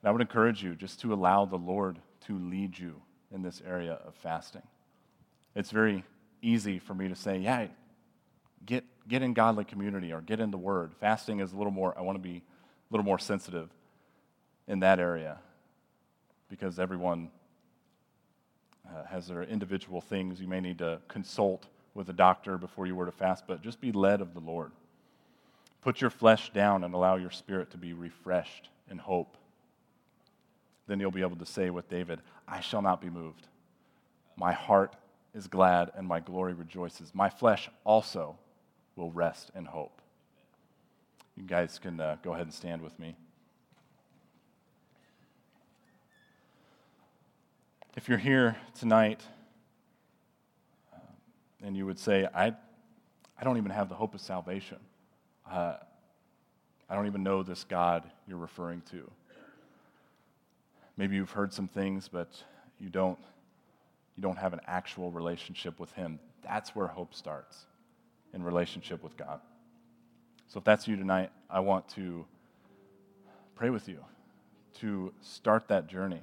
And 0.02 0.10
I 0.10 0.12
would 0.12 0.22
encourage 0.22 0.64
you 0.64 0.76
just 0.76 1.02
to 1.02 1.14
allow 1.14 1.45
the 1.45 1.58
Lord 1.58 1.99
to 2.28 2.38
lead 2.38 2.78
you 2.78 3.02
in 3.32 3.41
this 3.41 3.62
area 3.68 3.99
of 4.06 4.14
fasting. 4.16 4.64
It's 5.56 5.72
very 5.72 6.04
easy 6.41 6.80
for 6.80 6.93
me 6.93 7.08
to 7.10 7.16
say, 7.16 7.39
yeah, 7.39 7.68
get, 8.66 8.86
get 9.08 9.22
in 9.22 9.34
godly 9.34 9.66
community 9.66 10.14
or 10.14 10.22
get 10.22 10.39
in 10.39 10.52
the 10.52 10.58
Word. 10.58 10.93
Fasting 10.99 11.39
is 11.39 11.52
a 11.52 11.58
little 11.58 11.72
more, 11.72 11.97
I 11.97 12.02
want 12.02 12.16
to 12.16 12.22
be 12.22 12.43
little 12.92 13.06
more 13.06 13.20
sensitive 13.20 13.70
in 14.68 14.80
that 14.82 15.00
area 15.00 15.39
because 16.50 16.78
everyone 16.78 17.30
uh, 18.88 19.06
has 19.06 19.28
their 19.28 19.44
individual 19.44 20.02
things. 20.02 20.39
You 20.39 20.48
may 20.48 20.60
need 20.60 20.80
to 20.80 21.00
consult 21.08 21.68
with 21.94 22.10
a 22.10 22.14
doctor 22.14 22.58
before 22.58 22.86
you 22.86 22.96
were 22.96 23.06
to 23.06 23.12
fast, 23.12 23.46
but 23.48 23.62
just 23.62 23.82
be 23.82 23.92
led 23.92 24.22
of 24.22 24.34
the 24.34 24.39
Lord. 24.39 24.72
Put 25.82 26.02
your 26.02 26.10
flesh 26.10 26.52
down 26.54 26.84
and 26.84 26.94
allow 26.94 27.16
your 27.16 27.32
spirit 27.32 27.72
to 27.72 27.78
be 27.78 27.94
refreshed 27.94 28.70
in 28.89 28.98
hope. 28.98 29.38
Then 30.88 31.00
you'll 31.00 31.12
be 31.12 31.22
able 31.22 31.38
to 31.38 31.46
say 31.46 31.70
with 31.70 31.89
David, 31.89 32.20
I 32.48 32.60
shall 32.60 32.82
not 32.82 33.02
be 33.02 33.10
moved. 33.10 33.48
My 34.36 34.52
heart 34.52 34.96
is 35.34 35.48
glad 35.48 35.92
and 35.96 36.08
my 36.08 36.20
glory 36.20 36.54
rejoices. 36.54 37.12
My 37.14 37.30
flesh 37.30 37.70
also 37.84 38.38
will 38.96 39.12
rest 39.12 39.52
in 39.56 39.66
hope. 39.66 40.01
You 41.42 41.48
guys 41.48 41.80
can 41.80 42.00
uh, 42.00 42.18
go 42.22 42.34
ahead 42.34 42.46
and 42.46 42.54
stand 42.54 42.84
with 42.84 43.00
me. 43.00 43.16
If 47.98 48.08
you're 48.08 48.20
here 48.20 48.58
tonight 48.78 49.24
uh, 50.94 51.00
and 51.64 51.76
you 51.76 51.88
would 51.88 51.98
say, 51.98 52.28
I, 52.32 52.54
I 53.39 53.44
don't 53.44 53.58
even 53.58 53.72
have 53.72 53.89
the 53.89 53.96
hope 53.96 54.14
of 54.14 54.22
salvation, 54.22 54.78
uh, 55.50 55.78
I 56.88 56.96
don't 56.96 57.08
even 57.08 57.24
know 57.24 57.42
this 57.42 57.64
God 57.64 58.04
you're 58.28 58.38
referring 58.38 58.84
to. 58.92 59.10
Maybe 60.96 61.16
you've 61.16 61.32
heard 61.32 61.52
some 61.52 61.68
things, 61.68 62.08
but 62.08 62.30
you 62.80 62.89
don't, 62.89 63.18
you 64.16 64.22
don't 64.22 64.38
have 64.38 64.54
an 64.54 64.62
actual 64.68 65.10
relationship 65.10 65.80
with 65.80 65.92
Him. 65.94 66.20
That's 66.44 66.76
where 66.76 66.86
hope 66.86 67.16
starts 67.16 67.66
in 68.32 68.44
relationship 68.44 69.02
with 69.02 69.18
God. 69.18 69.42
So 70.52 70.58
if 70.58 70.66
that's 70.66 70.86
you 70.86 70.97
tonight, 70.97 71.30
I 71.49 71.62
want 71.62 71.88
to 71.95 72.26
pray 73.56 73.70
with 73.70 73.88
you 73.88 74.04
to 74.80 75.14
start 75.22 75.70
that 75.70 75.88
journey. 75.88 76.20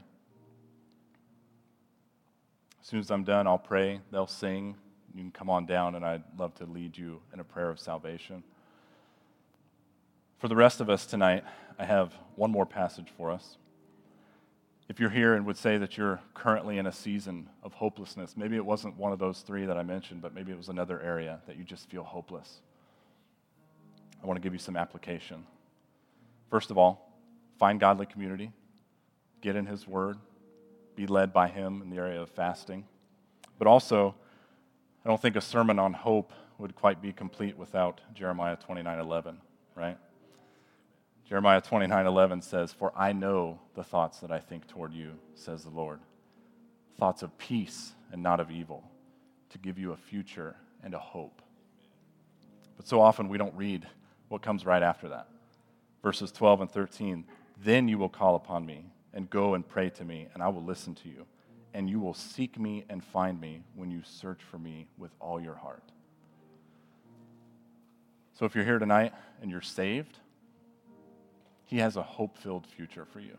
As 2.78 2.86
soon 2.86 3.00
as 3.00 3.10
I'm 3.10 3.24
done, 3.24 3.46
I'll 3.46 3.56
pray. 3.56 4.02
They'll 4.12 4.26
sing. 4.26 4.76
You 5.14 5.22
can 5.22 5.30
come 5.30 5.48
on 5.48 5.64
down, 5.64 5.94
and 5.94 6.04
I'd 6.04 6.24
love 6.36 6.54
to 6.56 6.66
lead 6.66 6.98
you 6.98 7.22
in 7.32 7.40
a 7.40 7.44
prayer 7.44 7.70
of 7.70 7.80
salvation. 7.80 8.42
For 10.36 10.48
the 10.48 10.56
rest 10.56 10.82
of 10.82 10.90
us 10.90 11.06
tonight, 11.06 11.42
I 11.78 11.86
have 11.86 12.12
one 12.36 12.50
more 12.50 12.66
passage 12.66 13.08
for 13.16 13.30
us. 13.30 13.56
If 14.90 15.00
you're 15.00 15.08
here 15.08 15.36
and 15.36 15.46
would 15.46 15.56
say 15.56 15.78
that 15.78 15.96
you're 15.96 16.20
currently 16.34 16.76
in 16.76 16.86
a 16.86 16.92
season 16.92 17.48
of 17.62 17.72
hopelessness, 17.72 18.36
maybe 18.36 18.56
it 18.56 18.66
wasn't 18.66 18.98
one 18.98 19.12
of 19.12 19.18
those 19.18 19.40
three 19.40 19.64
that 19.64 19.78
I 19.78 19.84
mentioned, 19.84 20.20
but 20.20 20.34
maybe 20.34 20.52
it 20.52 20.58
was 20.58 20.68
another 20.68 21.00
area 21.00 21.40
that 21.46 21.56
you 21.56 21.64
just 21.64 21.88
feel 21.88 22.04
hopeless. 22.04 22.60
I 24.22 24.26
want 24.26 24.36
to 24.36 24.42
give 24.42 24.52
you 24.52 24.58
some 24.58 24.76
application. 24.76 25.44
First 26.50 26.70
of 26.70 26.78
all, 26.78 27.12
find 27.58 27.78
godly 27.78 28.06
community, 28.06 28.52
get 29.40 29.56
in 29.56 29.66
His 29.66 29.86
Word, 29.86 30.18
be 30.96 31.06
led 31.06 31.32
by 31.32 31.48
Him 31.48 31.82
in 31.82 31.90
the 31.90 31.96
area 31.96 32.20
of 32.20 32.30
fasting. 32.30 32.84
But 33.58 33.66
also, 33.66 34.14
I 35.04 35.08
don't 35.08 35.20
think 35.20 35.36
a 35.36 35.40
sermon 35.40 35.78
on 35.78 35.92
hope 35.92 36.32
would 36.58 36.74
quite 36.74 37.00
be 37.00 37.12
complete 37.12 37.56
without 37.56 38.00
Jeremiah 38.14 38.56
29:11, 38.56 39.36
right? 39.74 39.96
Jeremiah 41.28 41.60
29:11 41.60 42.42
says, 42.42 42.72
For 42.72 42.92
I 42.96 43.12
know 43.12 43.60
the 43.74 43.84
thoughts 43.84 44.20
that 44.20 44.32
I 44.32 44.38
think 44.38 44.66
toward 44.66 44.92
you, 44.92 45.12
says 45.34 45.62
the 45.62 45.70
Lord. 45.70 46.00
Thoughts 46.98 47.22
of 47.22 47.36
peace 47.38 47.92
and 48.10 48.22
not 48.22 48.40
of 48.40 48.50
evil, 48.50 48.82
to 49.50 49.58
give 49.58 49.78
you 49.78 49.92
a 49.92 49.96
future 49.96 50.56
and 50.82 50.94
a 50.94 50.98
hope. 50.98 51.42
But 52.76 52.88
so 52.88 53.00
often 53.00 53.28
we 53.28 53.38
don't 53.38 53.54
read 53.54 53.86
what 54.28 54.42
comes 54.42 54.64
right 54.64 54.82
after 54.82 55.08
that. 55.08 55.28
Verses 56.02 56.30
12 56.32 56.62
and 56.62 56.70
13 56.70 57.24
Then 57.62 57.88
you 57.88 57.98
will 57.98 58.08
call 58.08 58.36
upon 58.36 58.64
me 58.64 58.84
and 59.12 59.28
go 59.28 59.54
and 59.54 59.66
pray 59.66 59.90
to 59.90 60.04
me, 60.04 60.28
and 60.34 60.42
I 60.42 60.48
will 60.48 60.62
listen 60.62 60.94
to 60.96 61.08
you. 61.08 61.26
And 61.74 61.88
you 61.88 62.00
will 62.00 62.14
seek 62.14 62.58
me 62.58 62.84
and 62.88 63.04
find 63.04 63.40
me 63.40 63.62
when 63.74 63.90
you 63.90 64.02
search 64.04 64.40
for 64.50 64.58
me 64.58 64.88
with 64.96 65.10
all 65.20 65.40
your 65.40 65.54
heart. 65.54 65.82
So 68.32 68.46
if 68.46 68.54
you're 68.54 68.64
here 68.64 68.78
tonight 68.78 69.12
and 69.42 69.50
you're 69.50 69.60
saved, 69.60 70.18
he 71.64 71.78
has 71.78 71.96
a 71.96 72.02
hope 72.02 72.38
filled 72.38 72.66
future 72.66 73.04
for 73.04 73.20
you. 73.20 73.36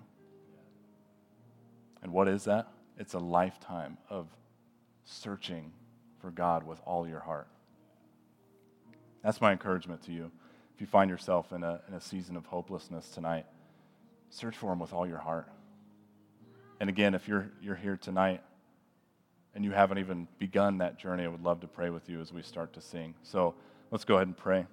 And 2.01 2.11
what 2.11 2.27
is 2.27 2.43
that? 2.45 2.67
It's 2.97 3.13
a 3.13 3.19
lifetime 3.19 3.97
of 4.09 4.27
searching 5.05 5.71
for 6.19 6.29
God 6.31 6.63
with 6.63 6.79
all 6.85 7.07
your 7.07 7.21
heart. 7.21 7.47
That's 9.23 9.41
my 9.41 9.51
encouragement 9.51 10.03
to 10.03 10.11
you. 10.11 10.31
If 10.79 10.81
you 10.83 10.87
find 10.87 11.09
yourself 11.09 11.51
in 11.51 11.61
a, 11.61 11.81
in 11.89 11.93
a 11.93 11.99
season 11.99 12.37
of 12.37 12.45
hopelessness 12.45 13.09
tonight, 13.09 13.45
search 14.29 14.55
for 14.55 14.71
Him 14.71 14.79
with 14.79 14.93
all 14.93 15.05
your 15.05 15.17
heart. 15.17 15.49
And 16.79 16.89
again, 16.89 17.13
if 17.15 17.27
you're, 17.27 17.51
you're 17.61 17.75
here 17.75 17.97
tonight 17.97 18.41
and 19.53 19.65
you 19.65 19.71
haven't 19.71 19.97
even 19.97 20.29
begun 20.37 20.77
that 20.77 20.97
journey, 20.97 21.25
I 21.25 21.27
would 21.27 21.43
love 21.43 21.59
to 21.59 21.67
pray 21.67 21.89
with 21.89 22.07
you 22.07 22.21
as 22.21 22.31
we 22.31 22.41
start 22.43 22.71
to 22.75 22.81
sing. 22.81 23.13
So 23.23 23.55
let's 23.91 24.05
go 24.05 24.15
ahead 24.15 24.27
and 24.27 24.37
pray. 24.37 24.67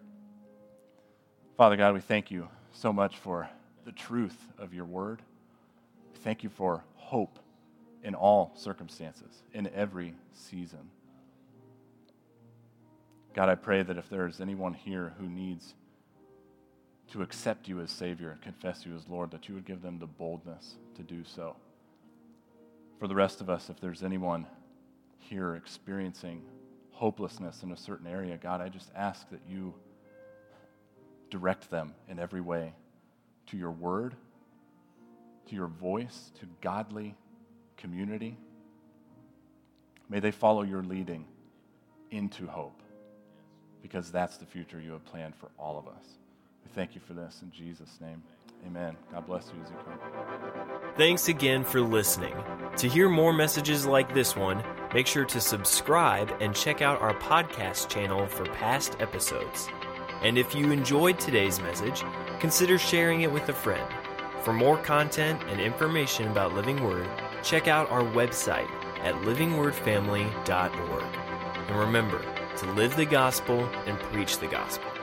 Father 1.56 1.74
God, 1.74 1.92
we 1.92 2.00
thank 2.00 2.30
you 2.30 2.46
so 2.70 2.92
much 2.92 3.16
for 3.16 3.50
the 3.84 3.90
truth 3.90 4.38
of 4.58 4.72
your 4.72 4.84
word. 4.84 5.22
Thank 6.22 6.44
you 6.44 6.50
for 6.50 6.84
hope 6.94 7.40
in 8.04 8.14
all 8.14 8.52
circumstances, 8.54 9.42
in 9.52 9.68
every 9.74 10.14
season. 10.34 10.88
God, 13.34 13.48
I 13.48 13.56
pray 13.56 13.82
that 13.82 13.98
if 13.98 14.08
there 14.08 14.28
is 14.28 14.40
anyone 14.40 14.72
here 14.72 15.12
who 15.18 15.28
needs 15.28 15.74
to 17.12 17.22
accept 17.22 17.68
you 17.68 17.80
as 17.80 17.90
Savior 17.90 18.30
and 18.30 18.40
confess 18.42 18.84
you 18.84 18.94
as 18.96 19.08
Lord, 19.08 19.30
that 19.30 19.48
you 19.48 19.54
would 19.54 19.64
give 19.64 19.82
them 19.82 19.98
the 19.98 20.06
boldness 20.06 20.76
to 20.96 21.02
do 21.02 21.22
so. 21.24 21.56
For 22.98 23.06
the 23.06 23.14
rest 23.14 23.40
of 23.40 23.50
us, 23.50 23.70
if 23.70 23.80
there's 23.80 24.02
anyone 24.02 24.46
here 25.18 25.54
experiencing 25.54 26.42
hopelessness 26.92 27.62
in 27.62 27.72
a 27.72 27.76
certain 27.76 28.06
area, 28.06 28.36
God, 28.36 28.60
I 28.60 28.68
just 28.68 28.90
ask 28.96 29.28
that 29.30 29.40
you 29.48 29.74
direct 31.30 31.70
them 31.70 31.94
in 32.08 32.18
every 32.18 32.40
way 32.40 32.72
to 33.46 33.56
your 33.56 33.70
word, 33.70 34.14
to 35.48 35.54
your 35.54 35.66
voice, 35.66 36.32
to 36.40 36.46
godly 36.60 37.14
community. 37.76 38.36
May 40.08 40.20
they 40.20 40.30
follow 40.30 40.62
your 40.62 40.82
leading 40.82 41.26
into 42.10 42.46
hope 42.46 42.80
because 43.82 44.10
that's 44.10 44.36
the 44.36 44.46
future 44.46 44.80
you 44.80 44.92
have 44.92 45.04
planned 45.04 45.34
for 45.36 45.50
all 45.58 45.78
of 45.78 45.86
us. 45.86 46.04
We 46.66 46.72
thank 46.74 46.96
you 46.96 47.00
for 47.06 47.14
this 47.14 47.42
in 47.42 47.52
Jesus' 47.52 47.98
name. 48.00 48.20
Amen. 48.66 48.96
God 49.12 49.24
bless 49.26 49.52
you 49.54 49.62
as 49.62 49.70
you 49.70 49.76
come. 49.84 50.00
Thanks 50.96 51.28
again 51.28 51.62
for 51.62 51.80
listening. 51.80 52.34
To 52.78 52.88
hear 52.88 53.08
more 53.08 53.32
messages 53.32 53.86
like 53.86 54.12
this 54.12 54.34
one, 54.34 54.64
make 54.92 55.06
sure 55.06 55.24
to 55.26 55.40
subscribe 55.40 56.34
and 56.40 56.56
check 56.56 56.82
out 56.82 57.00
our 57.00 57.14
podcast 57.14 57.88
channel 57.88 58.26
for 58.26 58.46
past 58.46 58.96
episodes. 58.98 59.68
And 60.22 60.36
if 60.36 60.56
you 60.56 60.72
enjoyed 60.72 61.20
today's 61.20 61.60
message, 61.60 62.02
consider 62.40 62.78
sharing 62.78 63.20
it 63.20 63.30
with 63.30 63.48
a 63.48 63.52
friend. 63.54 63.86
For 64.42 64.52
more 64.52 64.78
content 64.78 65.40
and 65.48 65.60
information 65.60 66.28
about 66.32 66.52
Living 66.54 66.82
Word, 66.82 67.08
check 67.44 67.68
out 67.68 67.88
our 67.90 68.02
website 68.02 68.70
at 69.04 69.14
livingwordfamily.org. 69.22 71.04
And 71.68 71.78
remember 71.78 72.24
to 72.56 72.72
live 72.72 72.96
the 72.96 73.06
gospel 73.06 73.66
and 73.86 73.96
preach 74.00 74.38
the 74.38 74.48
gospel. 74.48 74.95